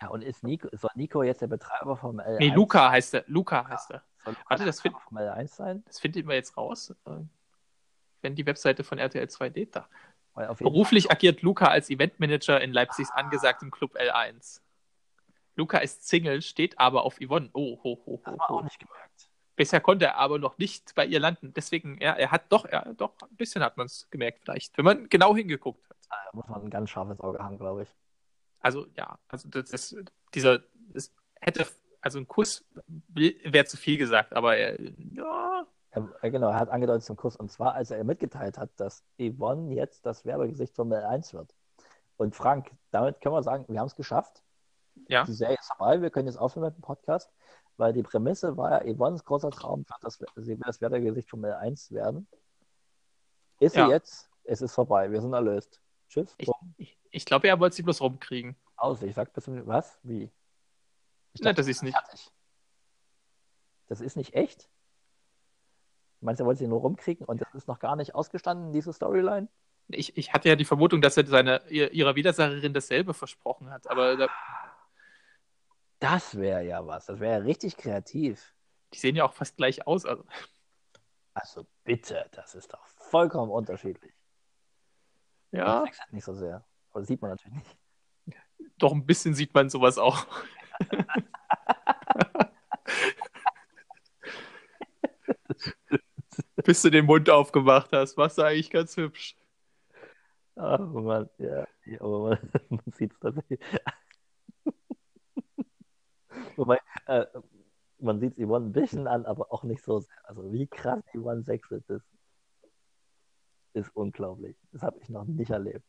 Ja, 0.00 0.08
und 0.08 0.22
ist 0.22 0.42
Nico, 0.42 0.68
soll 0.72 0.90
Nico 0.94 1.22
jetzt 1.22 1.42
der 1.42 1.46
Betreiber 1.46 1.96
vom 1.96 2.18
L1? 2.20 2.38
nee, 2.38 2.50
Luca 2.50 2.90
heißt 2.90 3.14
er. 3.14 3.24
Luca 3.26 3.66
heißt 3.68 3.90
er. 3.92 4.02
Warte, 4.48 4.64
das 4.64 4.80
find- 4.80 4.94
Betreiber 4.96 5.08
vom 5.08 5.18
L1 5.18 5.48
sein? 5.54 5.84
Das 5.86 6.00
finden 6.00 6.26
wir 6.26 6.34
jetzt 6.34 6.56
raus, 6.56 6.90
äh, 7.06 7.10
wenn 8.22 8.34
die 8.34 8.44
Webseite 8.46 8.82
von 8.82 8.98
RTL 8.98 9.28
2 9.28 9.48
lädt. 9.50 9.76
Da. 9.76 9.88
Beruflich 10.58 11.10
agiert 11.10 11.42
Luca 11.42 11.66
als 11.66 11.90
Eventmanager 11.90 12.60
in 12.60 12.72
Leipzigs 12.72 13.10
angesagtem 13.10 13.70
Club 13.70 13.96
L1. 13.96 14.60
Luca 15.56 15.78
ist 15.78 16.06
Single, 16.06 16.42
steht 16.42 16.78
aber 16.78 17.04
auf 17.04 17.18
Yvonne. 17.20 17.48
Oh, 17.54 17.78
ho, 17.82 18.02
ho, 18.04 18.04
ho, 18.04 18.20
das 18.24 18.40
auch 18.40 18.48
ho. 18.50 18.62
nicht 18.62 18.78
gemerkt. 18.78 19.30
Bisher 19.56 19.80
konnte 19.80 20.04
er 20.04 20.16
aber 20.16 20.38
noch 20.38 20.58
nicht 20.58 20.94
bei 20.94 21.06
ihr 21.06 21.18
landen. 21.18 21.54
Deswegen, 21.54 21.98
ja, 22.00 22.12
er 22.12 22.30
hat 22.30 22.52
doch, 22.52 22.66
er, 22.66 22.92
doch, 22.94 23.14
ein 23.22 23.36
bisschen 23.36 23.62
hat 23.62 23.78
man 23.78 23.86
es 23.86 24.06
gemerkt, 24.10 24.40
vielleicht, 24.42 24.76
wenn 24.76 24.84
man 24.84 25.08
genau 25.08 25.34
hingeguckt 25.34 25.88
hat. 25.88 25.96
Da 26.10 26.30
muss 26.34 26.46
man 26.46 26.62
ein 26.62 26.70
ganz 26.70 26.90
scharfes 26.90 27.18
Auge 27.20 27.38
haben, 27.38 27.56
glaube 27.58 27.84
ich. 27.84 27.88
Also, 28.60 28.86
ja, 28.96 29.18
also 29.28 29.48
das, 29.48 29.70
das 29.70 29.96
dieser, 30.34 30.60
das 30.92 31.14
hätte, 31.40 31.66
also 32.02 32.18
ein 32.18 32.28
Kuss 32.28 32.66
wäre 33.08 33.64
zu 33.64 33.78
viel 33.78 33.96
gesagt, 33.96 34.34
aber 34.34 34.56
er, 34.58 34.78
ja, 35.14 35.66
Er, 35.96 36.08
äh, 36.22 36.30
genau, 36.30 36.48
er 36.50 36.58
hat 36.60 36.68
angedeutet 36.68 37.04
zum 37.04 37.16
Kuss. 37.16 37.36
Und 37.36 37.50
zwar, 37.50 37.74
als 37.74 37.90
er 37.90 37.98
ihr 37.98 38.04
mitgeteilt 38.04 38.58
hat, 38.58 38.70
dass 38.76 39.02
Yvonne 39.18 39.74
jetzt 39.74 40.04
das 40.04 40.24
Werbegesicht 40.24 40.74
vom 40.76 40.92
L1 40.92 41.32
wird. 41.32 41.54
Und 42.18 42.34
Frank, 42.36 42.70
damit 42.90 43.20
können 43.20 43.34
wir 43.34 43.42
sagen, 43.42 43.64
wir 43.68 43.80
haben 43.80 43.86
es 43.86 43.96
geschafft. 43.96 44.42
ja, 45.08 45.24
Die 45.24 45.32
Serie 45.32 45.56
ist 45.58 45.68
vorbei, 45.68 46.00
wir 46.02 46.10
können 46.10 46.28
jetzt 46.28 46.36
aufhören 46.38 46.64
mit 46.66 46.76
dem 46.76 46.82
Podcast, 46.82 47.32
weil 47.76 47.92
die 47.92 48.02
Prämisse 48.02 48.56
war 48.56 48.84
ja, 48.84 48.94
Yvonnes 48.94 49.24
großer 49.24 49.50
Traum 49.50 49.84
wird, 49.88 50.04
dass 50.04 50.18
sie 50.44 50.56
das 50.58 50.80
Werbegesicht 50.80 51.28
vom 51.30 51.44
L1 51.44 51.92
werden. 51.92 52.26
Ist 53.58 53.74
Ja. 53.76 53.86
sie 53.86 53.92
jetzt? 53.92 54.30
Es 54.44 54.62
ist 54.62 54.74
vorbei, 54.74 55.10
wir 55.10 55.20
sind 55.20 55.32
erlöst. 55.32 55.80
Tschüss. 56.08 56.34
Ich, 56.38 56.48
ich, 56.76 56.98
ich 57.10 57.24
glaube, 57.24 57.48
er 57.48 57.58
wollte 57.58 57.74
sie 57.76 57.82
bloß 57.82 58.00
rumkriegen. 58.00 58.54
Aus. 58.76 59.02
Ich 59.02 59.14
sag 59.14 59.32
bis. 59.32 59.46
Was? 59.66 59.98
Wie? 60.02 60.30
Ich 61.32 61.40
Nein, 61.40 61.54
dachte, 61.54 61.62
das 61.62 61.68
ist 61.68 61.82
nicht. 61.82 61.96
fertig. 61.96 62.30
Das 63.88 64.00
ist 64.00 64.16
nicht 64.16 64.34
echt? 64.34 64.68
Meinst 66.20 66.40
du, 66.40 66.44
er 66.44 66.46
wollte 66.46 66.58
sie 66.60 66.68
nur 66.68 66.80
rumkriegen 66.80 67.26
und 67.26 67.40
das 67.40 67.54
ist 67.54 67.68
noch 67.68 67.78
gar 67.78 67.94
nicht 67.96 68.14
ausgestanden, 68.14 68.72
diese 68.72 68.92
Storyline? 68.92 69.48
Ich, 69.88 70.16
ich 70.16 70.32
hatte 70.32 70.48
ja 70.48 70.56
die 70.56 70.64
Vermutung, 70.64 71.00
dass 71.00 71.16
er 71.16 71.26
seine, 71.26 71.62
ihr- 71.68 71.92
ihrer 71.92 72.16
Widersacherin 72.16 72.72
dasselbe 72.74 73.14
versprochen 73.14 73.70
hat, 73.70 73.88
aber 73.88 74.16
da, 74.16 74.28
Das 76.00 76.36
wäre 76.36 76.64
ja 76.64 76.84
was. 76.86 77.06
Das 77.06 77.20
wäre 77.20 77.38
ja 77.38 77.44
richtig 77.44 77.76
kreativ. 77.76 78.54
die 78.92 78.98
sehen 78.98 79.14
ja 79.16 79.24
auch 79.24 79.32
fast 79.34 79.56
gleich 79.56 79.86
aus. 79.86 80.04
Also, 80.04 80.24
Also 81.34 81.66
bitte, 81.84 82.26
das 82.32 82.54
ist 82.54 82.72
doch 82.72 82.84
vollkommen 82.86 83.50
unterschiedlich. 83.52 84.14
ja, 85.52 85.84
Das 85.86 85.98
nicht 86.10 86.24
so 86.24 86.34
sehr. 86.34 86.64
Aber 86.90 87.00
das 87.00 87.08
sieht 87.08 87.20
man 87.22 87.30
natürlich 87.30 87.56
nicht. 87.58 87.78
doch 88.78 88.92
ein 88.92 89.06
bisschen 89.06 89.34
sieht 89.34 89.54
man 89.54 89.70
sowas 89.70 89.98
auch. 89.98 90.26
Bis 96.64 96.82
du 96.82 96.90
den 96.90 97.04
Mund 97.04 97.28
aufgemacht 97.28 97.92
hast, 97.92 98.16
warst 98.16 98.38
du 98.38 98.42
eigentlich 98.42 98.70
ganz 98.70 98.96
hübsch. 98.96 99.36
Ach 100.56 100.78
man, 100.78 101.28
ja, 101.38 101.66
ja 101.84 102.00
aber 102.00 102.30
man, 102.30 102.38
man 102.70 102.92
sieht 102.92 103.12
es 103.12 103.18
tatsächlich. 103.20 103.60
Wobei, 106.56 106.80
äh, 107.06 107.26
man 107.98 108.20
sieht 108.20 108.38
es 108.38 108.44
Yvonne 108.44 108.66
ein 108.66 108.72
bisschen 108.72 109.06
an, 109.06 109.26
aber 109.26 109.52
auch 109.52 109.64
nicht 109.64 109.82
so 109.82 110.00
sehr. 110.00 110.16
Also 110.24 110.52
wie 110.52 110.66
krass 110.66 111.04
Yvonne 111.14 111.46
wechselt, 111.46 111.84
das 111.88 112.02
ist 113.74 113.94
unglaublich. 113.94 114.56
Das 114.72 114.82
habe 114.82 114.98
ich 115.00 115.10
noch 115.10 115.24
nicht 115.24 115.50
erlebt. 115.50 115.84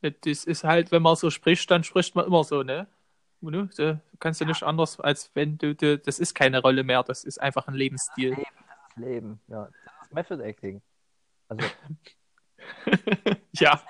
Das 0.00 0.44
ist 0.44 0.64
halt, 0.64 0.90
wenn 0.90 1.02
man 1.02 1.16
so 1.16 1.30
spricht, 1.30 1.70
dann 1.70 1.84
spricht 1.84 2.14
man 2.14 2.26
immer 2.26 2.44
so, 2.44 2.62
ne? 2.62 2.88
Du 3.40 3.68
kannst 4.20 4.40
ja 4.40 4.46
nicht 4.46 4.62
anders, 4.62 5.00
als 5.00 5.30
wenn 5.34 5.58
du, 5.58 5.74
du, 5.74 5.98
das 5.98 6.20
ist 6.20 6.34
keine 6.34 6.60
Rolle 6.60 6.84
mehr, 6.84 7.02
das 7.02 7.24
ist 7.24 7.40
einfach 7.40 7.66
ein 7.66 7.74
Lebensstil. 7.74 8.30
Das 8.30 8.61
Leben, 8.96 9.40
ja. 9.48 9.68
Das 9.84 10.06
ist 10.06 10.14
Method 10.14 10.42
Acting. 10.42 10.82
Also 11.48 11.66
ja, 13.52 13.82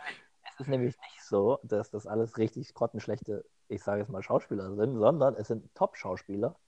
es 0.45 0.61
ist 0.61 0.69
nämlich 0.69 0.97
nicht 0.97 1.23
so, 1.23 1.59
dass 1.63 1.91
das 1.91 2.07
alles 2.07 2.39
richtig 2.39 2.75
grottenschlechte, 2.75 3.45
ich 3.69 3.83
sage 3.83 4.01
jetzt 4.01 4.11
mal 4.11 4.23
Schauspieler 4.23 4.75
sind, 4.75 4.99
sondern 4.99 5.35
es 5.35 5.49
sind 5.49 5.75
Top-Schauspieler, 5.75 6.59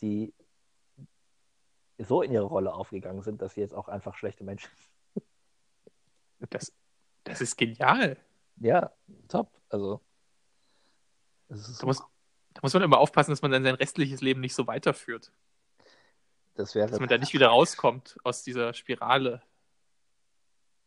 die 0.00 0.34
so 1.98 2.22
in 2.22 2.32
ihre 2.32 2.44
Rolle 2.44 2.74
aufgegangen 2.74 3.22
sind, 3.22 3.42
dass 3.42 3.54
sie 3.54 3.60
jetzt 3.60 3.74
auch 3.74 3.88
einfach 3.88 4.14
schlechte 4.16 4.44
Menschen 4.44 4.70
das, 6.50 6.72
das 7.24 7.40
ist 7.40 7.56
genial. 7.56 8.16
Ja, 8.56 8.92
top. 9.28 9.50
Also, 9.68 10.00
Da 11.48 11.86
muss, 11.86 11.98
da 11.98 12.60
muss 12.62 12.74
man 12.74 12.82
immer 12.82 12.98
aufpassen, 12.98 13.30
dass 13.30 13.42
man 13.42 13.50
dann 13.50 13.64
sein 13.64 13.74
restliches 13.74 14.20
Leben 14.20 14.40
nicht 14.40 14.54
so 14.54 14.66
weiterführt. 14.66 15.32
Das 16.54 16.74
wäre 16.74 16.88
Dass 16.88 17.00
man 17.00 17.08
da 17.08 17.18
nicht 17.18 17.32
wieder 17.34 17.48
rauskommt 17.48 18.16
aus 18.24 18.42
dieser 18.42 18.74
Spirale. 18.74 19.42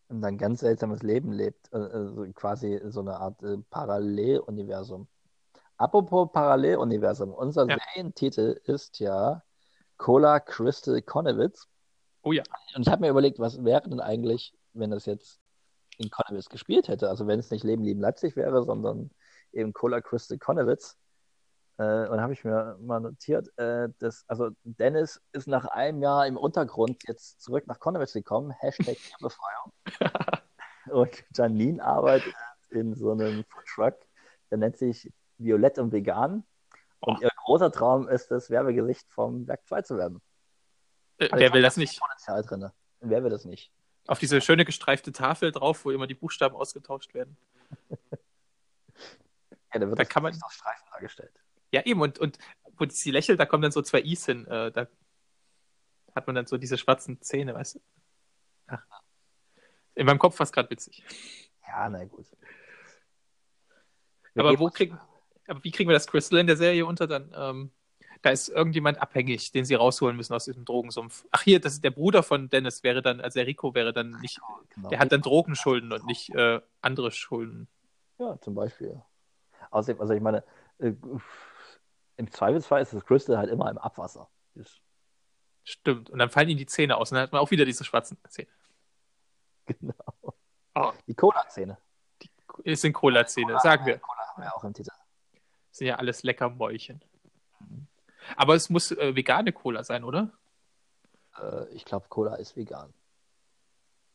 und 0.09 0.23
ein 0.23 0.37
ganz 0.37 0.61
seltsames 0.61 1.03
Leben 1.03 1.31
lebt. 1.31 1.71
äh, 1.73 1.77
Also 1.77 2.25
quasi 2.33 2.79
so 2.85 3.01
eine 3.01 3.17
Art 3.17 3.41
äh, 3.43 3.57
Paralleluniversum. 3.69 5.07
Apropos 5.77 6.31
Paralleluniversum, 6.31 7.31
unser 7.33 7.67
Ja. 7.69 7.77
Serientitel 7.93 8.59
ist 8.65 8.99
ja 8.99 9.43
Cola 9.97 10.39
Crystal 10.39 11.01
Connewitz. 11.01 11.67
Oh 12.23 12.31
ja. 12.31 12.43
Und 12.75 12.81
ich 12.85 12.89
habe 12.91 13.01
mir 13.01 13.09
überlegt, 13.09 13.39
was 13.39 13.63
wäre 13.63 13.87
denn 13.89 13.99
eigentlich, 13.99 14.53
wenn 14.73 14.91
das 14.91 15.05
jetzt 15.05 15.39
in 15.97 16.09
Connewitz 16.09 16.49
gespielt 16.49 16.87
hätte? 16.87 17.09
Also 17.09 17.27
wenn 17.27 17.39
es 17.39 17.51
nicht 17.51 17.63
Leben, 17.63 17.83
Lieben 17.83 18.01
Leipzig 18.01 18.35
wäre, 18.35 18.63
sondern 18.63 19.11
eben 19.53 19.73
Cola 19.73 20.01
Crystal 20.01 20.37
Connewitz. 20.37 20.97
Äh, 21.79 22.07
und 22.07 22.19
habe 22.21 22.33
ich 22.33 22.43
mir 22.43 22.75
mal 22.81 22.99
notiert, 22.99 23.55
äh, 23.59 23.89
dass, 23.99 24.25
also 24.27 24.49
Dennis 24.63 25.21
ist 25.31 25.47
nach 25.47 25.65
einem 25.65 26.01
Jahr 26.01 26.25
im 26.25 26.35
Untergrund 26.37 27.03
jetzt 27.07 27.39
zurück 27.41 27.67
nach 27.67 27.79
Connewitz 27.79 28.13
gekommen, 28.13 28.51
Hashtag 28.51 28.97
Befreiung. 29.19 29.71
und 30.89 31.23
Janine 31.35 31.83
arbeitet 31.83 32.33
in 32.71 32.95
so 32.95 33.11
einem 33.11 33.43
Foodtruck, 33.45 33.95
der 34.49 34.57
nennt 34.57 34.77
sich 34.77 35.11
Violett 35.37 35.77
und 35.77 35.91
Vegan. 35.91 36.43
Und 36.99 37.17
Oh. 37.19 37.21
ihr 37.21 37.29
großer 37.45 37.71
Traum 37.71 38.07
ist 38.09 38.31
es, 38.31 38.49
Werbegesicht 38.49 39.07
vom 39.11 39.47
Werk 39.47 39.67
2 39.67 39.83
zu 39.83 39.97
werden. 39.99 40.19
Äh, 41.19 41.25
Also 41.29 41.39
wer 41.43 41.53
will 41.53 41.61
das 41.61 41.77
nicht? 41.77 41.99
Potenzial 41.99 42.41
drin. 42.41 42.63
Und 42.63 43.09
wer 43.11 43.23
will 43.23 43.29
das 43.29 43.45
nicht? 43.45 43.71
Auf 44.07 44.17
diese 44.17 44.41
schöne 44.41 44.65
gestreifte 44.65 45.11
Tafel 45.11 45.51
drauf, 45.51 45.85
wo 45.85 45.91
immer 45.91 46.07
die 46.07 46.15
Buchstaben 46.15 46.55
ausgetauscht 46.55 47.13
werden. 47.13 47.37
Ja, 49.73 49.81
da 49.81 49.87
wird 49.89 49.99
Da 49.99 50.03
das 50.03 50.09
kann 50.09 50.23
man- 50.23 50.33
auf 50.41 50.51
Streifen 50.51 50.85
dargestellt. 50.91 51.33
Ja, 51.71 51.85
eben. 51.85 52.01
Und, 52.01 52.19
und 52.19 52.37
wo 52.77 52.85
sie 52.87 53.11
lächelt, 53.11 53.39
da 53.39 53.45
kommen 53.45 53.63
dann 53.63 53.71
so 53.71 53.81
zwei 53.81 54.01
I's 54.01 54.25
hin. 54.25 54.45
Äh, 54.47 54.71
da 54.71 54.87
hat 56.15 56.27
man 56.27 56.35
dann 56.35 56.47
so 56.47 56.57
diese 56.57 56.77
schwarzen 56.77 57.21
Zähne, 57.21 57.53
weißt 57.53 57.75
du? 57.75 57.79
In 59.95 60.05
meinem 60.05 60.19
Kopf 60.19 60.37
war 60.39 60.43
es 60.43 60.51
gerade 60.51 60.69
witzig. 60.69 61.03
Ja, 61.67 61.89
na 61.89 62.05
gut. 62.05 62.27
Wir 64.33 64.43
Aber 64.43 64.59
wo 64.59 64.69
kriegen, 64.69 64.99
aber 65.47 65.63
wie 65.63 65.71
kriegen 65.71 65.89
wir 65.89 65.95
das 65.95 66.07
Crystal 66.07 66.39
in 66.39 66.47
der 66.47 66.57
Serie 66.57 66.85
unter 66.85 67.07
dann? 67.07 67.33
Ähm, 67.35 67.71
da 68.21 68.29
ist 68.29 68.49
irgendjemand 68.49 69.01
abhängig, 69.01 69.51
den 69.51 69.65
sie 69.65 69.75
rausholen 69.75 70.15
müssen 70.15 70.33
aus 70.33 70.45
diesem 70.45 70.65
Drogensumpf. 70.65 71.25
Ach 71.31 71.41
hier, 71.41 71.59
das 71.59 71.73
ist 71.73 71.83
der 71.83 71.91
Bruder 71.91 72.23
von 72.23 72.49
Dennis 72.49 72.83
wäre 72.83 73.01
dann, 73.01 73.21
also 73.21 73.39
der 73.39 73.47
Rico 73.47 73.73
wäre 73.73 73.93
dann 73.93 74.11
nicht, 74.21 74.39
Genau. 74.75 74.89
der 74.89 74.99
hat 74.99 75.11
dann 75.11 75.21
Drogenschulden 75.21 75.91
und 75.91 76.05
nicht 76.05 76.29
äh, 76.35 76.61
andere 76.81 77.11
Schulden. 77.11 77.67
Ja, 78.19 78.39
zum 78.41 78.55
Beispiel. 78.55 79.01
Außerdem, 79.71 80.01
also 80.01 80.13
ich 80.13 80.21
meine, 80.21 80.43
äh, 80.79 80.93
im 82.17 82.31
Zweifelsfall 82.31 82.81
ist 82.81 82.93
das 82.93 83.05
Crystal 83.05 83.37
halt 83.37 83.49
immer 83.49 83.69
im 83.69 83.77
Abwasser. 83.77 84.29
Das, 84.55 84.79
Stimmt. 85.63 86.09
Und 86.09 86.19
dann 86.19 86.29
fallen 86.29 86.47
ihnen 86.47 86.57
die 86.59 86.65
Zähne 86.65 86.95
aus 86.95 87.11
und 87.11 87.15
dann 87.15 87.23
hat 87.23 87.33
man 87.33 87.41
auch 87.41 87.51
wieder 87.51 87.65
diese 87.65 87.83
schwarzen 87.83 88.17
Zähne. 88.29 88.47
genau. 89.65 89.93
Oh, 90.75 90.93
Die 91.07 91.13
Cola-Zähne. 91.13 91.77
es 92.63 92.81
sind 92.81 92.93
Cola-Zähne, 92.93 93.59
sagen 93.59 93.85
wir. 93.85 93.99
Cola 93.99 94.19
haben 94.29 94.43
wir 94.43 94.55
auch 94.55 94.63
im 94.63 94.73
Titel. 94.73 94.91
Das 94.91 95.77
sind 95.77 95.87
ja 95.87 95.95
alles 95.95 96.23
lecker 96.23 96.49
Mäulchen. 96.49 97.03
Aber 98.37 98.55
es 98.55 98.69
muss 98.69 98.91
äh, 98.91 99.13
vegane 99.15 99.51
Cola 99.51 99.83
sein, 99.83 100.03
oder? 100.05 100.31
Äh, 101.37 101.67
ich 101.73 101.83
glaube, 101.83 102.07
Cola 102.07 102.35
ist 102.35 102.55
vegan. 102.55 102.93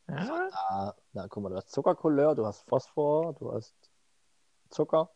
Ja. 0.09 0.49
Ah, 0.53 0.95
na, 1.13 1.29
guck 1.29 1.43
mal, 1.43 1.51
du 1.51 1.57
hast 1.57 1.71
Zuckercouleur, 1.71 2.35
du 2.35 2.47
hast 2.47 2.63
Phosphor, 2.69 3.35
du 3.35 3.53
hast 3.53 3.75
Zucker. 4.71 5.11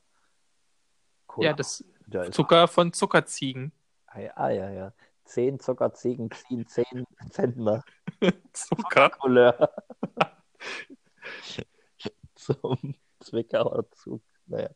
Cola. 1.26 1.48
Ja, 1.48 1.52
das 1.54 1.82
Ist- 2.10 2.34
Zucker 2.34 2.68
von 2.68 2.92
Zuckerziegen. 2.92 3.72
Ah, 4.06 4.20
ja, 4.20 4.48
ja, 4.50 4.70
ja. 4.70 4.92
Zehn 5.24 5.58
Zuckerziegen 5.58 6.30
ziehen 6.30 6.66
zehn 6.68 7.04
Zentner 7.30 7.82
Zucker. 8.52 9.10
Couleur. 9.10 9.72
Zum 12.34 12.94
Zwickauer 13.20 13.90
Zug. 13.92 14.22
Naja. 14.46 14.70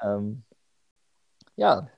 Ähm, 0.00 0.44
ja, 1.56 1.88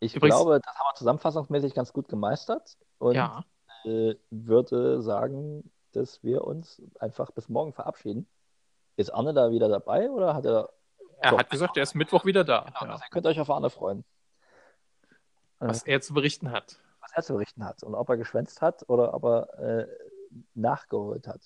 ich 0.00 0.14
Übrigens- 0.14 0.36
glaube, 0.36 0.60
das 0.60 0.74
haben 0.76 0.86
wir 0.90 0.94
zusammenfassungsmäßig 0.94 1.74
ganz 1.74 1.92
gut 1.92 2.08
gemeistert 2.08 2.76
und 2.98 3.14
Ja. 3.16 3.44
äh, 3.84 4.14
würde 4.30 5.02
sagen, 5.02 5.72
dass 5.92 6.22
wir 6.22 6.44
uns 6.44 6.80
einfach 7.00 7.30
bis 7.32 7.48
morgen 7.48 7.72
verabschieden. 7.72 8.28
Ist 8.96 9.10
Arne 9.10 9.34
da 9.34 9.50
wieder 9.50 9.68
dabei 9.68 10.10
oder 10.10 10.34
hat 10.34 10.44
er. 10.46 10.70
Er 11.18 11.30
Doch. 11.32 11.38
hat 11.38 11.50
gesagt, 11.50 11.76
er 11.76 11.82
ist 11.82 11.94
Mittwoch 11.94 12.24
wieder 12.24 12.44
da. 12.44 12.60
Genau, 12.66 12.84
Ja. 12.84 12.92
also 12.92 13.04
ihr 13.04 13.10
könnt 13.10 13.26
euch 13.26 13.40
auf 13.40 13.50
Arne 13.50 13.70
freuen. 13.70 14.04
Was 15.58 15.82
er 15.84 16.00
zu 16.00 16.12
berichten 16.14 16.50
hat. 16.52 16.78
was 17.00 17.12
er 17.14 17.22
zu 17.22 17.32
berichten 17.34 17.64
hat 17.64 17.82
und 17.82 17.94
ob 17.94 18.08
er 18.08 18.16
geschwänzt 18.16 18.60
hat 18.60 18.84
oder 18.88 19.14
ob 19.14 19.24
er 19.24 19.58
äh, 19.58 19.86
nachgeholt 20.54 21.26
hat. 21.28 21.40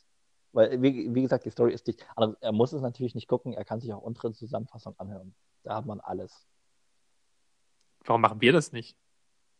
Weil, 0.52 0.82
wie, 0.82 1.14
wie 1.14 1.22
gesagt, 1.22 1.44
die 1.44 1.50
Story 1.50 1.72
ist 1.72 1.86
dicht. 1.86 2.04
Aber 2.16 2.34
er 2.40 2.50
muss 2.52 2.72
es 2.72 2.82
natürlich 2.82 3.14
nicht 3.14 3.28
gucken, 3.28 3.52
er 3.52 3.64
kann 3.64 3.78
sich 3.80 3.92
auch 3.92 4.02
unsere 4.02 4.32
Zusammenfassung 4.32 4.98
anhören. 4.98 5.34
Da 5.62 5.76
hat 5.76 5.86
man 5.86 6.00
alles. 6.00 6.46
Warum 8.04 8.22
machen 8.22 8.40
wir 8.40 8.52
das 8.52 8.72
nicht? 8.72 8.96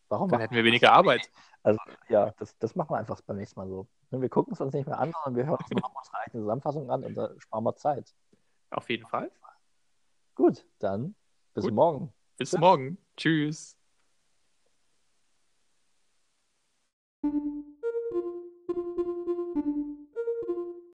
Warum? 0.08 0.28
Dann 0.30 0.40
hätten 0.40 0.54
wir 0.56 0.64
weniger 0.64 0.92
Arbeit. 0.92 1.30
Also, 1.62 1.78
ja, 2.08 2.32
das, 2.38 2.56
das 2.58 2.74
machen 2.74 2.90
wir 2.90 2.96
einfach 2.98 3.20
beim 3.20 3.36
nächsten 3.36 3.60
Mal 3.60 3.68
so. 3.68 3.86
Wir 4.10 4.28
gucken 4.30 4.54
es 4.54 4.60
uns 4.60 4.72
nicht 4.72 4.86
mehr 4.88 4.98
an, 4.98 5.12
sondern 5.22 5.36
wir 5.36 5.46
hören 5.46 5.58
uns 5.60 5.70
unsere 5.70 6.18
eigene 6.18 6.42
Zusammenfassung 6.42 6.90
an 6.90 7.04
und 7.04 7.14
da 7.14 7.30
sparen 7.38 7.62
wir 7.62 7.76
Zeit. 7.76 8.12
Auf 8.70 8.88
jeden 8.90 9.06
Fall. 9.06 9.30
Gut, 10.40 10.64
dann 10.78 11.14
bis 11.52 11.64
Gut. 11.64 11.74
morgen. 11.74 12.14
Bis 12.38 12.56
morgen. 12.56 12.96
Tschüss. 13.14 13.76